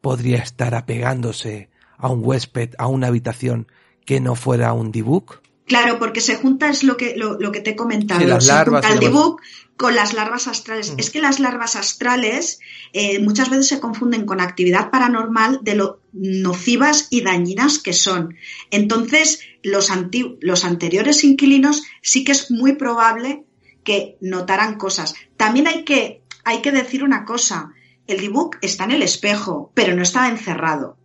[0.00, 3.68] podría estar apegándose a un huésped, a una habitación
[4.04, 5.42] que no fuera un dibuk?
[5.66, 8.20] Claro, porque se junta es lo que, lo, lo que te he comentado.
[8.20, 9.40] Sí, las se larvas junta el debug
[9.76, 10.92] con las larvas astrales.
[10.92, 11.00] Mm.
[11.00, 12.60] Es que las larvas astrales
[12.92, 18.36] eh, muchas veces se confunden con actividad paranormal de lo nocivas y dañinas que son.
[18.70, 23.44] Entonces, los, anti- los anteriores inquilinos sí que es muy probable
[23.82, 25.14] que notaran cosas.
[25.36, 27.72] También hay que, hay que decir una cosa.
[28.06, 30.96] El debug está en el espejo, pero no estaba encerrado.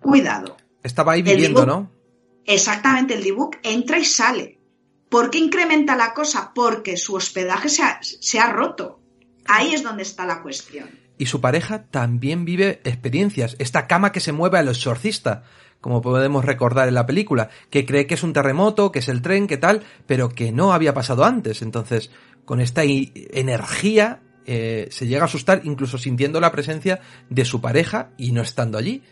[0.00, 0.58] Cuidado.
[0.82, 1.90] Estaba ahí viviendo, ¿no?
[2.46, 4.58] Exactamente, el debug entra y sale.
[5.08, 6.52] ¿Por qué incrementa la cosa?
[6.54, 9.00] Porque su hospedaje se ha, se ha roto.
[9.46, 10.88] Ahí es donde está la cuestión.
[11.18, 13.56] Y su pareja también vive experiencias.
[13.58, 15.44] Esta cama que se mueve al exorcista,
[15.80, 19.22] como podemos recordar en la película, que cree que es un terremoto, que es el
[19.22, 21.62] tren, que tal, pero que no había pasado antes.
[21.62, 22.10] Entonces,
[22.44, 28.10] con esta energía eh, se llega a asustar, incluso sintiendo la presencia de su pareja
[28.16, 29.02] y no estando allí.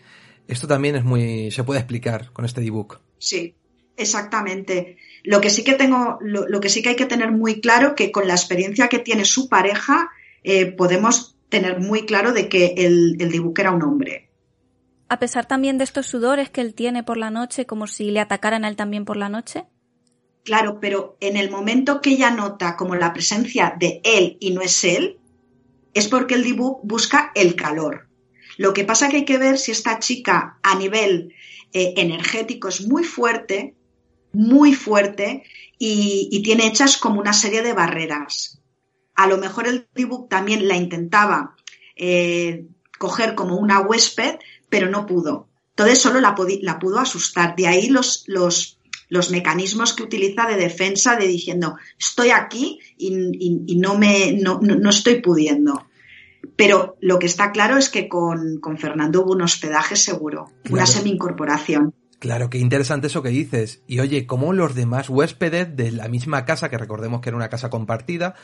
[0.49, 1.51] Esto también es muy.
[1.51, 2.99] se puede explicar con este debug.
[3.21, 3.55] Sí,
[3.97, 4.97] exactamente.
[5.23, 7.95] Lo que sí que tengo, lo, lo que sí que hay que tener muy claro
[7.95, 10.11] que con la experiencia que tiene su pareja,
[10.43, 14.31] eh, podemos tener muy claro de que el, el debug era un hombre.
[15.09, 18.21] A pesar también de estos sudores que él tiene por la noche, como si le
[18.21, 19.67] atacaran a él también por la noche.
[20.45, 24.63] Claro, pero en el momento que ella nota como la presencia de él y no
[24.63, 25.19] es él,
[25.93, 28.09] es porque el debug busca el calor.
[28.57, 31.35] Lo que pasa que hay que ver si esta chica a nivel
[31.73, 33.75] eh, energético es muy fuerte,
[34.33, 35.43] muy fuerte,
[35.79, 38.61] y, tiene hechas como una serie de barreras.
[39.15, 41.57] A lo mejor el debug también la intentaba
[41.97, 42.67] eh,
[42.99, 44.37] coger como una huésped,
[44.69, 45.49] pero no pudo.
[45.71, 47.57] Entonces solo la, pudo asustar.
[47.57, 48.79] De ahí los, los,
[49.09, 54.33] los mecanismos que utiliza de defensa de diciendo estoy aquí y, y- y no me
[54.33, 55.87] no, no- no estoy pudiendo.
[56.57, 60.87] Pero lo que está claro es que con, con Fernando hubo un hospedaje seguro, una
[60.87, 61.95] semi-incorporación.
[62.19, 63.83] Claro, qué interesante eso que dices.
[63.87, 67.49] Y oye, ¿cómo los demás huéspedes de la misma casa, que recordemos que era una
[67.49, 68.35] casa compartida,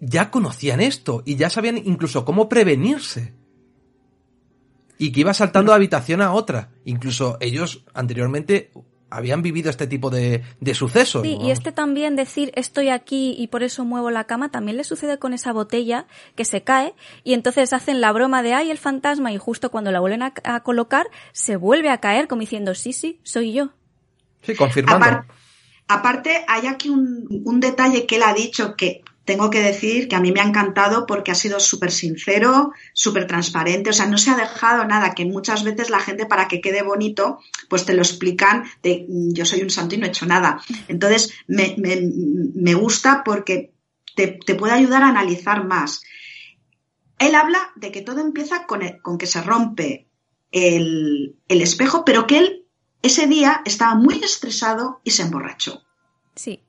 [0.00, 3.34] ya conocían esto y ya sabían incluso cómo prevenirse?
[4.98, 6.70] Y que iba saltando de habitación a otra.
[6.84, 8.70] Incluso ellos anteriormente
[9.12, 11.22] habían vivido este tipo de, de sucesos.
[11.22, 14.84] Sí, y este también decir estoy aquí y por eso muevo la cama también le
[14.84, 18.78] sucede con esa botella que se cae y entonces hacen la broma de ay el
[18.78, 22.74] fantasma y justo cuando la vuelven a, a colocar se vuelve a caer como diciendo
[22.74, 23.70] sí, sí, soy yo.
[24.42, 25.04] Sí, confirmando.
[25.04, 25.24] Apar-
[25.88, 30.16] aparte, hay aquí un, un detalle que él ha dicho que tengo que decir que
[30.16, 34.18] a mí me ha encantado porque ha sido súper sincero, súper transparente, o sea, no
[34.18, 37.38] se ha dejado nada, que muchas veces la gente para que quede bonito,
[37.68, 40.60] pues te lo explican "Mm, yo soy un santo y no he hecho nada.
[40.88, 43.72] Entonces, me, gusta porque
[44.16, 46.02] te, puede ayudar a analizar más.
[47.18, 50.08] Él habla de que todo empieza con, con que se rompe
[50.50, 52.62] el espejo, pero que él
[53.02, 55.82] ese día estaba muy estresado y se emborrachó.
[56.34, 56.62] Sí.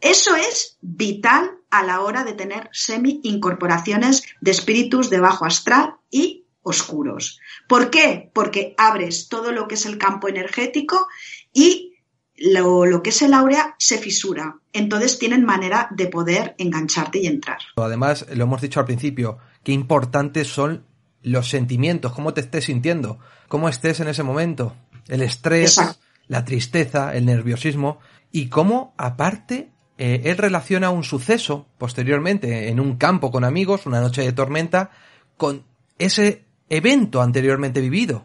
[0.00, 6.46] Eso es vital a la hora de tener semi-incorporaciones de espíritus de bajo astral y
[6.62, 7.40] oscuros.
[7.66, 8.30] ¿Por qué?
[8.32, 11.06] Porque abres todo lo que es el campo energético
[11.52, 11.94] y
[12.36, 14.58] lo, lo que es el áurea se fisura.
[14.72, 17.58] Entonces tienen manera de poder engancharte y entrar.
[17.76, 20.84] Además, lo hemos dicho al principio, qué importantes son
[21.22, 23.18] los sentimientos, cómo te estés sintiendo,
[23.48, 24.76] cómo estés en ese momento,
[25.08, 26.00] el estrés, Exacto.
[26.28, 27.98] la tristeza, el nerviosismo,
[28.30, 34.00] y cómo, aparte, eh, él relaciona un suceso posteriormente en un campo con amigos, una
[34.00, 34.90] noche de tormenta,
[35.36, 35.64] con
[35.98, 38.24] ese evento anteriormente vivido.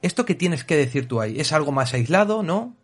[0.00, 1.40] ¿Esto qué tienes que decir tú ahí?
[1.40, 2.76] ¿Es algo más aislado, no?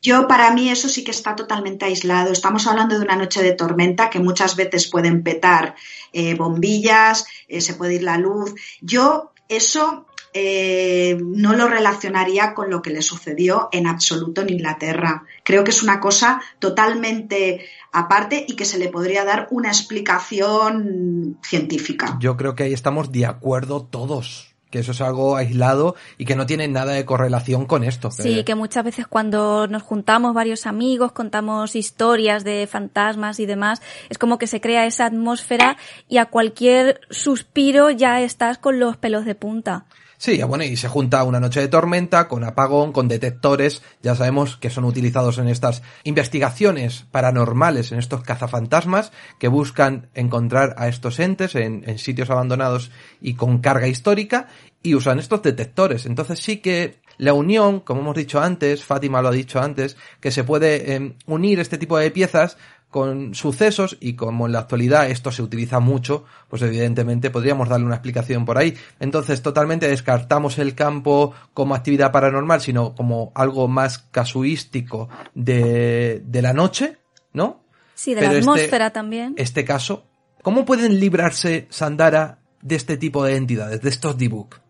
[0.00, 2.32] Yo, para mí, eso sí que está totalmente aislado.
[2.32, 5.76] Estamos hablando de una noche de tormenta que muchas veces pueden petar
[6.12, 8.54] eh, bombillas, eh, se puede ir la luz.
[8.80, 15.24] Yo, eso eh, no lo relacionaría con lo que le sucedió en absoluto en Inglaterra.
[15.44, 21.38] Creo que es una cosa totalmente aparte y que se le podría dar una explicación
[21.42, 22.16] científica.
[22.20, 26.34] Yo creo que ahí estamos de acuerdo todos que eso es algo aislado y que
[26.34, 28.10] no tiene nada de correlación con esto.
[28.10, 33.82] Sí, que muchas veces cuando nos juntamos varios amigos, contamos historias de fantasmas y demás,
[34.08, 35.76] es como que se crea esa atmósfera
[36.08, 39.84] y a cualquier suspiro ya estás con los pelos de punta.
[40.22, 44.56] Sí, bueno, y se junta una noche de tormenta con apagón, con detectores, ya sabemos
[44.56, 51.18] que son utilizados en estas investigaciones paranormales, en estos cazafantasmas que buscan encontrar a estos
[51.18, 54.46] entes en, en sitios abandonados y con carga histórica
[54.80, 56.06] y usan estos detectores.
[56.06, 60.30] Entonces sí que la unión, como hemos dicho antes, Fátima lo ha dicho antes, que
[60.30, 62.58] se puede eh, unir este tipo de piezas
[62.92, 67.86] con sucesos y como en la actualidad esto se utiliza mucho, pues evidentemente podríamos darle
[67.86, 68.74] una explicación por ahí.
[69.00, 76.42] Entonces totalmente descartamos el campo como actividad paranormal, sino como algo más casuístico de, de
[76.42, 76.98] la noche,
[77.32, 77.64] ¿no?
[77.94, 79.34] Sí, de Pero la este- atmósfera también.
[79.38, 80.04] Este caso,
[80.42, 84.60] ¿cómo pueden librarse Sandara de este tipo de entidades, de estos D-Book?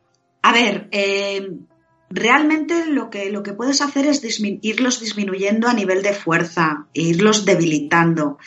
[0.43, 1.49] A ver, eh,
[2.15, 4.23] realmente lo que, lo que puedes hacer es
[4.63, 8.39] irlos disminuyendo a nivel de fuerza, e irlos debilitando.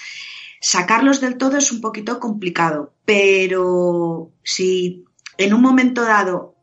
[0.62, 5.04] Sacarlos del todo es un poquito complicado, pero si
[5.38, 6.56] en un momento dado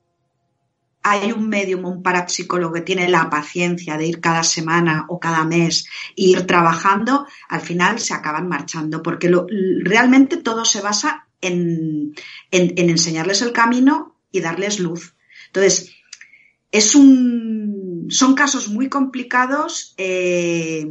[1.04, 5.44] hay un medium, un parapsicólogo que tiene la paciencia de ir cada semana o cada
[5.44, 5.84] mes
[6.16, 9.46] e ir trabajando, al final se acaban marchando, porque lo-
[9.82, 12.14] realmente todo se basa en,
[12.52, 15.16] en- en enseñarles el camino y darles luz.
[15.48, 15.90] Entonces,
[16.72, 20.86] es un, son casos muy complicados eh,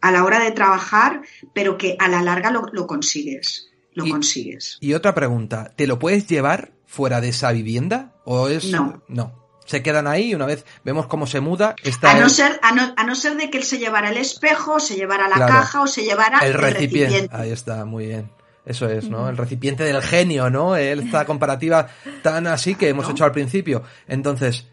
[0.00, 1.22] a la hora de trabajar,
[1.54, 3.66] pero que a la larga lo, lo consigues.
[3.92, 4.78] Lo Y- consigues.
[4.80, 8.14] Y otra pregunta, ¿te lo puedes llevar fuera de esa vivienda?
[8.24, 8.66] ¿O es.?
[8.70, 9.02] No.
[9.08, 9.46] No.
[9.66, 12.58] Se quedan ahí y una vez vemos cómo se muda, está A no, el, ser,
[12.62, 15.34] a, no, a no ser de que él se llevara el espejo, se llevara la
[15.34, 15.52] Claro.
[15.52, 17.04] caja o se llevara el el recipiente.
[17.10, 17.36] recipiente.
[17.36, 18.30] Ahí está, muy bien.
[18.64, 19.28] Eso es, ¿no?
[19.28, 20.74] El recipiente del genio, ¿no?
[20.76, 21.86] Esta comparativa
[22.22, 23.10] tan así que hemos ¿No?
[23.12, 23.82] hecho al principio.
[24.06, 24.66] Entonces,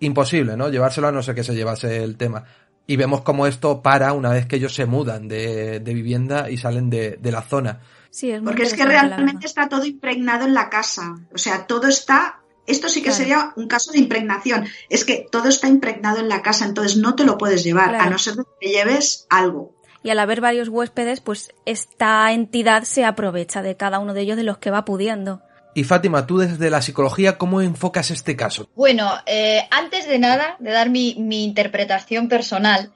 [0.00, 0.68] imposible, ¿no?
[0.68, 2.44] Llevárselo a no ser que se llevase el tema.
[2.86, 6.56] Y vemos cómo esto para una vez que ellos se mudan de, de vivienda y
[6.56, 7.80] salen de, de la zona.
[8.10, 11.14] Sí, es Porque es que realmente está todo impregnado en la casa.
[11.32, 12.40] O sea, todo está.
[12.66, 13.16] Esto sí que Claro.
[13.18, 14.66] sería un caso de impregnación.
[14.88, 18.04] Es que todo está impregnado en la casa, entonces no te lo puedes llevar, Claro.
[18.04, 19.74] a no ser que te lleves algo.
[20.02, 24.36] Y al haber varios huéspedes, pues esta entidad se aprovecha de cada uno de ellos
[24.36, 25.42] de los que va pudiendo.
[25.74, 28.68] Y Fátima, tú desde la psicología, ¿cómo enfocas este caso?
[28.74, 32.92] Bueno, eh, antes de nada, de dar mi, mi interpretación personal,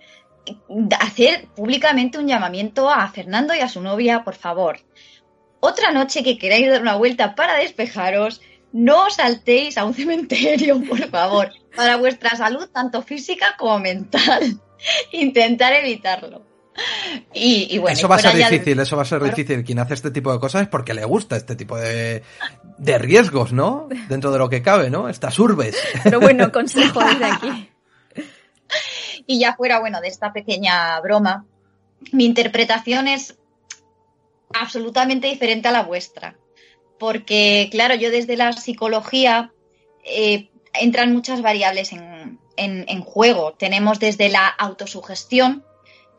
[0.99, 4.81] hacer públicamente un llamamiento a Fernando y a su novia, por favor.
[5.61, 8.41] Otra noche que queráis dar una vuelta para despejaros,
[8.73, 14.61] no os saltéis a un cementerio, por favor, para vuestra salud, tanto física como mental.
[15.13, 16.54] Intentar evitarlo.
[17.33, 19.65] Y, y bueno, eso va a ser de- difícil, eso va a ser difícil.
[19.65, 22.23] Quien hace este tipo de cosas es porque le gusta este tipo de,
[22.79, 23.89] de riesgos, ¿no?
[24.09, 25.09] Dentro de lo que cabe, ¿no?
[25.09, 25.77] Estas urbes.
[26.03, 27.71] Pero bueno, consejo desde aquí.
[29.27, 31.47] Y ya fuera, bueno, de esta pequeña broma,
[32.13, 33.37] mi interpretación es
[34.53, 36.37] absolutamente diferente a la vuestra.
[36.99, 39.53] Porque, claro, yo desde la psicología
[40.05, 43.55] eh, entran muchas variables en, en- en juego.
[43.55, 45.65] Tenemos desde la autosugestión,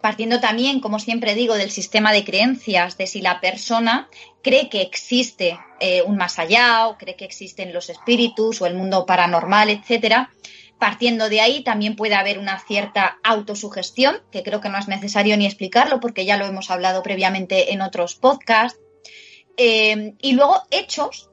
[0.05, 4.07] partiendo también, como siempre digo, del sistema de creencias, de si la persona
[4.43, 8.75] cree que existe eh, un más allá o cree que existen los espíritus o el
[8.75, 10.29] mundo paranormal, etcétera.
[10.77, 15.37] Partiendo de ahí también puede haber una cierta autosugestión, que creo que no es necesario
[15.37, 18.79] ni explicarlo porque ya lo hemos hablado previamente en otros podcasts.
[19.57, 21.31] Eh, y luego hechos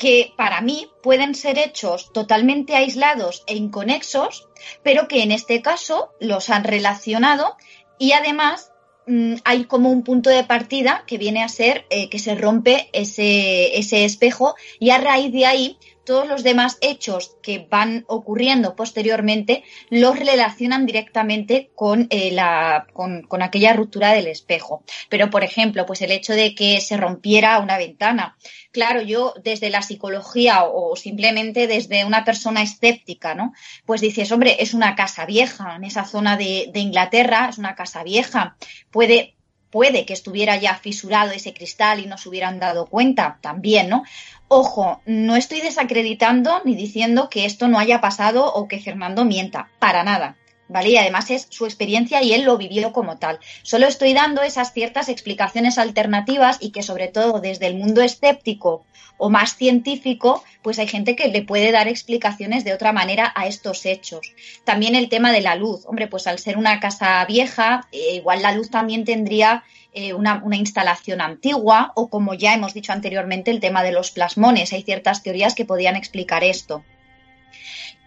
[0.00, 4.48] que para mí pueden ser hechos totalmente aislados e inconexos,
[4.82, 7.56] pero que en este caso los han relacionado
[8.00, 8.72] y además
[9.06, 12.88] mm, hay como un punto de partida que viene a ser eh, que se rompe
[12.92, 15.78] ese, ese espejo y a raíz de ahí
[16.10, 23.24] todos los demás hechos que van ocurriendo posteriormente los relacionan directamente con, eh, la, con,
[23.40, 24.82] aquella ruptura del espejo.
[25.08, 28.36] Pero, por ejemplo, pues el hecho de que se rompiera una ventana.
[28.72, 33.52] Claro, yo desde la psicología o simplemente desde una persona escéptica, ¿no?
[33.86, 38.02] Pues dices, hombre, es una casa vieja en esa zona de Inglaterra, es una casa
[38.02, 38.56] vieja.
[38.90, 39.36] Puede
[39.70, 44.04] puede que estuviera ya fisurado ese cristal y no se hubieran dado cuenta también, ¿no?
[44.48, 49.68] Ojo, no estoy desacreditando ni diciendo que esto no haya pasado o que Fernando mienta,
[49.78, 50.36] para nada.
[50.70, 50.90] ¿Vale?
[50.90, 53.40] Y además es su experiencia y él lo vivió como tal.
[53.62, 58.84] Solo estoy dando esas ciertas explicaciones alternativas y que sobre todo desde el mundo escéptico
[59.18, 63.48] o más científico, pues hay gente que le puede dar explicaciones de otra manera a
[63.48, 64.32] estos hechos.
[64.64, 65.84] También el tema de la luz.
[65.86, 70.40] Hombre, pues al ser una casa vieja, eh, igual la luz también tendría eh, una,
[70.44, 74.72] una, instalación antigua o como ya hemos dicho anteriormente el tema de los plasmones.
[74.72, 76.84] Hay ciertas teorías que podían explicar esto.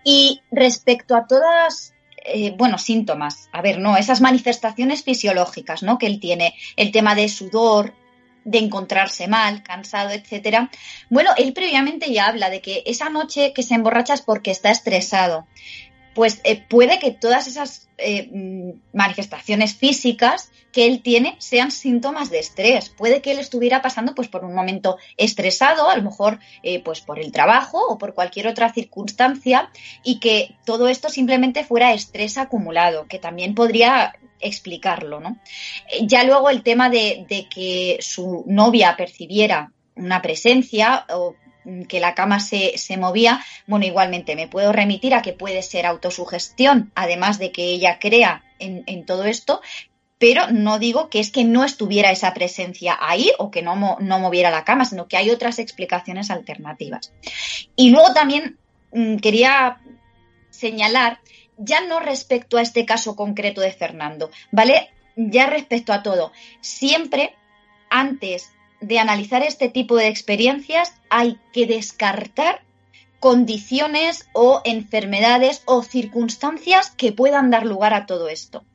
[0.03, 1.92] Y respecto a todas,
[2.25, 5.97] eh, bueno, síntomas, a ver, no, esas manifestaciones fisiológicas, ¿no?
[5.97, 7.93] Que él tiene, el tema de sudor,
[8.45, 10.69] de encontrarse mal, cansado, etcétera.
[11.09, 14.69] Bueno, él previamente ya habla de que esa noche que se emborracha es porque está
[14.71, 15.47] estresado
[16.13, 22.29] pues eh, puede que todas esas eh, mm, manifestaciones físicas que él tiene sean síntomas
[22.29, 22.89] de estrés.
[22.89, 27.01] Puede que él estuviera pasando pues por un momento estresado, a lo mejor eh, pues
[27.01, 29.69] por el trabajo o por cualquier otra circunstancia
[30.03, 35.37] y que todo esto simplemente fuera estrés acumulado, que también podría explicarlo, ¿no?
[36.01, 41.35] Ya luego el tema de, de que su novia percibiera una presencia o
[41.87, 45.85] que la cama se, se, movía, bueno, igualmente me puedo remitir a que puede ser
[45.85, 49.61] autosugestión, además de que ella crea en, en todo esto,
[50.23, 54.19] pero no digo que es que no estuviera esa presencia ahí o que no, no
[54.19, 57.11] moviera la cama, sino que hay otras explicaciones alternativas.
[57.75, 58.57] Y luego también
[58.93, 59.81] mmm, quería
[60.49, 61.19] señalar,
[61.57, 64.91] ya no respecto a este caso concreto de Fernando, ¿vale?
[65.17, 66.31] Ya respecto a todo,
[66.61, 67.35] siempre
[67.89, 68.53] antes
[68.83, 72.61] de analizar este tipo de experiencias hay que descartar
[73.19, 78.65] condiciones o enfermedades o circunstancias que puedan dar lugar a todo esto.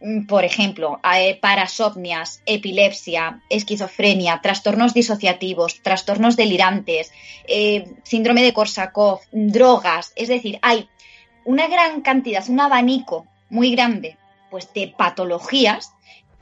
[0.00, 7.12] Mm, por ejemplo, eh, parasomnias, epilepsia, esquizofrenia, trastornos disociativos, trastornos delirantes,
[7.46, 10.12] eh, síndrome de Korsakoff, drogas.
[10.16, 10.88] Es decir, hay
[11.44, 14.16] una gran cantidad, un abanico muy grande
[14.50, 15.92] pues, de patologías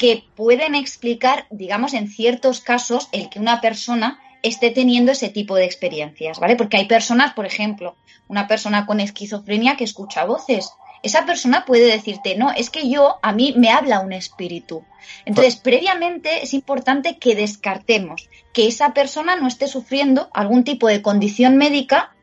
[0.01, 5.57] que pueden explicar, digamos, en ciertos casos, el que una persona esté teniendo ese tipo
[5.57, 6.57] de experiencias, ¿vale?
[6.57, 7.97] Porque hay personas, por ejemplo,
[8.27, 10.73] una persona con esquizofrenia que escucha voces.
[11.03, 14.87] Esa persona puede decirte, no, es que yo, a mí me habla un espíritu.
[15.27, 21.03] Entonces, previamente es importante que descartemos que esa persona no esté sufriendo algún tipo de
[21.03, 22.17] condición médica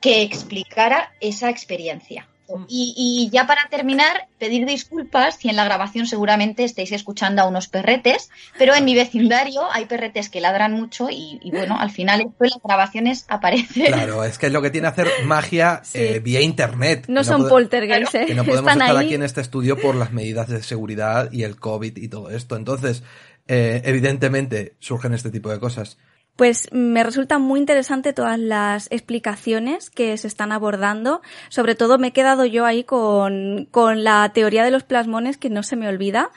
[0.00, 2.28] que explicara esa experiencia.
[2.68, 7.46] Y, y, ya para terminar, pedir disculpas si en la grabación seguramente estáis escuchando a
[7.48, 11.90] unos perretes, pero en mi vecindario hay perretes que ladran mucho y, y bueno, al
[11.90, 13.84] final esto en las grabaciones aparece.
[13.86, 15.98] Claro, es que es lo que tiene hacer magia sí.
[15.98, 17.06] eh, vía internet.
[17.08, 18.26] No, no son poltergeist, ¿eh?
[18.26, 19.06] Que no podemos Están estar ahí.
[19.06, 22.56] aquí en este estudio por las medidas de seguridad y el COVID y todo esto.
[22.56, 23.02] Entonces,
[23.48, 25.98] eh, evidentemente surgen este tipo de cosas.
[26.36, 31.22] Pues me resulta muy interesante todas las explicaciones que se están abordando.
[31.48, 35.48] Sobre todo me he quedado yo ahí con, con la teoría de los plasmones que
[35.48, 36.30] no se me olvida.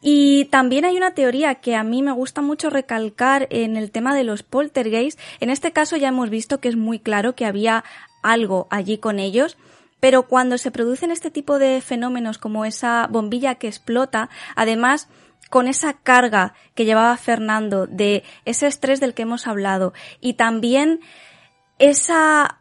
[0.00, 4.14] Y también hay una teoría que a mí me gusta mucho recalcar en el tema
[4.14, 5.18] de los poltergeist.
[5.40, 7.84] En este caso ya hemos visto que es muy claro que había
[8.22, 9.56] algo allí con ellos.
[9.98, 15.08] Pero cuando se producen este tipo de fenómenos como esa bombilla que explota, además
[15.52, 21.00] con esa carga que llevaba Fernando de ese estrés del que hemos hablado y también
[21.78, 22.60] esa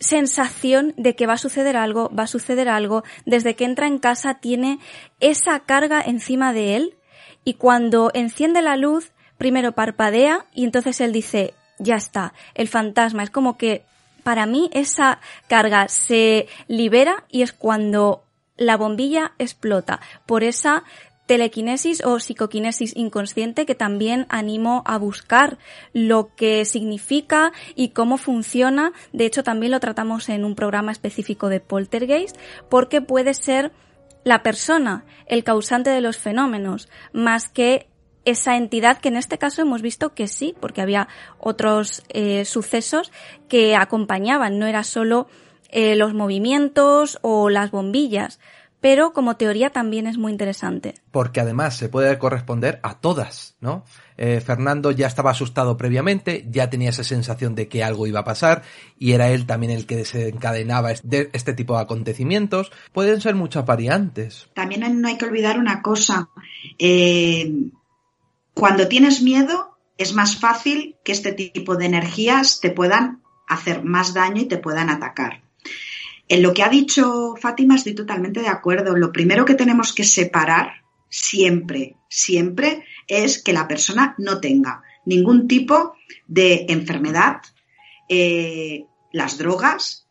[0.00, 4.00] sensación de que va a suceder algo, va a suceder algo, desde que entra en
[4.00, 4.80] casa tiene
[5.20, 6.96] esa carga encima de él
[7.44, 13.22] y cuando enciende la luz, primero parpadea y entonces él dice, ya está, el fantasma,
[13.22, 13.84] es como que
[14.24, 18.24] para mí esa carga se libera y es cuando
[18.56, 20.00] la bombilla explota.
[20.26, 20.82] Por esa
[21.26, 25.58] telequinesis o psicoquinesis inconsciente que también animo a buscar
[25.92, 28.92] lo que significa y cómo funciona.
[29.12, 32.36] De hecho, también lo tratamos en un programa específico de poltergeist
[32.68, 33.72] porque puede ser
[34.24, 37.88] la persona el causante de los fenómenos más que
[38.24, 41.08] esa entidad que en este caso hemos visto que sí, porque había
[41.38, 43.10] otros eh, sucesos
[43.48, 45.26] que acompañaban, no era solo
[45.70, 48.38] eh, los movimientos o las bombillas,
[48.82, 50.94] pero como teoría también es muy interesante.
[51.12, 53.84] Porque además se puede corresponder a todas, ¿no?
[54.16, 58.24] Eh, Fernando ya estaba asustado previamente, ya tenía esa sensación de que algo iba a
[58.24, 58.62] pasar
[58.98, 62.72] y era él también el que desencadenaba este, este tipo de acontecimientos.
[62.92, 64.48] Pueden ser muchas variantes.
[64.52, 66.28] También no hay que olvidar una cosa.
[66.76, 67.52] Eh,
[68.52, 74.12] cuando tienes miedo es más fácil que este tipo de energías te puedan hacer más
[74.12, 75.41] daño y te puedan atacar.
[76.28, 78.96] En lo que ha dicho Fátima estoy totalmente de acuerdo.
[78.96, 85.46] Lo primero que tenemos que separar siempre, siempre es que la persona no tenga ningún
[85.48, 85.94] tipo
[86.26, 87.42] de enfermedad,
[88.08, 90.06] eh, las drogas,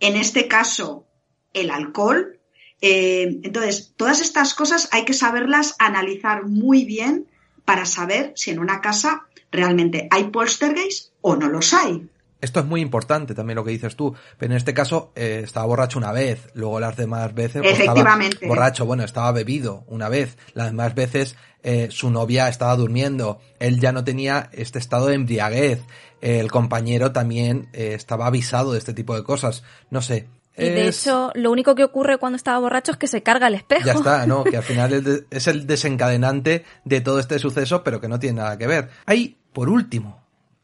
[0.00, 1.06] en este caso
[1.52, 2.40] el alcohol.
[2.80, 7.28] Eh, entonces, todas estas cosas hay que saberlas analizar muy bien
[7.64, 12.08] para saber si en una casa realmente hay poltergeist o no los hay.
[12.40, 15.66] Esto es muy importante también lo que dices tú, pero en este caso eh, estaba
[15.66, 20.38] borracho una vez, luego las demás veces pues, estaba borracho, bueno, estaba bebido una vez,
[20.54, 25.14] las demás veces eh, su novia estaba durmiendo, él ya no tenía este estado de
[25.16, 25.82] embriaguez,
[26.22, 30.28] el compañero también eh, estaba avisado de este tipo de cosas, no sé.
[30.56, 33.46] Y de es- hecho, lo único que ocurre cuando estaba borracho es que se carga
[33.46, 33.86] el espejo.
[33.86, 34.44] Ya está, ¿no?
[34.44, 38.58] Que al final es el desencadenante de todo este suceso, pero que no tiene nada
[38.58, 38.90] que ver.
[39.06, 40.20] Hay, por último,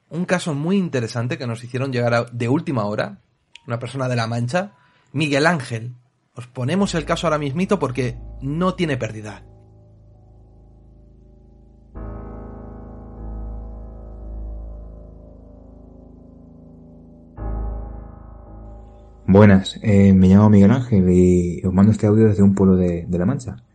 [0.09, 3.19] un caso muy interesante que nos hicieron llegar de última hora,
[3.67, 4.73] una persona de La Mancha,
[5.13, 5.95] Miguel Ángel.
[6.35, 9.45] Os ponemos el caso ahora mismito porque no tiene pérdida.
[19.29, 23.07] Buenas, eh, me llamo Miguel Ángel y os mando este audio desde un pueblo de
[23.11, 23.66] La Mancha.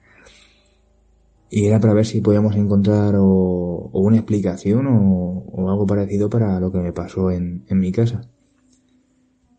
[1.54, 6.72] Y era para ver si podíamos encontrar o, una explicación o, algo parecido para lo
[6.72, 8.22] que me pasó en, en mi casa.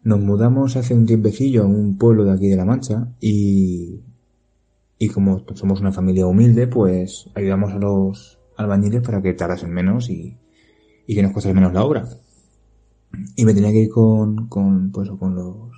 [0.03, 4.01] Nos mudamos hace un tiempecillo a un pueblo de aquí de La Mancha y,
[4.99, 10.09] y como somos una familia humilde, pues ayudamos a los albañiles para que tardasen menos
[10.09, 10.39] y,
[11.07, 12.09] y que nos costase menos la obra.
[13.37, 15.71] Y me tenía que ir con, con, pues, o con los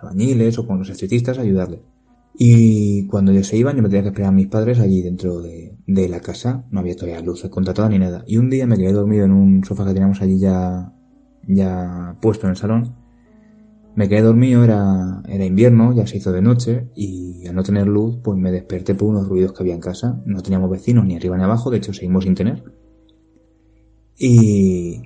[0.00, 1.80] albañiles o con los electricistas a ayudarles.
[2.34, 5.42] Y cuando ellos se iban, yo me tenía que esperar a mis padres allí dentro
[5.42, 6.64] de, la casa.
[6.70, 8.24] No había todavía luz contratada ni nada.
[8.26, 10.92] Y un día me quedé dormido en un sofá que teníamos allí ya,
[11.46, 12.96] ya puesto en el salón.
[13.94, 17.86] Me quedé dormido, era, era invierno, ya se hizo de noche, y al no tener
[17.86, 20.22] luz, pues me desperté por unos ruidos que había en casa.
[20.24, 22.62] No teníamos vecinos ni arriba ni abajo, de hecho seguimos sin tener.
[24.16, 25.02] Y,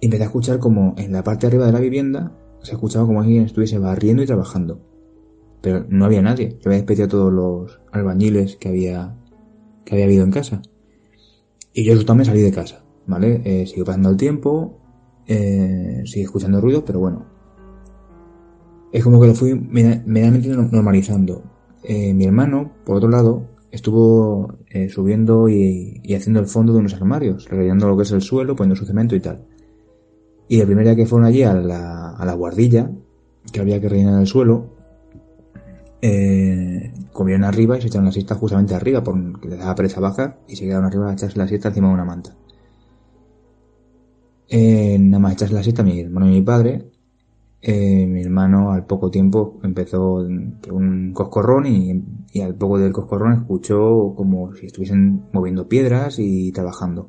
[0.00, 2.32] y empecé a escuchar como en la parte arriba de la vivienda
[2.64, 4.80] se escuchaba como alguien estuviese barriendo y trabajando.
[5.64, 6.50] Pero no había nadie.
[6.60, 9.16] Yo había despedido a todos los albañiles que había,
[9.86, 10.60] que había habido en casa.
[11.72, 13.40] Y yo me salí de casa, ¿vale?
[13.46, 14.78] Eh, siguió pasando el tiempo,
[15.26, 17.24] eh, sigue escuchando ruidos, pero bueno.
[18.92, 21.42] Es como que lo fui medianamente no- normalizando.
[21.82, 26.80] Eh, mi hermano, por otro lado, estuvo eh, subiendo y, y haciendo el fondo de
[26.80, 29.46] unos armarios, rellenando lo que es el suelo, poniendo su cemento y tal.
[30.46, 32.90] Y el primer día que fueron allí a la, a la guardilla,
[33.50, 34.73] que había que rellenar el suelo,
[36.06, 40.38] eh, comieron arriba y se echaron la siesta justamente arriba, porque les daba pereza bajar
[40.46, 42.36] y se quedaron arriba a echarse la siesta encima de una manta.
[44.48, 46.90] Eh, nada más echarse la siesta mi hermano y mi padre,
[47.62, 53.32] eh, mi hermano al poco tiempo empezó un coscorrón y, y al poco del coscorrón
[53.32, 57.08] escuchó como si estuviesen moviendo piedras y trabajando.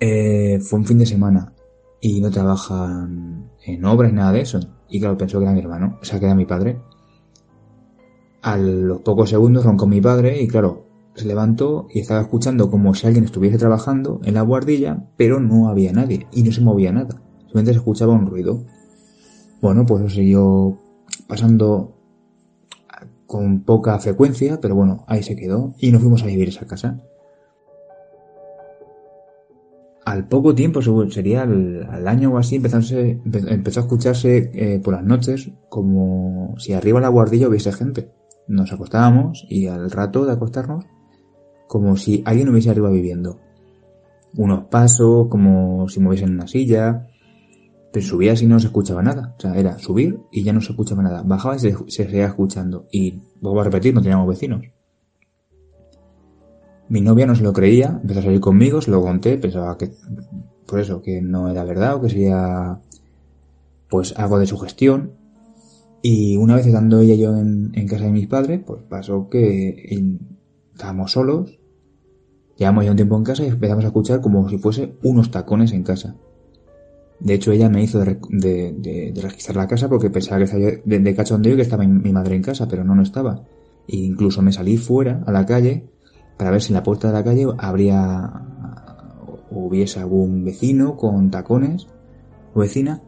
[0.00, 1.52] Eh, fue un fin de semana
[2.00, 4.60] y no trabajan en obras nada de eso.
[4.88, 6.80] Y claro, pensó que era mi hermano, o sea, que era mi padre.
[8.42, 12.94] A los pocos segundos roncó mi padre y claro, se levantó y estaba escuchando como
[12.94, 16.92] si alguien estuviese trabajando en la guardilla, pero no había nadie y no se movía
[16.92, 17.20] nada.
[17.40, 18.62] Simplemente se escuchaba un ruido.
[19.60, 20.78] Bueno, pues eso siguió
[21.26, 21.96] pasando
[23.26, 27.00] con poca frecuencia, pero bueno, ahí se quedó y nos fuimos a vivir esa casa.
[30.16, 30.80] Al poco tiempo,
[31.10, 33.20] sería al, año o así, empe-
[33.52, 38.12] empezó a escucharse eh, por las noches como si arriba la guardilla hubiese gente.
[38.48, 40.86] Nos acostábamos y al rato de acostarnos,
[41.68, 43.40] como si alguien hubiese arriba viviendo.
[44.38, 47.08] Unos pasos, como si moviesen una silla,
[47.92, 49.34] pero subías y no se escuchaba nada.
[49.36, 51.24] O sea, era subir y ya no se escuchaba nada.
[51.24, 52.86] Bajaba y se, se seguía escuchando.
[52.90, 54.62] Y vuelvo a repetir, no teníamos vecinos.
[56.88, 59.90] Mi novia no se lo creía, empezó a salir conmigo, se lo conté, pensaba que,
[60.66, 62.80] por eso, que no era verdad o que sería,
[63.88, 65.12] pues, algo de su gestión.
[66.02, 69.98] Y una vez estando ella y yo en, casa de mis padres, pues pasó que
[70.72, 71.58] estábamos solos,
[72.56, 75.72] llevamos ya un tiempo en casa y empezamos a escuchar como si fuese unos tacones
[75.72, 76.14] en casa.
[77.18, 80.62] De hecho, ella me hizo de, de- de- registrar la casa porque pensaba que estaba
[80.62, 83.42] de, de cachondeo y que estaba mi, mi madre en casa, pero no, no estaba.
[83.88, 85.88] E incluso me salí fuera, a la calle,
[86.36, 88.42] para ver si en la puerta de la calle habría
[89.50, 91.86] hubiese algún vecino con tacones
[92.54, 93.02] o vecina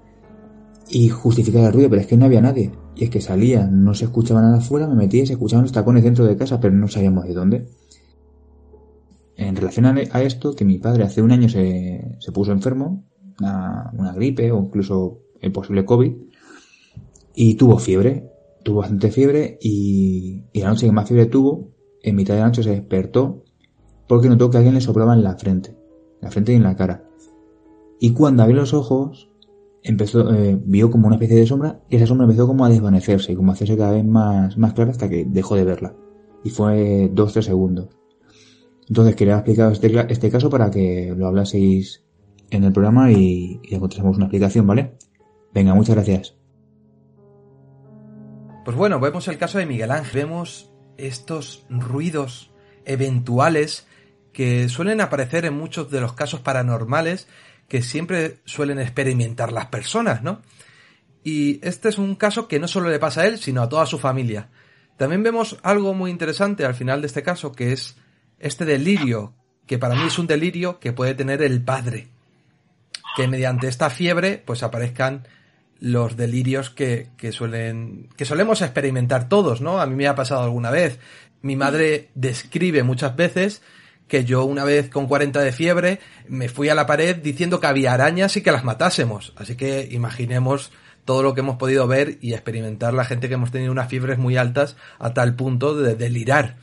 [0.88, 2.72] y justificar el ruido, pero es que no había nadie.
[2.96, 5.72] Y es que salía, no se escuchaba nada afuera, me metía y se escuchaban los
[5.72, 7.68] tacones dentro de casa, pero no sabíamos de dónde.
[9.36, 13.04] En relación a a esto, que mi padre hace un año se, se puso enfermo,
[13.38, 16.12] una, una gripe o incluso el posible COVID,
[17.34, 18.32] y tuvo fiebre.
[18.64, 21.70] tuvo bastante fiebre y, y la noche que más fiebre tuvo,
[22.08, 23.44] en mitad de la noche se despertó
[24.06, 26.76] porque notó que alguien le soplaba en la frente, en la frente y en la
[26.76, 27.04] cara.
[28.00, 29.30] Y cuando abrió los ojos,
[29.82, 33.36] eh, vio como una especie de sombra y esa sombra empezó como a desvanecerse y
[33.36, 35.94] como a hacerse cada vez más, más clara hasta que dejó de verla.
[36.44, 37.88] Y fue dos, tres segundos.
[38.88, 42.04] Entonces quería explicar este, este caso para que lo hablaseis
[42.50, 44.96] en el programa y, y una explicación, ¿vale?
[45.52, 46.36] Venga, muchas gracias.
[48.64, 50.22] Pues bueno, vemos el caso de Miguel Ángel.
[50.22, 52.50] Vemos estos ruidos
[52.84, 53.86] eventuales
[54.32, 57.28] que suelen aparecer en muchos de los casos paranormales
[57.68, 60.42] que siempre suelen experimentar las personas, ¿no?
[61.22, 63.84] Y este es un caso que no solo le pasa a él, sino a toda
[63.84, 64.48] su familia.
[64.96, 67.96] También vemos algo muy interesante al final de este caso, que es
[68.38, 69.34] este delirio,
[69.66, 72.08] que para mí es un delirio que puede tener el padre.
[73.16, 75.26] Que mediante esta fiebre, pues aparezcan
[75.80, 79.80] los delirios que, que suelen, que solemos experimentar todos, ¿no?
[79.80, 80.98] A mí me ha pasado alguna vez.
[81.40, 83.62] Mi madre describe muchas veces
[84.08, 87.66] que yo una vez con 40 de fiebre me fui a la pared diciendo que
[87.66, 89.32] había arañas y que las matásemos.
[89.36, 90.72] Así que imaginemos
[91.04, 94.18] todo lo que hemos podido ver y experimentar la gente que hemos tenido unas fiebres
[94.18, 96.56] muy altas a tal punto de delirar.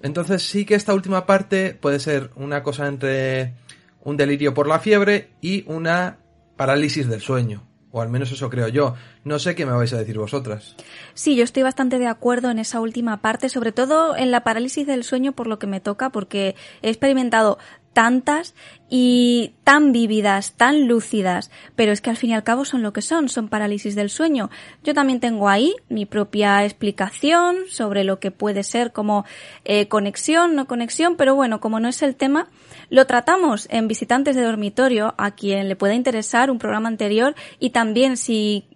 [0.00, 3.54] Entonces sí que esta última parte puede ser una cosa entre
[4.02, 6.18] un delirio por la fiebre y una
[6.56, 7.66] parálisis del sueño.
[7.96, 8.96] O al menos eso creo yo.
[9.22, 10.74] No sé qué me vais a decir vosotras.
[11.14, 14.84] Sí, yo estoy bastante de acuerdo en esa última parte, sobre todo en la parálisis
[14.84, 17.56] del sueño por lo que me toca, porque he experimentado
[17.94, 18.54] tantas
[18.90, 22.92] y tan vívidas, tan lúcidas, pero es que al fin y al cabo son lo
[22.92, 24.50] que son, son parálisis del sueño.
[24.82, 29.24] Yo también tengo ahí mi propia explicación sobre lo que puede ser como
[29.64, 32.48] eh, conexión, no conexión, pero bueno, como no es el tema,
[32.90, 37.70] lo tratamos en Visitantes de Dormitorio, a quien le pueda interesar un programa anterior y
[37.70, 38.68] también si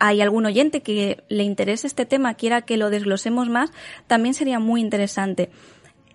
[0.00, 3.70] hay algún oyente que le interese este tema, quiera que lo desglosemos más,
[4.06, 5.50] también sería muy interesante.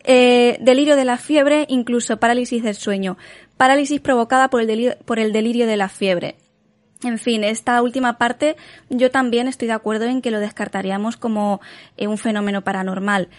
[0.08, 3.18] Eh, delirio de la fiebre, incluso parálisis del sueño.
[3.58, 6.36] Parálisis provocada por el, delirio, por el delirio de la fiebre.
[7.04, 8.56] En fin, esta última parte
[8.90, 11.60] yo también estoy de acuerdo en que lo descartaríamos como
[11.98, 13.30] eh, un fenómeno paranormal.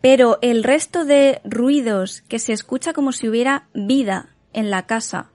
[0.00, 5.30] Pero el resto de ruidos que se escucha como si hubiera vida en la casa,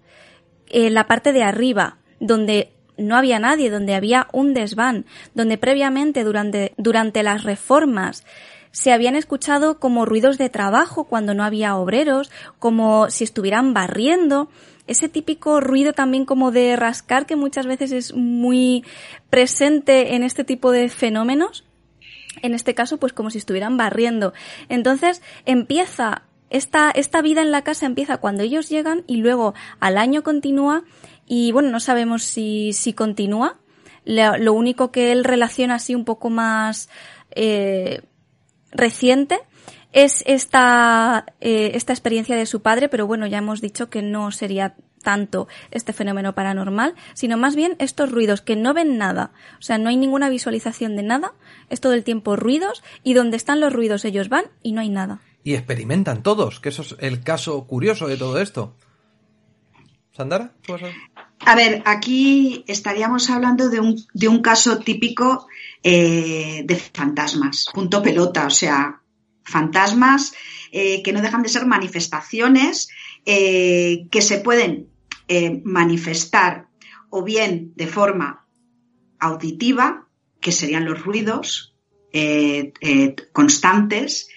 [0.67, 5.05] en la parte de arriba, donde no había nadie, donde había un desván,
[5.35, 8.25] donde previamente durante, durante las reformas
[8.71, 14.49] se habían escuchado como ruidos de trabajo cuando no había obreros, como si estuvieran barriendo,
[14.87, 18.83] ese típico ruido también como de rascar que muchas veces es muy
[19.29, 21.65] presente en este tipo de fenómenos.
[22.41, 24.33] En este caso, pues como si estuvieran barriendo.
[24.69, 29.97] Entonces empieza esta, esta vida en la casa empieza cuando ellos llegan y luego al
[29.97, 30.83] año continúa
[31.25, 33.57] y bueno, no sabemos si, si continúa.
[34.03, 36.89] Lo, único que él relaciona así un poco más
[37.35, 38.01] eh,
[38.71, 39.39] reciente
[39.93, 44.31] es esta, eh, esta experiencia de su padre, pero bueno, ya hemos dicho que no
[44.31, 49.61] sería tanto este fenómeno paranormal, sino más bien estos ruidos que no ven nada, o
[49.61, 51.33] sea, no hay ninguna visualización de nada,
[51.69, 54.89] es todo el tiempo ruidos y donde están los ruidos ellos van y no hay
[54.89, 55.21] nada.
[55.43, 58.75] Y experimentan todos, que eso es el caso curioso de todo esto.
[60.15, 60.51] Sandara,
[61.39, 65.47] A ver, aquí estaríamos hablando de un, de un caso típico
[65.83, 69.01] eh, de fantasmas, punto pelota, o sea,
[69.43, 70.33] fantasmas
[70.71, 72.87] eh, que no dejan de ser manifestaciones
[73.25, 74.89] eh, que se pueden
[75.63, 76.67] manifestar
[77.09, 78.45] o bien de forma
[79.17, 80.09] auditiva,
[80.41, 81.73] que serían los ruidos
[83.31, 84.27] constantes,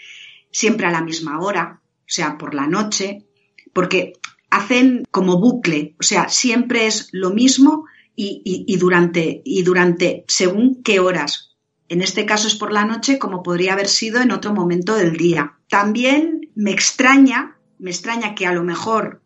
[0.53, 3.27] siempre a la misma hora, o sea, por la noche,
[3.73, 4.13] porque
[4.51, 11.01] hacen como bucle, o sea, siempre es lo mismo y, durante, y durante según qué
[11.01, 11.57] horas.
[11.89, 15.17] En este caso es por la noche, como podría haber sido en otro momento del
[15.17, 15.59] día.
[15.69, 19.23] También me extraña, me extraña que a lo mejor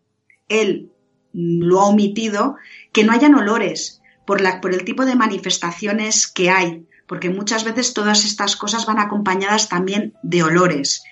[0.48, 0.90] él
[1.32, 2.56] lo ha omitido,
[2.92, 7.64] que no hayan olores por, la, por el tipo de manifestaciones que hay, porque muchas
[7.64, 11.02] veces todas estas cosas van acompañadas también de olores.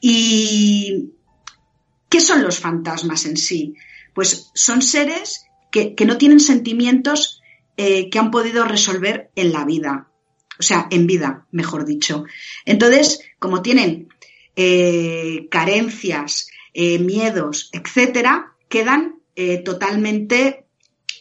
[0.00, 1.12] Y
[2.08, 3.74] ¿Qué son los fantasmas en sí?
[4.14, 5.46] Pues son seres
[5.96, 7.42] que, no tienen sentimientos
[7.76, 10.08] eh, que han podido resolver en la vida,
[10.58, 12.24] o sea, en vida, mejor dicho.
[12.64, 14.08] Entonces, como tienen
[14.56, 19.16] eh, carencias, eh, miedos, etcétera, quedan
[19.64, 20.64] totalmente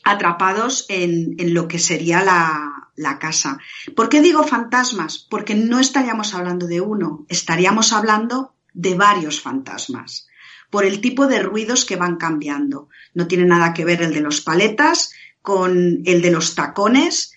[0.03, 3.59] atrapados en, en, lo que sería la, la casa.
[3.95, 5.19] ¿Por qué digo fantasmas?
[5.29, 10.26] Porque no estaríamos hablando de uno, estaríamos hablando de varios fantasmas
[10.69, 12.89] por el tipo de ruidos que van cambiando.
[13.13, 15.11] No tiene nada que ver el de los paletas
[15.41, 17.33] con el de los tacones.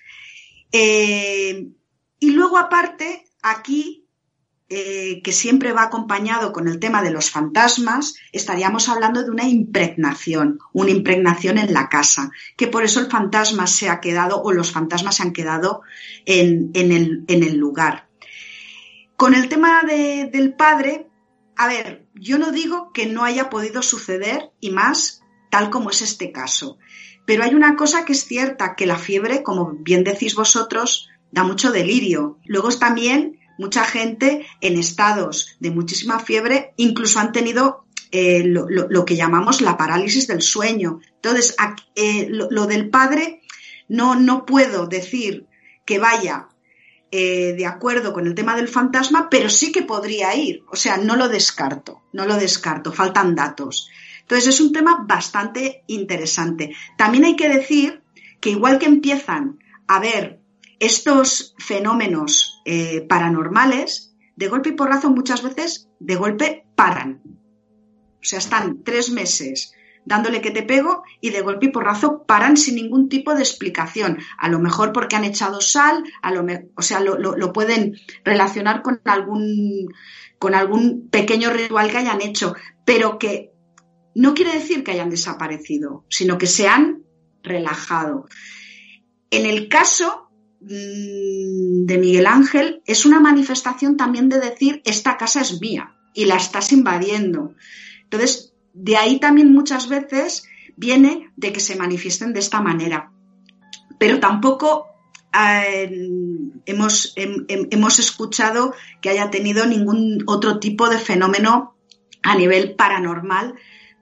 [0.73, 1.69] Eh,
[2.23, 4.07] Y luego aparte, aquí,
[4.69, 9.48] eh, que siempre va acompañado con el tema de los fantasmas, estaríamos hablando de una
[9.48, 14.52] impregnación, una impregnación en la casa, que por eso el fantasma se ha quedado o
[14.52, 15.81] los fantasmas se han quedado
[16.27, 18.11] en, el, en el, lugar.
[19.16, 21.09] Con el tema de, del padre,
[21.57, 26.02] a ver, yo no digo que no haya podido suceder y más tal como es
[26.02, 26.78] este caso.
[27.26, 31.44] Pero hay una cosa que es cierta, que la fiebre, como bien decís vosotros, da
[31.44, 32.38] mucho delirio.
[32.44, 39.16] Luego también mucha gente en estados de muchísima fiebre, incluso han tenido eh, lo, que
[39.16, 41.01] llamamos la parálisis del sueño.
[41.16, 41.56] Entonces,
[41.94, 43.40] eh, lo, del padre,
[43.88, 45.47] no, no puedo decir
[45.86, 46.48] que vaya
[47.12, 50.62] eh, de acuerdo con el tema del fantasma, pero sí que podría ir.
[50.70, 53.91] O sea, no lo descarto, no lo descarto, faltan datos.
[54.20, 56.74] Entonces, es un tema bastante interesante.
[56.97, 58.03] También hay que decir
[58.41, 60.41] que igual que empiezan a ver
[60.78, 67.20] estos fenómenos eh, paranormales, de golpe y porrazo muchas veces de golpe paran.
[67.24, 69.74] O sea, están tres meses
[70.05, 74.18] dándole que te pego y de golpe y porrazo paran sin ningún tipo de explicación.
[74.39, 76.44] A lo mejor porque han echado sal, a lo
[76.74, 79.93] o sea, lo, pueden relacionar con algún,
[80.39, 82.55] con algún pequeño ritual que hayan hecho,
[82.85, 83.52] pero que
[84.14, 87.02] no quiere decir que hayan desaparecido, sino que se han
[87.43, 88.27] relajado.
[89.31, 95.40] En el caso Mm, de Miguel Ángel es una manifestación también de decir esta casa
[95.40, 97.55] es mía y la estás invadiendo.
[98.05, 100.44] Entonces, de ahí también muchas veces
[100.76, 103.12] viene de que se manifiesten de esta manera.
[103.98, 104.86] Pero tampoco
[105.32, 106.09] eh,
[106.66, 111.76] hemos, hemos escuchado que haya tenido ningún otro tipo de fenómeno
[112.22, 113.55] a nivel paranormal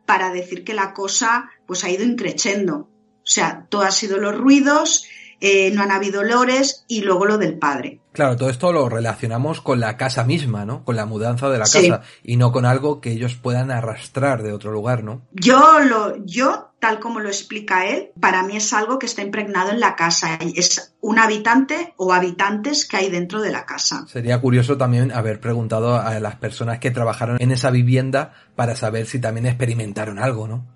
[0.06, 2.76] para decir que la cosa pues ha ido increciendo.
[2.76, 5.04] O sea, todo ha sido los ruidos,
[5.40, 8.00] eh, no han habido olores y luego lo del padre.
[8.18, 10.84] Claro, todo esto lo relacionamos con la casa misma, ¿no?
[10.84, 14.52] Con la mudanza de la casa y no con algo que ellos puedan arrastrar de
[14.52, 15.22] otro lugar, ¿no?
[15.30, 19.70] Yo lo, yo tal como lo explica él, para mí es algo que está impregnado
[19.70, 20.36] en la casa.
[20.56, 24.04] Es un habitante o habitantes que hay dentro de la casa.
[24.08, 29.06] Sería curioso también haber preguntado a las personas que trabajaron en esa vivienda para saber
[29.06, 30.66] si también experimentaron algo, ¿no?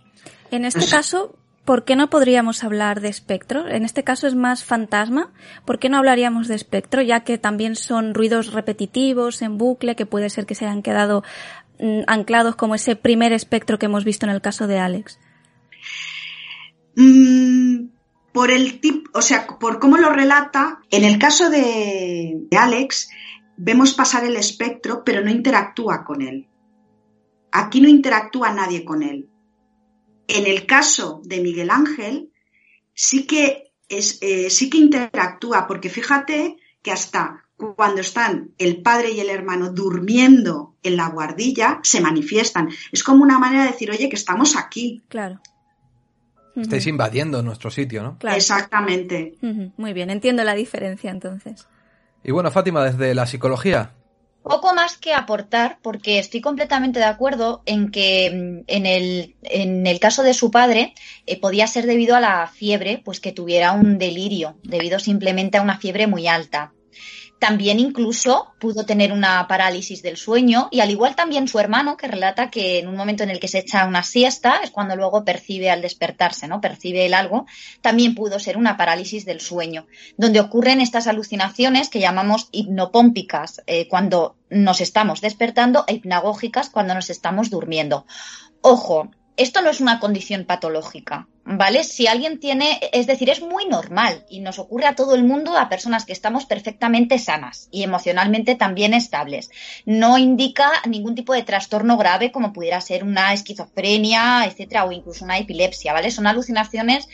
[0.53, 1.35] En este caso,
[1.65, 3.69] ¿por qué no podríamos hablar de espectro?
[3.69, 5.33] En este caso es más fantasma.
[5.65, 7.03] ¿Por qué no hablaríamos de espectro?
[7.03, 11.23] Ya que también son ruidos repetitivos, en bucle, que puede ser que se hayan quedado
[11.79, 15.19] mm, anclados como ese primer espectro que hemos visto en el caso de Alex.
[16.97, 17.87] Mm,
[18.33, 23.11] por el tip, o sea, por cómo lo relata, en el caso de, de Alex,
[23.57, 26.49] vemos pasar el espectro, pero no interactúa con él.
[27.53, 29.29] Aquí no interactúa nadie con él
[30.33, 32.31] en el caso de Miguel Ángel,
[32.95, 39.13] sí que, es, eh, sí que interactúa, porque fíjate que hasta cuando están el padre
[39.13, 42.71] y el hermano durmiendo en la guardilla, se manifiestan.
[42.91, 45.03] Es como una manera de decir, oye, que estamos aquí.
[45.09, 45.41] Claro.
[46.57, 48.19] Estáis invadiendo nuestro sitio, ¿no?
[48.31, 49.37] Exactamente.
[49.77, 51.67] Muy bien, entiendo la diferencia entonces.
[52.25, 53.95] Y bueno, Fátima, desde la psicología,
[54.43, 59.87] poco más que aportar, porque estoy completamente de acuerdo en que mm, en el, en
[59.87, 60.95] el caso de su padre
[61.27, 65.63] eh, podía ser debido a la fiebre, pues que tuviera un delirio, debido simplemente a
[65.63, 66.73] una fiebre muy alta.
[67.43, 72.07] También incluso pudo tener una parálisis del sueño y al igual también su hermano que
[72.07, 75.25] relata que en un momento en el que se echa una siesta es cuando luego
[75.25, 76.61] percibe al despertarse, ¿no?
[76.61, 77.47] Percibe el algo,
[77.81, 83.89] también pudo ser una parálisis del sueño, donde ocurren estas alucinaciones que llamamos hipnopómpicas eh,
[83.89, 88.07] cuando nos estamos despertando e hipnagógicas cuando nos estamos durmiendo.
[88.61, 91.85] Ojo, esto no es una condición patológica, ¿vale?
[91.85, 95.57] Si alguien tiene, es decir, es muy normal y nos ocurre a todo el mundo,
[95.57, 99.51] a personas que estamos perfectamente sanas y emocionalmente también estables.
[99.85, 105.25] No indica ningún tipo de trastorno grave como pudiera ser una esquizofrenia, etcétera, o incluso
[105.25, 106.11] una epilepsia, ¿vale?
[106.11, 107.09] Son alucinaciones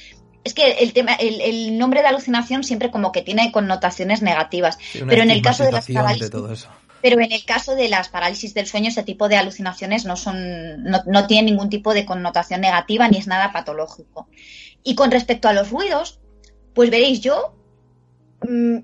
[0.45, 4.79] es que el tema, el, nombre de alucinación siempre como que tiene connotaciones negativas.
[5.07, 6.31] pero en el caso de las parálisis,
[7.01, 10.83] pero en el caso de las parálisis del sueño, ese tipo de alucinaciones no son,
[10.85, 14.29] no, tienen ningún tipo de connotación negativa ni es nada patológico.
[14.83, 16.21] Y con respecto a los ruidos,
[16.75, 17.55] pues veréis, yo
[18.43, 18.79] mm,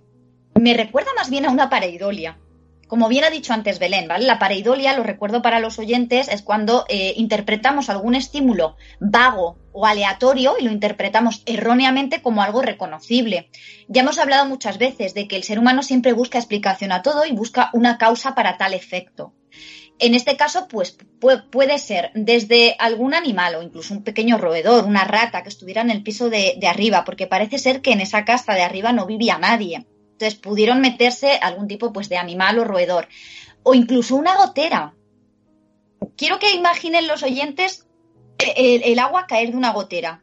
[0.61, 2.39] me recuerda más bien a una pareidolia.
[2.87, 4.27] Como bien ha dicho antes Belén, ¿vale?
[4.27, 9.87] La pareidolia, lo recuerdo para los oyentes, es cuando eh, interpretamos algún estímulo vago o
[9.87, 13.51] aleatorio y lo interpretamos erróneamente como algo reconocible.
[13.89, 17.25] Ya hemos hablado muchas veces de que el ser humano siempre busca explicación a todo
[17.25, 19.35] y busca una causa para tal efecto.
[20.01, 20.99] En este caso, pues
[21.53, 25.91] puede ser desde algún animal o incluso un pequeño roedor, una rata que estuviera en
[25.91, 29.39] el piso de arriba, porque parece ser que en esa casa de arriba no vivía
[29.39, 33.09] nadie Entonces pudieron meterse algún tipo pues, de animal o roedor.
[33.63, 34.95] O incluso una gotera.
[36.17, 37.87] Quiero que imaginen los oyentes
[38.39, 40.23] el, el agua caer de una gotera.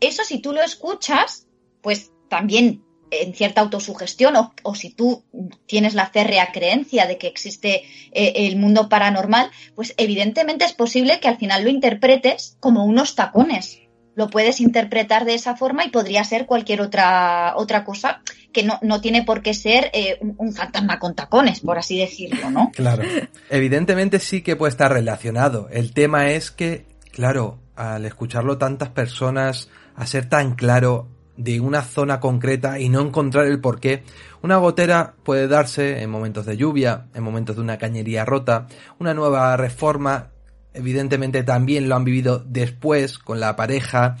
[0.00, 1.46] Eso si tú lo escuchas,
[1.82, 5.24] pues también en cierta autosugestión o, o, si tú
[5.66, 11.20] tienes la férrea creencia de que existe eh, el mundo paranormal, pues evidentemente es posible
[11.20, 13.77] que al final lo interpretes como unos tacones.
[14.18, 18.20] Lo puedes interpretar de esa forma y podría ser cualquier otra, otra cosa
[18.52, 22.00] que no, no tiene por qué ser eh, un, un, fantasma con tacones, por así
[22.00, 22.72] decirlo, ¿no?
[22.74, 23.04] Claro.
[23.48, 25.68] Evidentemente sí que puede estar relacionado.
[25.70, 31.82] El tema es que, claro, al escucharlo tantas personas, a ser tan claro, de una
[31.82, 34.02] zona concreta y no encontrar el porqué.
[34.42, 38.66] Una gotera puede darse en momentos de lluvia, en momentos de una cañería rota,
[38.98, 40.32] una nueva reforma,
[40.78, 44.16] evidentemente también lo han vivido después con la pareja.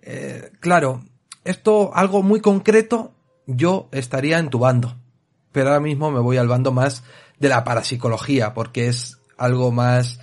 [0.00, 1.04] Eh, claro,
[1.44, 3.12] esto algo muy concreto,
[3.46, 4.96] yo estaría en tu bando,
[5.52, 7.04] pero ahora mismo me voy al bando más
[7.38, 10.18] de la parapsicología, porque es algo más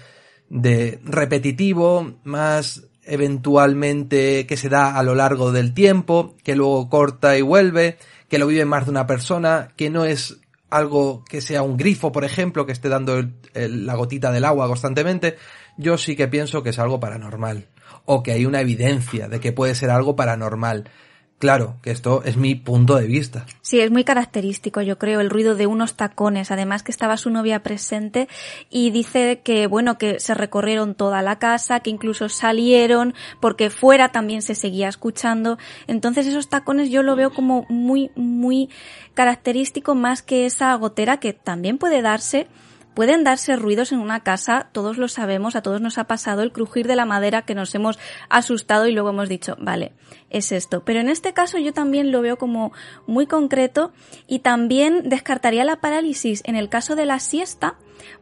[0.49, 7.38] de repetitivo, más eventualmente que se da a lo largo del tiempo, que luego corta
[7.38, 7.98] y vuelve,
[8.28, 10.40] que lo vive más de una persona, que no es
[10.72, 15.38] algo que sea un grifo, por ejemplo, que esté dando la gotita del agua constantemente,
[15.77, 17.68] yo sí que pienso que es algo paranormal,
[18.06, 20.89] o que hay una evidencia de que puede ser algo paranormal.
[21.38, 23.45] Claro, que esto es mi punto de vista.
[23.61, 26.49] Sí, es muy característico, yo creo, el ruido de unos tacones.
[26.49, 28.30] Además que estaba su novia presente
[28.69, 34.14] y dice que, bueno, que se recorrieron toda la casa, que incluso salieron, porque fuera
[34.14, 35.57] también se seguía escuchando.
[35.88, 38.69] Entonces esos tacones yo lo veo como muy, muy
[39.14, 42.47] característico más que esa gotera que también puede darse
[42.95, 46.53] Pueden darse ruidos en una casa, todos lo sabemos, a todos nos ha pasado el
[46.53, 47.99] crujir de la madera que nos hemos
[48.30, 49.91] asustado y luego hemos dicho, vale,
[50.30, 50.85] es esto.
[50.85, 52.72] Pero en este caso yo también lo veo como
[53.05, 53.91] muy concreto
[54.27, 57.76] y también descartaría la parálisis en el caso de la siesta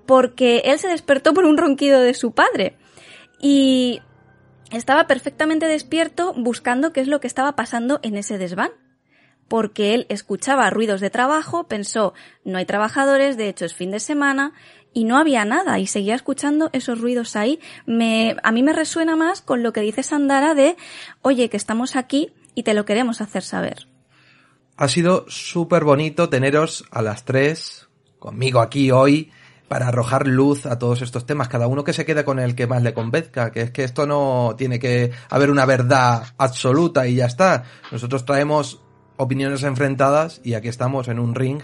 [0.07, 2.75] porque él se despertó por un ronquido de su padre
[3.39, 4.01] y
[4.71, 8.71] estaba perfectamente despierto buscando qué es lo que estaba pasando en ese desván
[9.53, 13.99] porque él escuchaba ruidos de trabajo, pensó, no hay trabajadores, de hecho es fin de
[13.99, 14.53] semana,
[14.93, 17.59] y no había nada, y seguía escuchando esos ruidos ahí.
[17.85, 20.75] Me, a mí me resuena más con lo que dice Sandara de,
[21.21, 23.87] oye, que estamos aquí y te lo queremos hacer saber.
[24.75, 29.31] Ha sido súper bonito teneros a las tres, conmigo aquí hoy,
[29.67, 32.67] para arrojar luz a todos estos temas, cada uno que se quede con el que
[32.67, 37.15] más le convenzca, que es que esto no tiene que haber una verdad absoluta y
[37.15, 37.63] ya está.
[37.91, 38.82] Nosotros traemos
[39.17, 41.61] opiniones enfrentadas y aquí estamos en un ring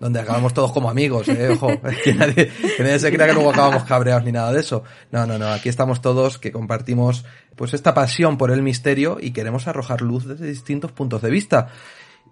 [0.00, 1.50] donde acabamos todos como amigos, ¿eh?
[1.50, 1.68] Ojo,
[2.04, 4.82] que nadie, que nadie se crea que luego acabamos cabreados ni nada de eso.
[5.12, 9.32] No, no, no, aquí estamos todos que compartimos pues esta pasión por el misterio y
[9.32, 11.68] queremos arrojar luz desde distintos puntos de vista.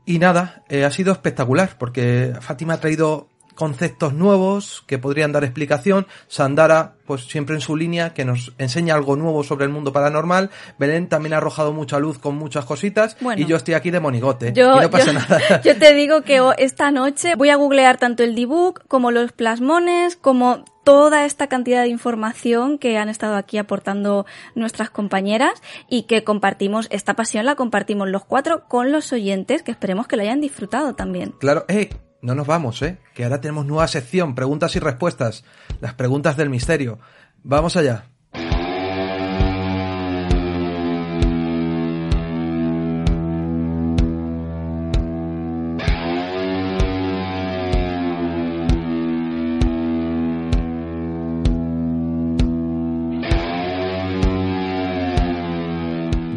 [0.06, 3.28] Y nada, eh, ha sido espectacular porque Fátima ha traído
[3.58, 6.06] conceptos nuevos que podrían dar explicación.
[6.28, 10.50] Sandara, pues siempre en su línea, que nos enseña algo nuevo sobre el mundo paranormal.
[10.78, 13.16] Belén también ha arrojado mucha luz con muchas cositas.
[13.20, 14.52] Bueno, y yo estoy aquí de monigote.
[14.52, 15.60] Yo, y no pasa yo, nada.
[15.64, 20.14] Yo te digo que esta noche voy a googlear tanto el debug como los plasmones,
[20.14, 24.24] como toda esta cantidad de información que han estado aquí aportando
[24.54, 29.72] nuestras compañeras y que compartimos, esta pasión la compartimos los cuatro con los oyentes, que
[29.72, 31.34] esperemos que lo hayan disfrutado también.
[31.40, 31.90] Claro, eh,
[32.20, 32.98] no nos vamos, ¿eh?
[33.14, 35.44] Que ahora tenemos nueva sección, preguntas y respuestas,
[35.80, 36.98] las preguntas del misterio.
[37.42, 38.06] Vamos allá.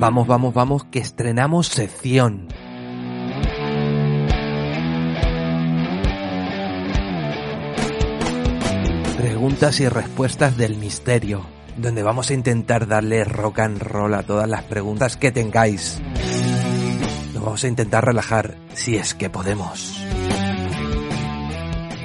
[0.01, 2.47] Vamos, vamos, vamos, que estrenamos sección.
[9.31, 11.45] Preguntas y respuestas del misterio,
[11.77, 16.01] donde vamos a intentar darle rock and roll a todas las preguntas que tengáis.
[17.33, 19.95] Nos vamos a intentar relajar, si es que podemos.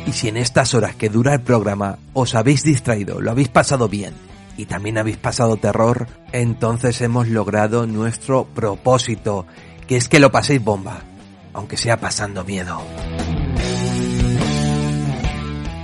[0.07, 3.89] Y si en estas horas que dura el programa os habéis distraído, lo habéis pasado
[3.89, 4.15] bien
[4.57, 9.47] y también habéis pasado terror, entonces hemos logrado nuestro propósito,
[9.89, 11.01] que es que lo paséis bomba,
[11.53, 12.81] aunque sea pasando miedo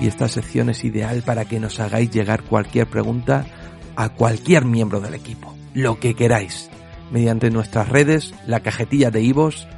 [0.02, 3.46] y esta sección es ideal para que nos hagáis llegar cualquier pregunta
[3.94, 6.70] a cualquier miembro del equipo, lo que queráis,
[7.12, 9.68] mediante nuestras redes, la cajetilla de Ivos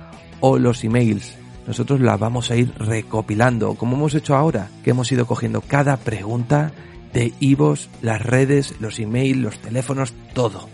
[0.40, 1.34] o los emails.
[1.66, 5.98] Nosotros la vamos a ir recopilando, como hemos hecho ahora, que hemos ido cogiendo cada
[5.98, 6.72] pregunta
[7.12, 10.70] de Ivos, las redes, los emails, los teléfonos, todo,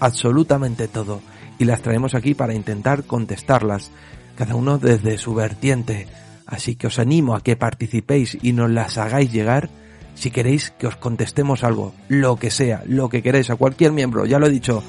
[0.00, 1.20] absolutamente todo,
[1.58, 3.90] y las traemos aquí para intentar contestarlas,
[4.34, 6.06] cada uno desde su vertiente,
[6.46, 9.70] Así que os animo a que participéis y nos las hagáis llegar
[10.14, 14.26] si queréis que os contestemos algo, lo que sea, lo que queréis, a cualquier miembro,
[14.26, 14.82] ya lo he dicho.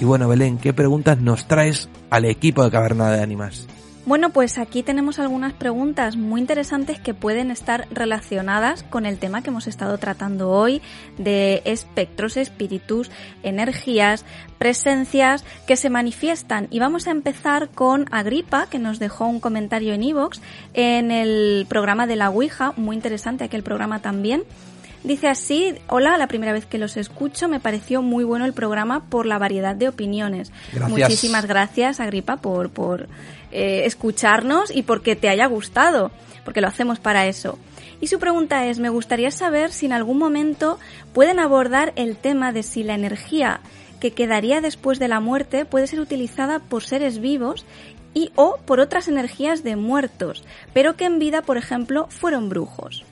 [0.00, 3.66] Y bueno, Belén, ¿qué preguntas nos traes al equipo de Caverna de Ánimas?
[4.06, 9.42] Bueno, pues aquí tenemos algunas preguntas muy interesantes que pueden estar relacionadas con el tema
[9.42, 10.82] que hemos estado tratando hoy
[11.16, 13.10] de espectros, espíritus,
[13.42, 14.26] energías,
[14.58, 16.68] presencias que se manifiestan.
[16.70, 20.38] Y vamos a empezar con Agripa, que nos dejó un comentario en iVoox
[20.74, 24.44] en el programa de la Ouija, muy interesante aquel programa también.
[25.04, 29.04] Dice así, hola, la primera vez que los escucho me pareció muy bueno el programa
[29.04, 30.50] por la variedad de opiniones.
[30.72, 30.98] Gracias.
[30.98, 33.06] Muchísimas gracias, Agripa, por, por
[33.52, 36.10] eh, escucharnos y porque te haya gustado,
[36.42, 37.58] porque lo hacemos para eso.
[38.00, 40.78] Y su pregunta es, me gustaría saber si en algún momento
[41.12, 43.60] pueden abordar el tema de si la energía
[44.00, 47.66] que quedaría después de la muerte puede ser utilizada por seres vivos
[48.14, 53.04] y o por otras energías de muertos, pero que en vida, por ejemplo, fueron brujos.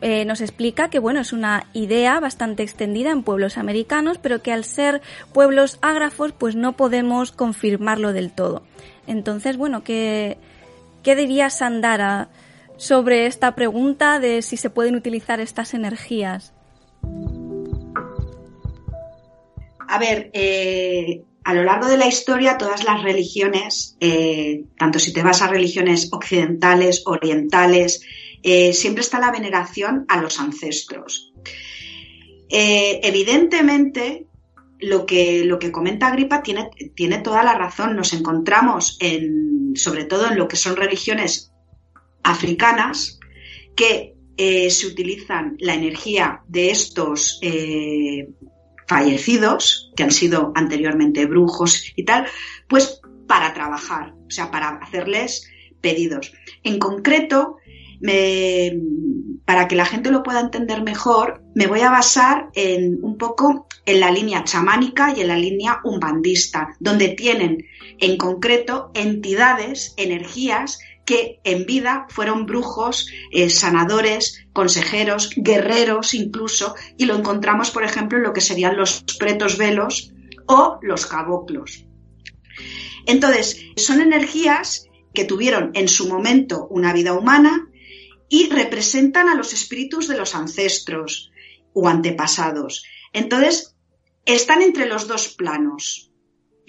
[0.00, 4.52] Eh, nos explica que bueno, es una idea bastante extendida en pueblos americanos, pero que
[4.52, 5.02] al ser
[5.32, 8.62] pueblos ágrafos, pues no podemos confirmarlo del todo.
[9.06, 10.38] Entonces, bueno, ¿qué,
[11.02, 12.28] qué diría Sandara
[12.76, 16.52] sobre esta pregunta de si se pueden utilizar estas energías?
[19.88, 25.14] A ver, eh, a lo largo de la historia, todas las religiones, eh, tanto si
[25.14, 28.02] te vas a religiones occidentales, orientales,
[28.42, 31.32] eh, siempre está la veneración a los ancestros.
[32.48, 34.26] Eh, evidentemente,
[34.80, 37.96] lo que, lo que comenta Agripa tiene, tiene toda la razón.
[37.96, 41.52] Nos encontramos en, sobre todo en lo que son religiones
[42.22, 43.18] africanas,
[43.76, 47.40] que eh, se utilizan la energía de estos
[48.86, 52.26] fallecidos, que han sido anteriormente brujos y tal,
[52.68, 55.48] pues para trabajar, o sea, para hacerles
[55.80, 56.32] pedidos.
[56.64, 57.56] En concreto,
[59.44, 63.66] para que la gente lo pueda entender mejor, me voy a basar en un poco
[63.86, 67.64] en la línea chamánica y en la línea umbandista, donde tienen
[67.98, 77.06] en concreto entidades, energías que en vida fueron brujos, eh, sanadores, consejeros, guerreros incluso, y
[77.06, 80.12] lo encontramos, por ejemplo, en lo que serían los pretos velos
[80.44, 81.86] o los caboclos.
[83.06, 84.84] Entonces, son energías
[85.14, 87.67] que tuvieron en su momento una vida humana
[88.28, 91.30] y representan a los espíritus de los ancestros
[91.72, 92.84] o antepasados.
[93.12, 93.76] Entonces,
[94.24, 96.12] están entre los dos planos,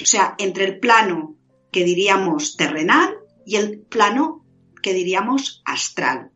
[0.01, 1.35] o sea, entre el plano
[1.71, 3.15] que diríamos terrenal
[3.45, 4.45] y el plano
[4.81, 6.31] que diríamos astral.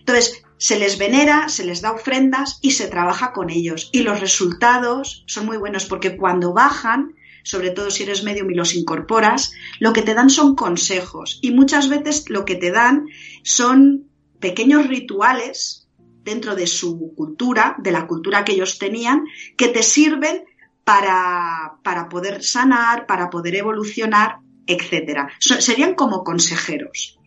[0.00, 3.90] Entonces, se les venera, se les da ofrendas y se trabaja con ellos.
[3.92, 7.14] Y los resultados son muy buenos porque cuando bajan,
[7.44, 11.38] sobre todo si eres medium y los incorporas, lo que te dan son consejos.
[11.42, 13.06] Y muchas veces lo que te dan
[13.44, 14.07] son
[14.40, 15.88] pequeños rituales
[16.22, 19.24] dentro de su cultura, de la cultura que ellos tenían,
[19.56, 20.44] que te sirven
[20.84, 25.28] para, para poder sanar, para poder evolucionar, etc.
[25.40, 27.18] serían como consejeros.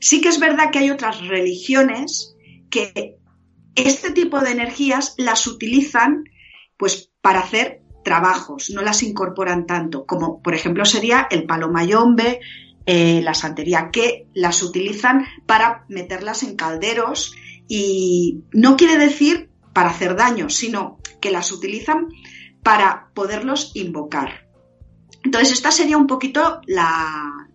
[0.00, 2.34] Sí que es verdad que hay otras religiones
[2.70, 3.16] que
[3.74, 6.24] este tipo de energías las utilizan
[6.76, 12.40] pues para hacer trabajos, no las incorporan tanto, como por ejemplo sería el palo mayombe,
[12.86, 17.34] eh, la santería, que las utilizan para meterlas en calderos
[17.68, 22.08] y no quiere decir para hacer daño, sino que las utilizan
[22.62, 24.46] para poderlos invocar.
[25.24, 27.48] Entonces, esta sería un poquito la,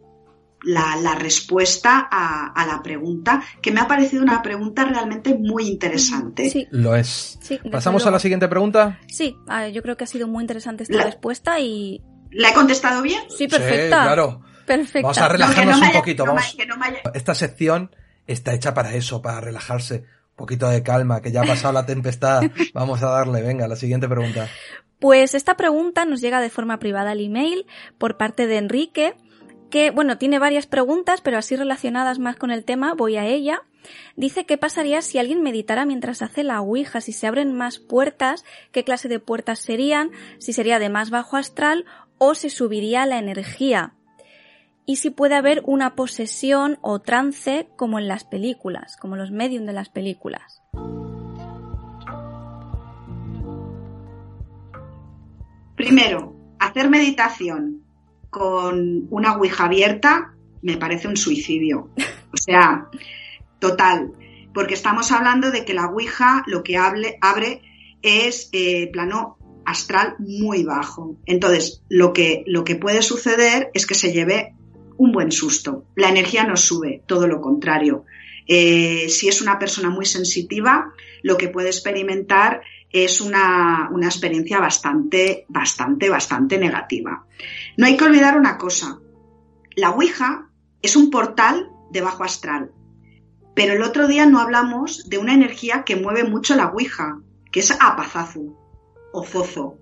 [0.64, 6.50] la, respuesta a, la pregunta, que me ha parecido una pregunta realmente muy interesante.
[6.50, 6.68] Sí.
[6.72, 7.38] Lo es.
[7.42, 9.00] Sí, ¿Pasamos a la siguiente pregunta?
[9.08, 12.02] Sí, ah, yo creo que ha sido muy interesante esta La- respuesta y...
[12.32, 13.22] ¿La he contestado bien?
[13.30, 14.02] Sí, perfecta.
[14.02, 14.42] Sí, claro.
[14.68, 15.02] Perfecta.
[15.02, 16.26] Vamos a relajarnos no un haya- poquito.
[16.26, 16.56] no vamos.
[16.84, 17.96] haya- Esta sección
[18.28, 20.04] está hecha para eso, para relajarse.
[20.32, 22.44] Un poquito de calma, que ya ha pasado la tempestad.
[22.76, 24.48] Vamos a darle, venga, la siguiente pregunta.
[25.00, 27.66] Pues esta pregunta nos llega de forma privada al email
[27.98, 29.16] por parte de Enrique,
[29.72, 33.62] que, bueno, tiene varias preguntas, pero así relacionadas más con el tema, voy a ella.
[34.16, 38.44] Dice qué pasaría si alguien meditara mientras hace la Ouija, si se abren más puertas,
[38.72, 41.86] qué clase de puertas serían, si sería de más bajo astral
[42.20, 43.94] o se subiría la energía.
[44.90, 49.66] Y si puede haber una posesión o trance como en las películas, como los medium
[49.66, 50.64] de las películas.
[55.76, 57.84] Primero, hacer meditación
[58.30, 61.90] con una ouija abierta me parece un suicidio.
[62.34, 62.90] O sea,
[63.60, 64.14] total.
[64.54, 67.62] Porque estamos hablando de que la ouija lo que abre
[68.02, 71.18] es eh, plano astral muy bajo.
[71.26, 74.57] Entonces, lo que, lo que puede suceder es que se lleve
[74.98, 75.86] un buen susto.
[75.96, 78.06] La energía no sube, todo lo contrario.
[78.48, 82.62] Eh, si es una persona muy sensitiva, lo que puede experimentar
[82.92, 87.26] es una, una experiencia bastante, bastante, bastante negativa.
[87.76, 89.00] No hay que olvidar una cosa.
[89.76, 90.50] La Ouija
[90.82, 92.72] es un portal de bajo astral.
[93.54, 97.20] Pero el otro día no hablamos de una energía que mueve mucho la Ouija,
[97.52, 98.56] que es Apazazu
[99.12, 99.80] o Zozo,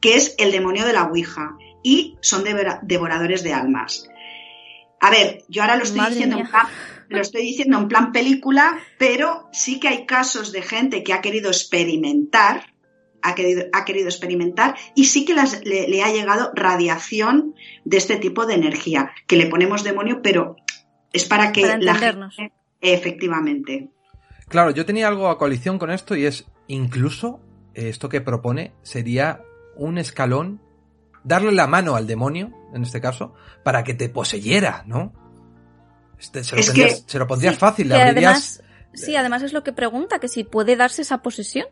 [0.00, 2.42] que es el demonio de la Ouija y son
[2.82, 4.08] devoradores de almas.
[5.00, 6.66] A ver, yo ahora lo estoy diciendo en plan,
[7.10, 11.20] lo estoy diciendo en plan película, pero sí que hay casos de gente que ha
[11.20, 12.72] querido experimentar,
[13.20, 17.54] ha querido, ha querido experimentar y sí que le, ha llegado radiación
[17.84, 20.56] de este tipo de energía, que le ponemos demonio, pero
[21.12, 23.90] es para que la gente, efectivamente.
[24.48, 27.40] Claro, yo tenía algo a coalición con esto y es incluso
[27.74, 29.42] eh, esto que propone sería
[29.76, 30.63] un escalón
[31.24, 35.12] darle la mano al demonio, en este caso, para que te poseyera, ¿no?
[36.18, 38.62] Este, se, lo se, lo pondrías fácil, le además,
[38.94, 41.66] Sí, además es lo que pregunta, que si puede darse esa posesión.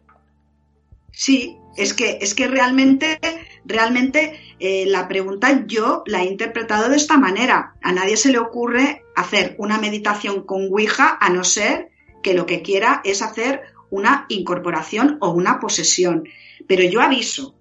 [1.12, 3.18] Sí, es que, es que realmente,
[3.64, 7.74] realmente eh, la pregunta yo la he interpretado de esta manera.
[7.82, 11.90] A nadie se le ocurre hacer una meditación con Ouija a no ser
[12.22, 16.28] que lo que quiera es hacer una incorporación o una posesión.
[16.66, 17.54] Pero yo aviso,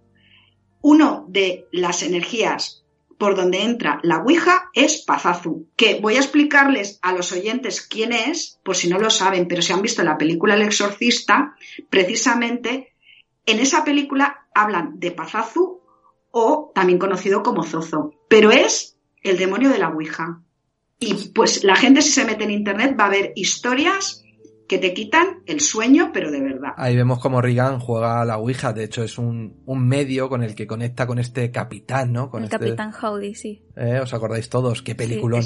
[0.81, 2.81] uno de las energías
[3.17, 8.13] por donde entra la Ouija es Pazazu, que voy a explicarles a los oyentes quién
[8.13, 11.55] es, por si no lo saben, pero si han visto la película El Exorcista,
[11.91, 12.93] precisamente
[13.45, 15.81] en esa película hablan de Pazazu
[16.31, 20.41] o también conocido como Zozo, pero es el demonio de la Ouija.
[20.97, 24.20] Y pues la gente si se mete en internet va a ver historias
[24.71, 26.69] que te quitan el sueño, pero de verdad.
[26.77, 30.55] Ahí vemos como Regan juega a la Ouija, de hecho es un, medio con el
[30.55, 32.29] que conecta con este capitán, ¿no?
[32.29, 32.57] Con el este...
[32.57, 33.65] capitán Howdy, sí.
[33.75, 34.81] Eh, ¿Os acordáis todos?
[34.81, 35.43] Qué peliculón.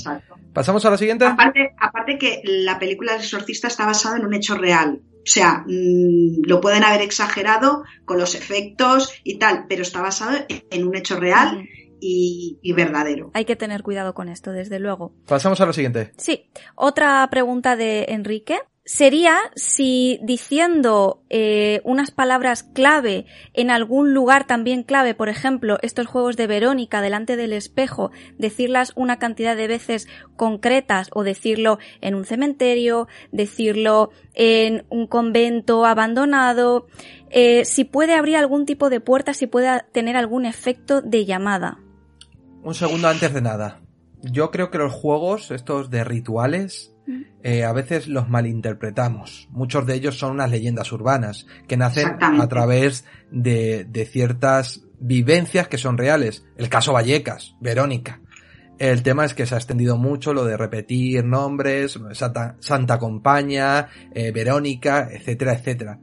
[0.54, 1.26] ¿Pasamos a la siguiente?
[1.26, 5.02] Aparte, aparte que la película El exorcista está basada en un hecho real.
[5.02, 10.38] O sea, mm, lo pueden haber exagerado con los efectos y tal, pero está basado
[10.48, 11.68] en un hecho real.
[12.00, 13.32] Y, y, verdadero.
[13.34, 15.14] Hay que tener cuidado con esto, desde luego.
[15.26, 16.12] Pasamos a la siguiente.
[16.18, 16.52] Sí.
[16.76, 24.84] Otra pregunta de Enrique sería si diciendo eh, unas palabras clave en algún lugar también
[24.84, 30.08] clave, por ejemplo, estos juegos de Verónica delante del espejo, decirlas una cantidad de veces
[30.38, 36.86] concretas o decirlo en un cementerio, decirlo en un convento abandonado,
[37.32, 41.80] eh, si puede abrir algún tipo de puerta, si puede tener algún efecto de llamada.
[42.64, 43.82] Un segundo antes de nada.
[44.22, 46.95] Yo creo que los juegos, estos de rituales,
[47.44, 49.48] eh, a veces los malinterpretamos.
[49.52, 55.78] Muchos de ellos son unas leyendas urbanas que nacen a través de, ciertas vivencias que
[55.78, 56.46] son reales.
[56.58, 58.22] El caso Vallecas, Verónica.
[58.78, 63.88] El tema es que se ha extendido mucho lo de repetir nombres, Santa, Santa Compaña,
[64.14, 66.00] eh, Verónica, etcétera, etcétera.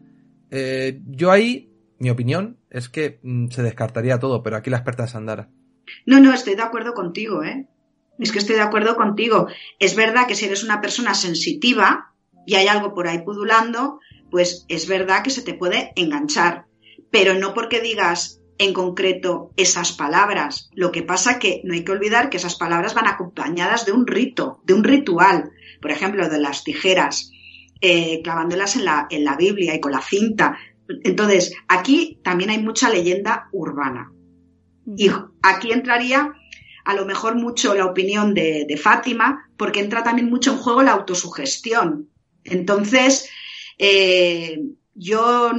[0.50, 5.04] Eh, yo ahí, mi opinión es que mm, se descartaría todo, pero aquí la experta
[5.04, 5.48] es Andara.
[6.06, 7.66] No, no, estoy de acuerdo contigo, ¿eh?
[8.18, 9.48] Es que estoy de acuerdo contigo.
[9.78, 12.12] Es verdad que si eres una persona sensitiva
[12.46, 16.66] y hay algo por ahí pudulando, pues es verdad que se te puede enganchar.
[17.10, 20.70] Pero no porque digas en concreto esas palabras.
[20.72, 24.06] Lo que pasa que no hay que olvidar que esas palabras van acompañadas de un
[24.06, 25.50] rito, de un ritual.
[25.80, 27.30] Por ejemplo, de las tijeras,
[27.80, 30.58] eh, clavándolas en la, en la Biblia y con la cinta.
[31.02, 34.12] Entonces, aquí también hay mucha leyenda urbana.
[34.96, 35.10] Y
[35.42, 36.32] aquí entraría
[36.84, 40.92] a lo mejor mucho la opinión de, Fátima, porque entra también mucho en juego la
[40.92, 42.08] autosugestión.
[42.44, 43.28] Entonces,
[43.78, 44.60] eh,
[44.94, 45.52] yo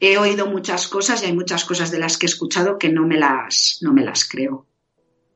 [0.00, 3.06] he oído muchas cosas y hay muchas cosas de las que he escuchado que no
[3.06, 4.66] me las, no me las creo.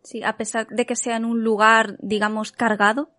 [0.02, 3.10] Sí, a pesar de que sea en un lugar, digamos, cargado.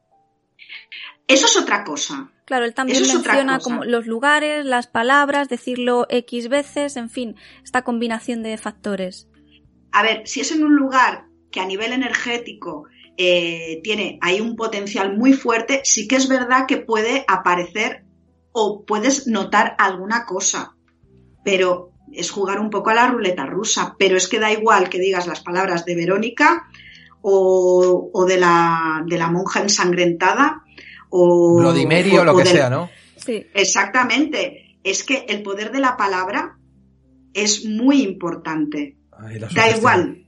[1.27, 2.31] Eso es otra cosa.
[2.45, 7.83] Claro, él también menciona como los lugares, las palabras, decirlo X veces, en fin, esta
[7.83, 9.29] combinación de factores.
[9.91, 12.85] A ver, si es en un lugar que a nivel energético
[13.15, 18.03] eh, tiene ahí un potencial muy fuerte, sí que es verdad que puede aparecer
[18.51, 20.75] o puedes notar alguna cosa,
[21.45, 24.99] pero es jugar un poco a la ruleta rusa, pero es que da igual que
[24.99, 26.65] digas las palabras de Verónica
[27.21, 30.63] o, de, la, de la monja ensangrentada
[31.09, 31.59] o...
[31.59, 32.89] Vladimir o lo que sea, ¿no?
[33.15, 33.45] Sí.
[33.53, 34.77] Exactamente.
[34.83, 36.57] Es que el poder de la palabra
[37.33, 38.97] es muy importante.
[39.55, 40.25] da igual.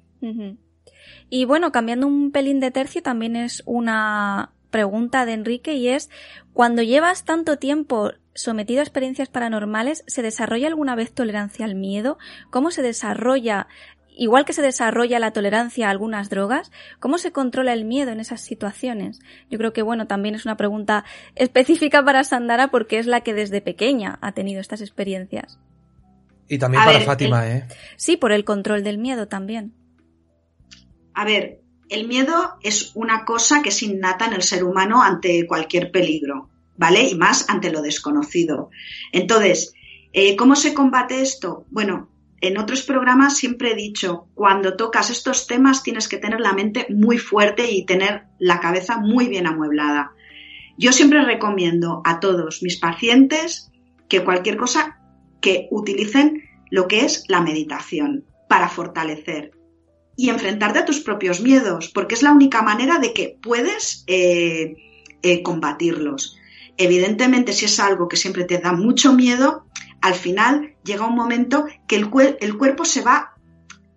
[1.29, 6.09] Y bueno, cambiando un pelín de tercio, también es una pregunta de Enrique y es,
[6.53, 12.17] cuando llevas tanto tiempo sometido a experiencias paranormales, ¿se desarrolla alguna vez tolerancia al miedo?
[12.49, 13.67] ¿Cómo se desarrolla
[14.17, 18.19] igual que se desarrolla la tolerancia a algunas drogas, ¿cómo se controla el miedo en
[18.19, 19.19] esas situaciones?
[19.49, 21.03] Yo creo que, bueno, también es una pregunta
[21.35, 25.59] específica para Sandara porque es la que desde pequeña ha tenido estas experiencias.
[26.47, 27.67] Y también A para ver, Fátima, el- ¿eh?
[27.97, 29.73] Sí, por el control del miedo también.
[31.15, 35.47] A ver, el miedo es una cosa que es innata en el ser humano ante
[35.47, 37.09] cualquier peligro, ¿vale?
[37.09, 38.69] Y más ante lo desconocido.
[39.13, 39.73] Entonces,
[40.11, 41.65] eh, ¿cómo se combate esto?
[41.69, 42.09] Bueno,
[42.41, 46.85] en otros programas siempre he dicho, cuando tocas estos temas tienes que tener la mente
[46.89, 50.11] muy fuerte y tener la cabeza muy bien amueblada.
[50.77, 53.71] Yo siempre recomiendo a todos mis pacientes
[54.09, 54.99] que cualquier cosa
[55.39, 59.54] que utilicen lo que es la meditación para fortalecer
[60.17, 64.75] y enfrentarte a tus propios miedos, porque es la única manera de que puedes eh,
[65.21, 66.37] eh, combatirlos.
[66.77, 69.65] Evidentemente, si es algo que siempre te da mucho miedo,
[70.01, 73.33] al final llega un momento que el, cuer- el cuerpo se va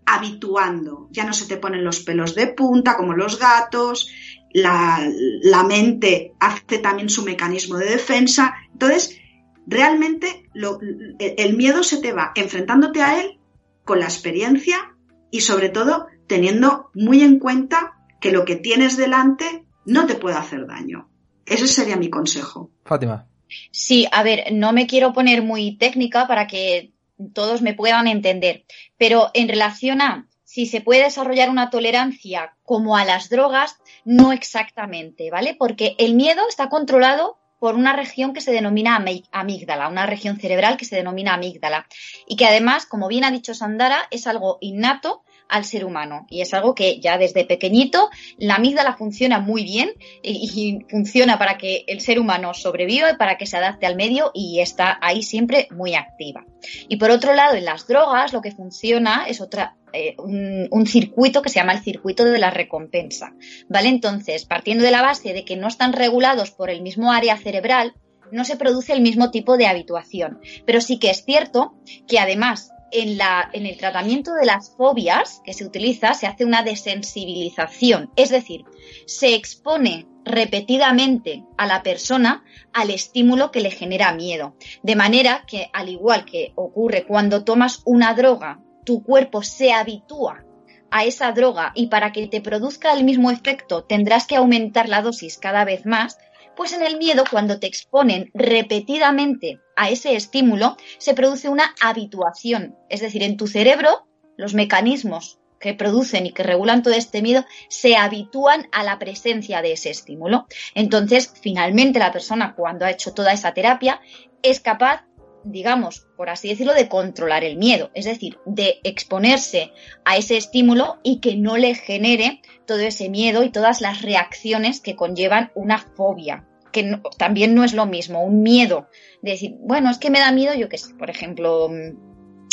[0.07, 4.11] habituando, ya no se te ponen los pelos de punta como los gatos,
[4.53, 5.07] la,
[5.43, 9.19] la mente hace también su mecanismo de defensa, entonces
[9.67, 10.81] realmente lo-
[11.19, 13.39] el miedo se te va enfrentándote a él
[13.85, 14.95] con la experiencia
[15.31, 20.37] y sobre todo teniendo muy en cuenta que lo que tienes delante no te puede
[20.37, 21.09] hacer daño.
[21.47, 22.71] Ese sería mi consejo.
[22.85, 23.27] Fátima.
[23.71, 26.93] Sí, a ver, no me quiero poner muy técnica para que
[27.33, 28.65] todos me puedan entender,
[28.97, 34.33] pero en relación a si se puede desarrollar una tolerancia como a las drogas, no
[34.33, 35.55] exactamente, ¿vale?
[35.59, 39.03] Porque el miedo está controlado por una región que se denomina
[39.33, 41.87] amígdala, una región cerebral que se denomina amígdala.
[42.27, 46.41] Y que además, como bien ha dicho Sandara, es algo innato al ser humano y
[46.41, 49.93] es algo que ya desde pequeñito la amígdala funciona muy bien
[50.23, 54.31] y, funciona para que el ser humano sobreviva y para que se adapte al medio
[54.35, 56.45] y está ahí siempre muy activa.
[56.89, 60.87] Y por otro lado, en las drogas lo que funciona es otra eh, un, un
[60.87, 63.33] circuito que se llama el circuito de la recompensa,
[63.69, 63.89] ¿vale?
[63.89, 67.95] Entonces, partiendo de la base de que no están regulados por el mismo área cerebral,
[68.33, 70.41] no se produce el mismo tipo de habituación.
[70.67, 71.75] Pero sí que es cierto
[72.07, 76.45] que además en, la, en el tratamiento de las fobias que se utiliza se hace
[76.45, 78.65] una desensibilización, es decir,
[79.07, 84.55] se expone repetidamente a la persona al estímulo que le genera miedo.
[84.83, 90.45] De manera que, al igual que ocurre cuando tomas una droga, tu cuerpo se habitúa
[90.91, 95.03] a esa droga y para que te produzca el mismo efecto tendrás que aumentar la
[95.03, 96.19] dosis cada vez más,
[96.59, 102.77] pues en el miedo, cuando te exponen repetidamente a ese estímulo, se produce una habituación.
[102.89, 107.45] Es decir, en tu cerebro, los mecanismos que producen y que regulan todo este miedo
[107.69, 110.47] se habitúan a la presencia de ese estímulo.
[110.75, 114.01] Entonces, finalmente, la persona, cuando ha hecho toda esa terapia,
[114.43, 115.05] es capaz
[115.45, 119.73] digamos, por así decirlo, de controlar el miedo, es decir, de exponerse
[120.05, 124.81] a ese estímulo y que no le genere todo ese miedo y todas las reacciones
[124.81, 128.89] que conllevan una fobia, que también no es lo mismo, un miedo,
[129.23, 132.09] de decir, bueno, es que me da miedo, yo qué sé, por ejemplo, mm,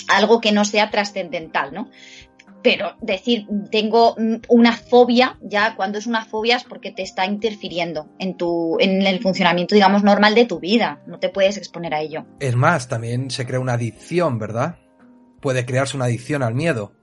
[0.10, 1.90] algo que no sea trascendental, ¿no?
[2.62, 7.26] Pero decir, tengo mm, una fobia, ya cuando es una fobia es porque te está
[7.26, 11.04] interfiriendo en tu, en el funcionamiento, digamos, normal de tu vida.
[11.06, 12.26] No te puedes exponer a ello.
[12.40, 14.80] Es más, también se crea una adicción, ¿verdad?
[15.42, 16.94] Puede crearse una adicción al miedo.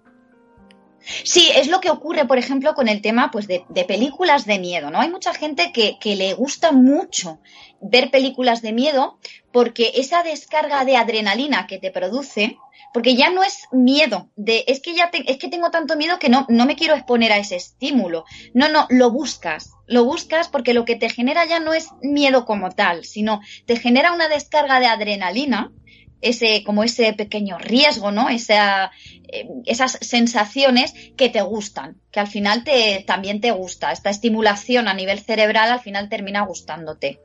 [1.25, 4.59] Sí, es lo que ocurre, por ejemplo, con el tema pues, de, de películas de
[4.59, 5.01] miedo, ¿no?
[5.01, 7.41] Hay mucha gente que, que le gusta mucho
[7.81, 9.19] ver películas de miedo
[9.51, 12.57] porque esa descarga de adrenalina que te produce,
[12.95, 16.29] porque ya no es miedo, de es que ya es que tengo tanto miedo que
[16.29, 18.25] no, no me quiero exponer a ese estímulo.
[18.55, 22.45] No, no, lo buscas, lo buscas porque lo que te genera ya no es miedo
[22.45, 25.73] como tal, sino te genera una descarga de adrenalina,
[26.23, 28.31] ese, como ese pequeño riesgo, ¿no?
[28.31, 28.93] Esa,
[29.29, 33.93] eh, esas sensaciones que te gustan, que al final te, también te gusta.
[33.93, 37.21] Esta estimulación a nivel cerebral al final termina gustándote.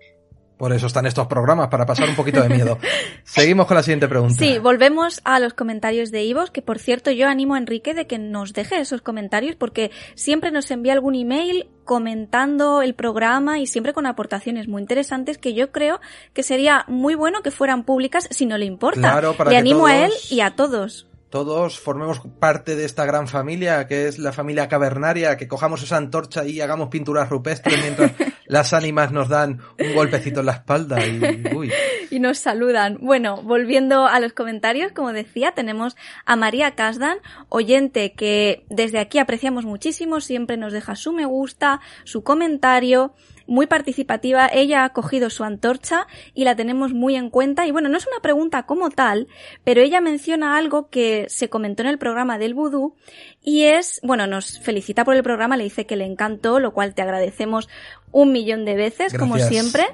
[0.57, 2.79] Por eso están estos programas, para pasar un poquito de miedo.
[3.23, 4.35] Seguimos con la siguiente pregunta.
[4.37, 8.07] Sí, volvemos a los comentarios de Ivos, que por cierto yo animo a Enrique de
[8.07, 13.67] que nos deje esos comentarios porque siempre nos envía algún email comentando el programa y
[13.67, 16.01] siempre con aportaciones muy interesantes que yo creo
[16.33, 18.99] que sería muy bueno que fueran públicas si no le importa.
[18.99, 21.06] Claro, para le animo a él y a todos.
[21.29, 25.97] Todos formemos parte de esta gran familia que es la familia cavernaria, que cojamos esa
[25.97, 28.13] antorcha y hagamos pinturas rupestres mientras
[28.45, 31.71] las ánimas nos dan un golpecito en la espalda y uy.
[32.11, 32.97] y nos saludan.
[33.01, 37.17] Bueno, volviendo a los comentarios, como decía, tenemos a María Casdan,
[37.49, 43.13] oyente que desde aquí apreciamos muchísimo, siempre nos deja su me gusta, su comentario
[43.47, 44.47] muy participativa.
[44.51, 47.65] Ella ha cogido su antorcha y la tenemos muy en cuenta.
[47.65, 49.27] Y bueno, no es una pregunta como tal,
[49.63, 52.95] pero ella menciona algo que se comentó en el programa del vudú
[53.41, 56.93] y es, bueno, nos felicita por el programa, le dice que le encantó, lo cual
[56.93, 57.69] te agradecemos
[58.11, 59.85] un millón de veces, como siempre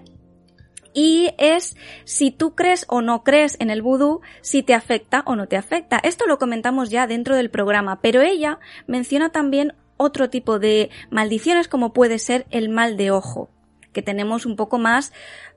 [0.93, 1.75] y es
[2.05, 5.57] si tú crees o no crees en el vudú, si te afecta o no te
[5.57, 5.99] afecta.
[6.03, 9.73] Esto lo comentamos ya dentro del programa, pero ella menciona también
[10.03, 13.49] otro tipo de maldiciones como puede ser el mal de ojo
[13.93, 15.13] que tenemos un poco más,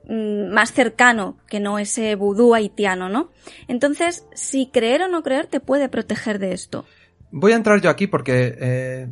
[0.07, 3.31] mm, más cercano que no ese vudú haitiano, ¿no?
[3.67, 6.85] Entonces, si creer o no creer te puede proteger de esto.
[7.31, 9.07] Voy a entrar yo aquí porque eh,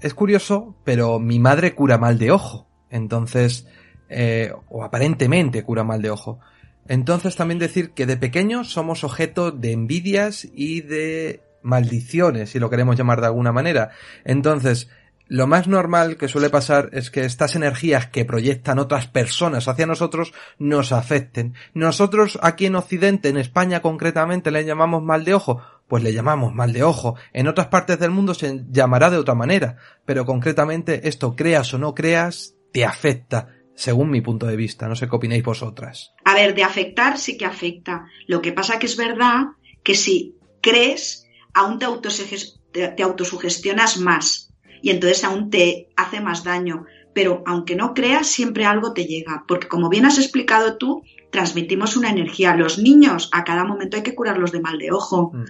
[0.00, 2.68] es curioso, pero mi madre cura mal de ojo.
[2.88, 3.66] Entonces,
[4.08, 6.38] eh, o aparentemente cura mal de ojo.
[6.86, 12.70] Entonces también decir que de pequeños somos objeto de envidias y de maldiciones, si lo
[12.70, 13.90] queremos llamar de alguna manera.
[14.24, 14.88] Entonces,
[15.28, 19.86] lo más normal que suele pasar es que estas energías que proyectan otras personas hacia
[19.86, 21.54] nosotros nos afecten.
[21.72, 26.54] Nosotros aquí en Occidente, en España concretamente, le llamamos mal de ojo, pues le llamamos
[26.54, 27.16] mal de ojo.
[27.32, 31.78] En otras partes del mundo se llamará de otra manera, pero concretamente esto, creas o
[31.78, 34.86] no creas, te afecta según mi punto de vista.
[34.86, 36.12] No sé qué opináis vosotras.
[36.24, 38.06] A ver, de afectar sí que afecta.
[38.26, 39.46] Lo que pasa que es verdad
[39.82, 46.86] que si crees, aún te, te autosugestionas más y entonces aún te hace más daño.
[47.14, 49.44] Pero aunque no creas, siempre algo te llega.
[49.46, 52.56] Porque como bien has explicado tú, transmitimos una energía.
[52.56, 55.30] Los niños a cada momento hay que curarlos de mal de ojo.
[55.32, 55.44] Mm.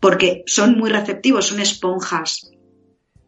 [0.00, 2.52] Porque son muy receptivos, son esponjas.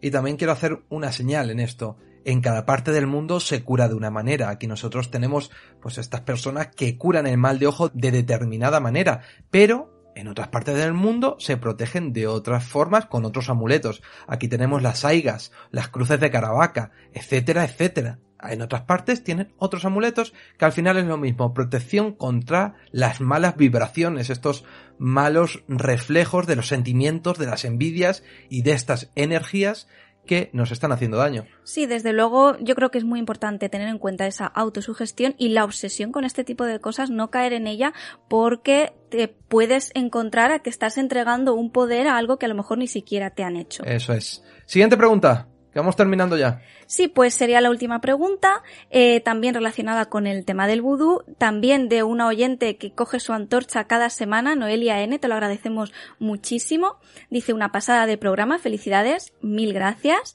[0.01, 3.89] Y también quiero hacer una señal en esto en cada parte del mundo se cura
[3.89, 4.51] de una manera.
[4.51, 5.51] Aquí nosotros tenemos
[5.81, 10.49] pues estas personas que curan el mal de ojo de determinada manera, pero en otras
[10.49, 14.03] partes del mundo se protegen de otras formas con otros amuletos.
[14.27, 18.19] Aquí tenemos las aigas, las cruces de Caravaca, etcétera, etcétera.
[18.43, 23.21] En otras partes tienen otros amuletos que al final es lo mismo, protección contra las
[23.21, 24.65] malas vibraciones, estos
[24.99, 29.89] malos reflejos de los sentimientos, de las envidias y de estas energías
[30.27, 31.45] que nos están haciendo daño.
[31.65, 35.51] Sí, desde luego yo creo que es muy importante tener en cuenta esa autosugestión y
[35.51, 37.93] la obsesión con este tipo de cosas, no caer en ella
[38.29, 42.55] porque te puedes encontrar a que estás entregando un poder a algo que a lo
[42.55, 43.83] mejor ni siquiera te han hecho.
[43.85, 44.45] Eso es.
[44.67, 45.49] Siguiente pregunta.
[45.73, 46.63] Que vamos terminando ya.
[46.87, 51.89] Sí, pues sería la última pregunta, eh, también relacionada con el tema del vudú, también
[51.89, 56.97] de una oyente que coge su antorcha cada semana, Noelia N, te lo agradecemos muchísimo.
[57.31, 60.35] Dice una pasada de programa, felicidades, mil gracias.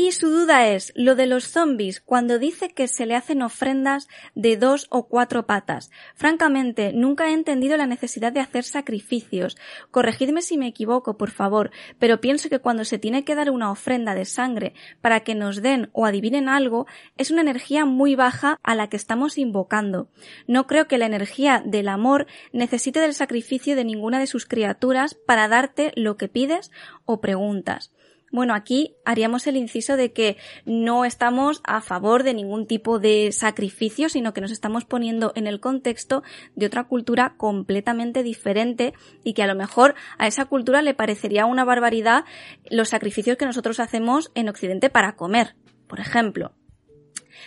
[0.00, 4.06] Y su duda es lo de los zombies cuando dice que se le hacen ofrendas
[4.36, 5.90] de dos o cuatro patas.
[6.14, 9.56] Francamente, nunca he entendido la necesidad de hacer sacrificios.
[9.90, 13.72] Corregidme si me equivoco, por favor, pero pienso que cuando se tiene que dar una
[13.72, 18.60] ofrenda de sangre para que nos den o adivinen algo, es una energía muy baja
[18.62, 20.12] a la que estamos invocando.
[20.46, 25.14] No creo que la energía del amor necesite del sacrificio de ninguna de sus criaturas
[25.14, 26.70] para darte lo que pides
[27.04, 27.90] o preguntas.
[28.30, 33.32] Bueno, aquí haríamos el inciso de que no estamos a favor de ningún tipo de
[33.32, 36.22] sacrificio, sino que nos estamos poniendo en el contexto
[36.54, 38.92] de otra cultura completamente diferente
[39.24, 42.24] y que a lo mejor a esa cultura le parecería una barbaridad
[42.70, 46.52] los sacrificios que nosotros hacemos en Occidente para comer, por ejemplo.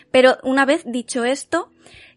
[0.10, 1.70] Pero una vez dicho esto,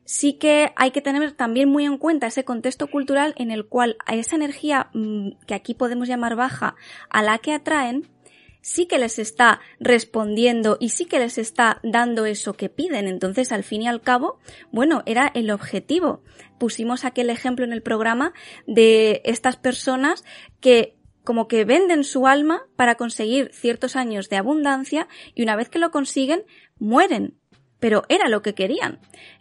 [0.04, 3.96] sí que hay que tener también muy en cuenta ese contexto cultural en el cual
[4.06, 6.76] a esa energía mm, que aquí podemos llamar baja,
[7.10, 8.08] a la que atraen,
[8.64, 13.06] sí que les está respondiendo y sí que les está dando eso que piden.
[13.06, 14.40] Entonces, al fin y al cabo,
[14.72, 16.22] bueno, era el objetivo.
[16.58, 18.32] Pusimos aquel ejemplo en el programa
[18.66, 20.24] de estas personas
[20.60, 25.68] que como que venden su alma para conseguir ciertos años de abundancia y una vez
[25.68, 26.44] que lo consiguen,
[26.78, 27.38] mueren.
[27.80, 28.98] Pero era lo que querían.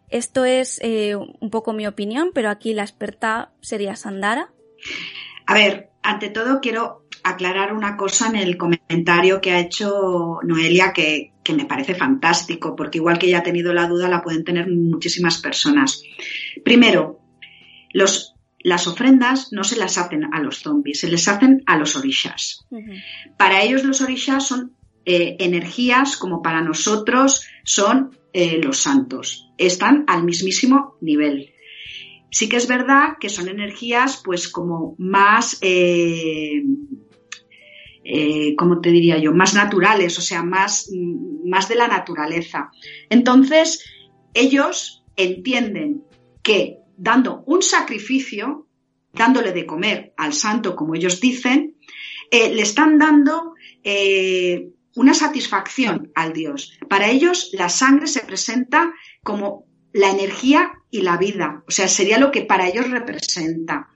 [0.10, 4.52] Esto es eh, un poco mi opinión, pero aquí la experta sería Sandara.
[5.45, 10.93] A ver, ante todo quiero aclarar una cosa en el comentario que ha hecho Noelia
[10.93, 14.69] que, me parece fantástico, porque igual que ella ha tenido la duda, la pueden tener
[14.69, 16.03] muchísimas personas.
[16.64, 17.19] Primero,
[17.93, 21.95] los, las ofrendas no se las hacen a los zombies, se les hacen a los
[21.95, 22.66] orishas.
[23.38, 24.74] Para ellos los orishas son
[25.06, 29.50] eh, energías como para nosotros son eh, los santos.
[29.58, 31.53] Están al mismísimo nivel.
[32.32, 36.64] Sí que es verdad que son energías pues como más eh,
[38.03, 40.90] eh, como te diría yo, más naturales, o sea, más,
[41.45, 42.72] más de la naturaleza.
[43.09, 43.83] Entonces,
[44.33, 46.03] ellos entienden
[46.41, 48.67] que dando un sacrificio,
[49.14, 51.77] dándole de comer al santo, como ellos dicen,
[52.32, 56.77] eh, le están dando eh, una satisfacción al dios.
[56.90, 62.17] Para ellos la sangre se presenta como la energía y la vida, o sea, sería
[62.17, 63.90] lo que para ellos representa.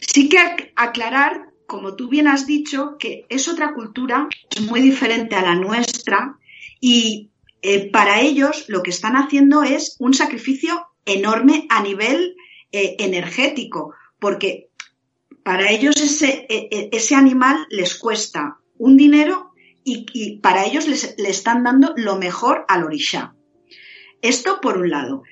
[0.00, 5.36] Sí que aclarar, como tú bien has dicho, que es otra cultura, es muy diferente
[5.36, 6.38] a la nuestra
[6.80, 7.30] y
[7.62, 12.36] eh, para ellos lo que están haciendo es un sacrificio enorme a nivel
[12.72, 14.70] eh, energético, porque
[15.42, 19.52] para ellos ese, e, e, ese animal les cuesta un dinero
[19.84, 23.34] y, para ellos les, le están dando lo mejor al orisha.
[24.20, 25.22] Esto por un lado.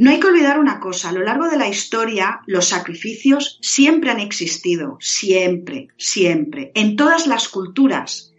[0.00, 4.10] No hay que olvidar una cosa, a lo largo de la historia los sacrificios siempre
[4.10, 8.32] han existido, siempre, siempre, en todas las culturas.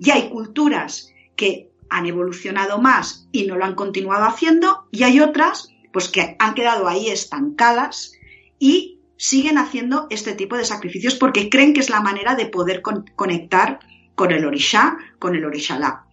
[0.00, 5.20] Y hay culturas que han evolucionado más y no lo han continuado haciendo, y hay
[5.20, 8.14] otras pues que han quedado ahí estancadas
[8.58, 12.80] y siguen haciendo este tipo de sacrificios porque creen que es la manera de poder
[12.80, 13.78] conectar
[14.14, 16.06] con el orisha, con el orishalá.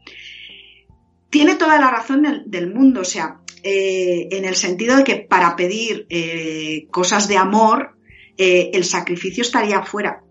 [1.32, 5.56] Tiene toda la razón del, mundo, o sea, eh, en el sentido de que para
[5.56, 7.96] pedir eh, cosas de amor,
[8.38, 10.24] eh, el sacrificio estaría fuera.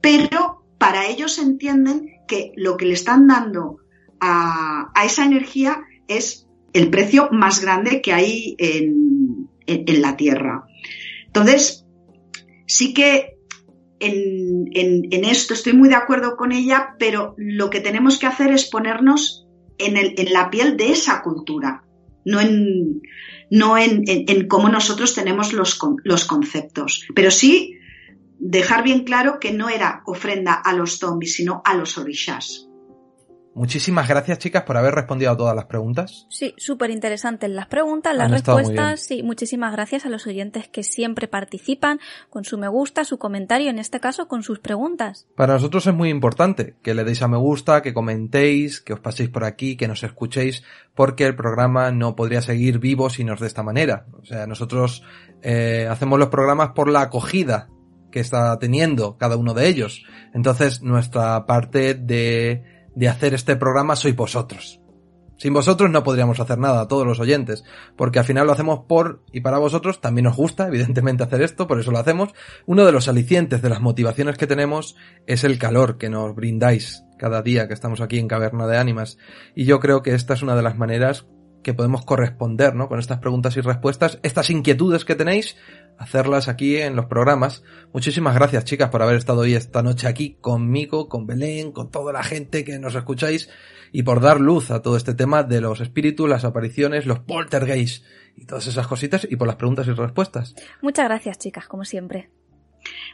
[0.00, 3.78] Pero para ellos entienden que lo que le están dando
[4.18, 9.48] a, a esa energía es el precio más grande que hay en,
[10.00, 10.64] la Tierra.
[11.26, 11.86] Entonces,
[12.66, 13.36] sí que
[14.00, 18.50] en, en, esto estoy muy de acuerdo con ella, pero lo que tenemos que hacer
[18.50, 19.46] es ponernos
[19.78, 21.84] en, el, en la piel de esa cultura,
[22.30, 23.02] no en,
[23.50, 27.76] no en, cómo nosotros tenemos los, los conceptos, pero sí
[28.38, 32.69] dejar bien claro que no era ofrenda a los zombies, sino a los orishas.
[33.54, 36.26] Muchísimas gracias, chicas, por haber respondido a todas las preguntas.
[36.30, 39.00] Sí, súper interesantes las preguntas, las respuestas.
[39.00, 41.98] Sí, muchísimas gracias a los oyentes que siempre participan
[42.30, 45.26] con su me gusta, su comentario, en este caso con sus preguntas.
[45.36, 49.00] Para nosotros es muy importante que le deis a me gusta, que comentéis, que os
[49.00, 50.62] paséis por aquí, que nos escuchéis,
[50.94, 54.06] porque el programa no podría seguir vivo si nos de esta manera.
[54.20, 55.02] O sea, nosotros
[55.42, 57.68] eh, hacemos los programas por la acogida
[58.12, 60.04] que está teniendo cada uno de ellos.
[60.34, 64.78] Entonces, nuestra parte de de hacer este programa sois vosotros.
[65.38, 67.64] Sin vosotros no podríamos hacer nada, todos los oyentes,
[67.96, 71.66] porque al final lo hacemos por y para vosotros, también nos gusta, evidentemente, hacer esto,
[71.66, 72.34] por eso lo hacemos.
[72.66, 74.96] Uno de los alicientes de las motivaciones que tenemos
[75.26, 79.16] es el calor que nos brindáis cada día que estamos aquí en Caverna de Ánimas,
[79.54, 81.26] y yo creo que esta es una de las maneras
[81.62, 82.88] que podemos corresponder, ¿no?
[82.88, 85.56] Con estas preguntas y respuestas, estas inquietudes que tenéis,
[85.98, 87.62] hacerlas aquí en los programas.
[87.92, 92.12] Muchísimas gracias, chicas, por haber estado hoy esta noche aquí conmigo, con Belén, con toda
[92.12, 93.50] la gente que nos escucháis
[93.92, 98.04] y por dar luz a todo este tema de los espíritus, las apariciones, los poltergeists
[98.36, 100.54] y todas esas cositas y por las preguntas y respuestas.
[100.80, 102.30] Muchas gracias, chicas, como siempre.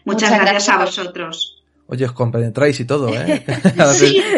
[0.04, 1.64] Muchas, gracias, a vosotros.
[1.88, 3.44] Oye, os compenetráis y todo, ¿eh?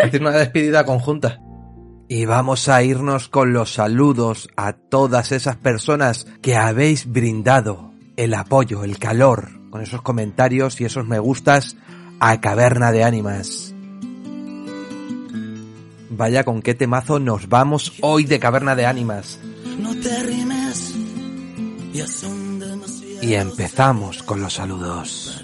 [0.02, 1.40] Hacer una despedida conjunta.
[2.08, 8.32] Y vamos a irnos con los saludos a todas esas personas que habéis brindado el
[8.32, 11.76] apoyo, el calor, con esos comentarios y esos me gustas
[12.18, 13.74] a Caverna de Ánimas.
[16.10, 19.38] Vaya con qué temazo nos vamos hoy de Caverna de Ánimas.
[23.20, 25.42] Y empezamos con los saludos.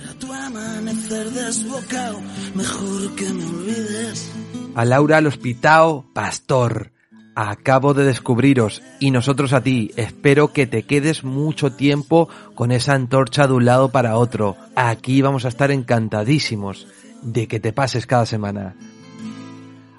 [4.77, 6.91] A Laura Lospitao Pastor,
[7.37, 9.93] acabo de descubriros y nosotros a ti.
[9.95, 14.57] Espero que te quedes mucho tiempo con esa antorcha de un lado para otro.
[14.75, 16.89] Aquí vamos a estar encantadísimos
[17.23, 18.75] de que te pases cada semana.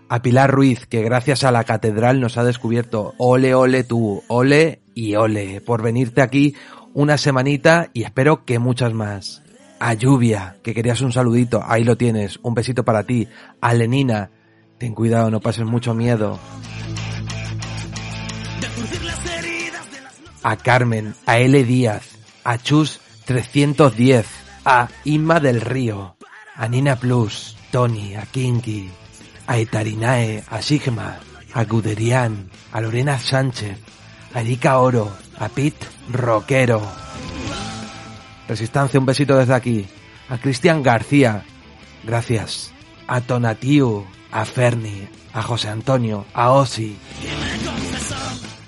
[0.09, 3.13] A Pilar Ruiz, que gracias a la catedral nos ha descubierto.
[3.17, 6.53] Ole, ole tú, ole y ole, por venirte aquí
[6.93, 9.41] una semanita y espero que muchas más.
[9.79, 13.29] A Lluvia, que querías un saludito, ahí lo tienes, un besito para ti.
[13.61, 14.31] A Lenina,
[14.77, 16.39] ten cuidado, no pases mucho miedo.
[20.45, 21.63] a Carmen, a L.
[21.63, 22.03] Díaz,
[22.43, 24.27] a Chus 310,
[24.63, 26.17] a Inma del Río,
[26.55, 28.91] a Nina Plus, Tony, a Kinky,
[29.47, 31.17] a Etarinae, a Sigma,
[31.51, 33.79] a Guderian, a Lorena Sánchez,
[34.35, 36.79] a Erika Oro, a Pete Roquero.
[38.47, 39.87] Resistencia, un besito desde aquí.
[40.29, 41.43] A Cristian García,
[42.03, 42.71] gracias.
[43.07, 46.97] A Tonatiu, a Ferni, a José Antonio, a Osi.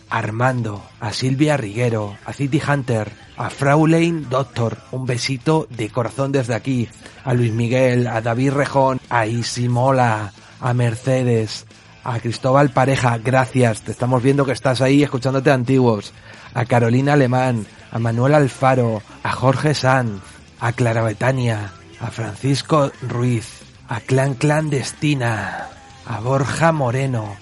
[0.09, 6.55] Armando, a Silvia Riguero, a City Hunter, a Fraulein Doctor, un besito de corazón desde
[6.55, 6.87] aquí,
[7.25, 10.31] a Luis Miguel, a David Rejón, a Isimola,
[10.61, 11.65] a Mercedes,
[12.05, 16.13] a Cristóbal Pareja, gracias, te estamos viendo que estás ahí escuchándote antiguos,
[16.53, 20.21] a Carolina Alemán, a Manuel Alfaro, a Jorge Sanz,
[20.61, 23.56] a Clara Betania, a Francisco Ruiz,
[23.87, 25.69] a Clan Clandestina,
[26.05, 27.35] a Borja Moreno,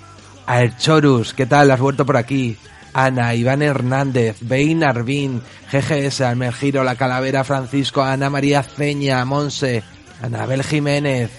[0.46, 1.72] a El Chorus, ¿qué tal?
[1.72, 2.58] ¿Has vuelto por aquí?
[2.94, 5.42] Ana, Iván Hernández, Bein Arvin,
[5.72, 9.84] GGS, Almergiro, La Calavera, Francisco, Ana María Ceña, Monse,
[10.22, 11.30] Anabel Jiménez.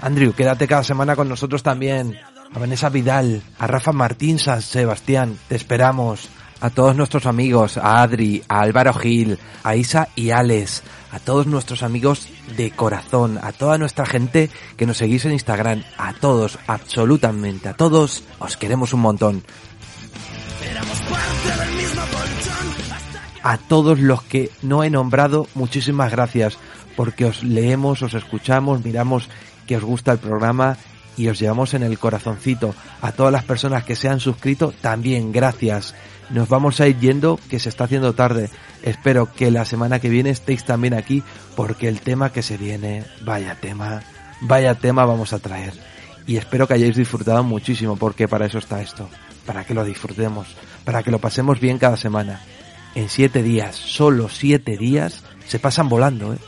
[0.00, 2.18] Andrew, quédate cada semana con nosotros también.
[2.54, 6.30] A Vanessa Vidal, a Rafa Martín San Sebastián, te esperamos.
[6.62, 11.48] A todos nuestros amigos, a Adri, a Álvaro Gil, a Isa y Alex, a todos
[11.48, 16.60] nuestros amigos de corazón, a toda nuestra gente que nos seguís en Instagram, a todos,
[16.68, 19.42] absolutamente a todos, os queremos un montón.
[23.42, 26.58] A todos los que no he nombrado, muchísimas gracias,
[26.94, 29.28] porque os leemos, os escuchamos, miramos
[29.66, 30.76] que os gusta el programa
[31.16, 32.72] y os llevamos en el corazoncito.
[33.00, 35.94] A todas las personas que se han suscrito, también gracias.
[36.32, 38.48] Nos vamos a ir yendo, que se está haciendo tarde.
[38.82, 41.22] Espero que la semana que viene estéis también aquí,
[41.54, 44.02] porque el tema que se viene, vaya tema,
[44.40, 45.74] vaya tema vamos a traer.
[46.26, 49.10] Y espero que hayáis disfrutado muchísimo, porque para eso está esto,
[49.44, 50.48] para que lo disfrutemos,
[50.84, 52.40] para que lo pasemos bien cada semana.
[52.94, 56.38] En siete días, solo siete días, se pasan volando, ¿eh?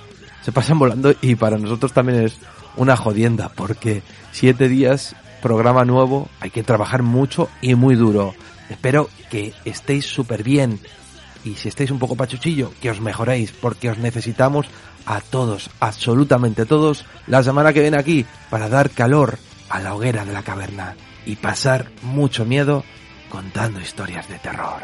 [0.42, 2.38] Se pasan volando y para nosotros también es
[2.76, 8.34] una jodienda, porque siete días, programa nuevo, hay que trabajar mucho y muy duro.
[8.68, 10.80] Espero que estéis súper bien
[11.44, 14.66] y si estáis un poco pachuchillo, que os mejoréis, porque os necesitamos
[15.06, 20.24] a todos, absolutamente todos, la semana que viene aquí para dar calor a la hoguera
[20.24, 22.84] de la caverna y pasar mucho miedo
[23.28, 24.82] contando historias de terror.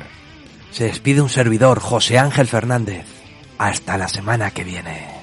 [0.70, 3.06] Se despide un servidor, José Ángel Fernández.
[3.58, 5.19] Hasta la semana que viene.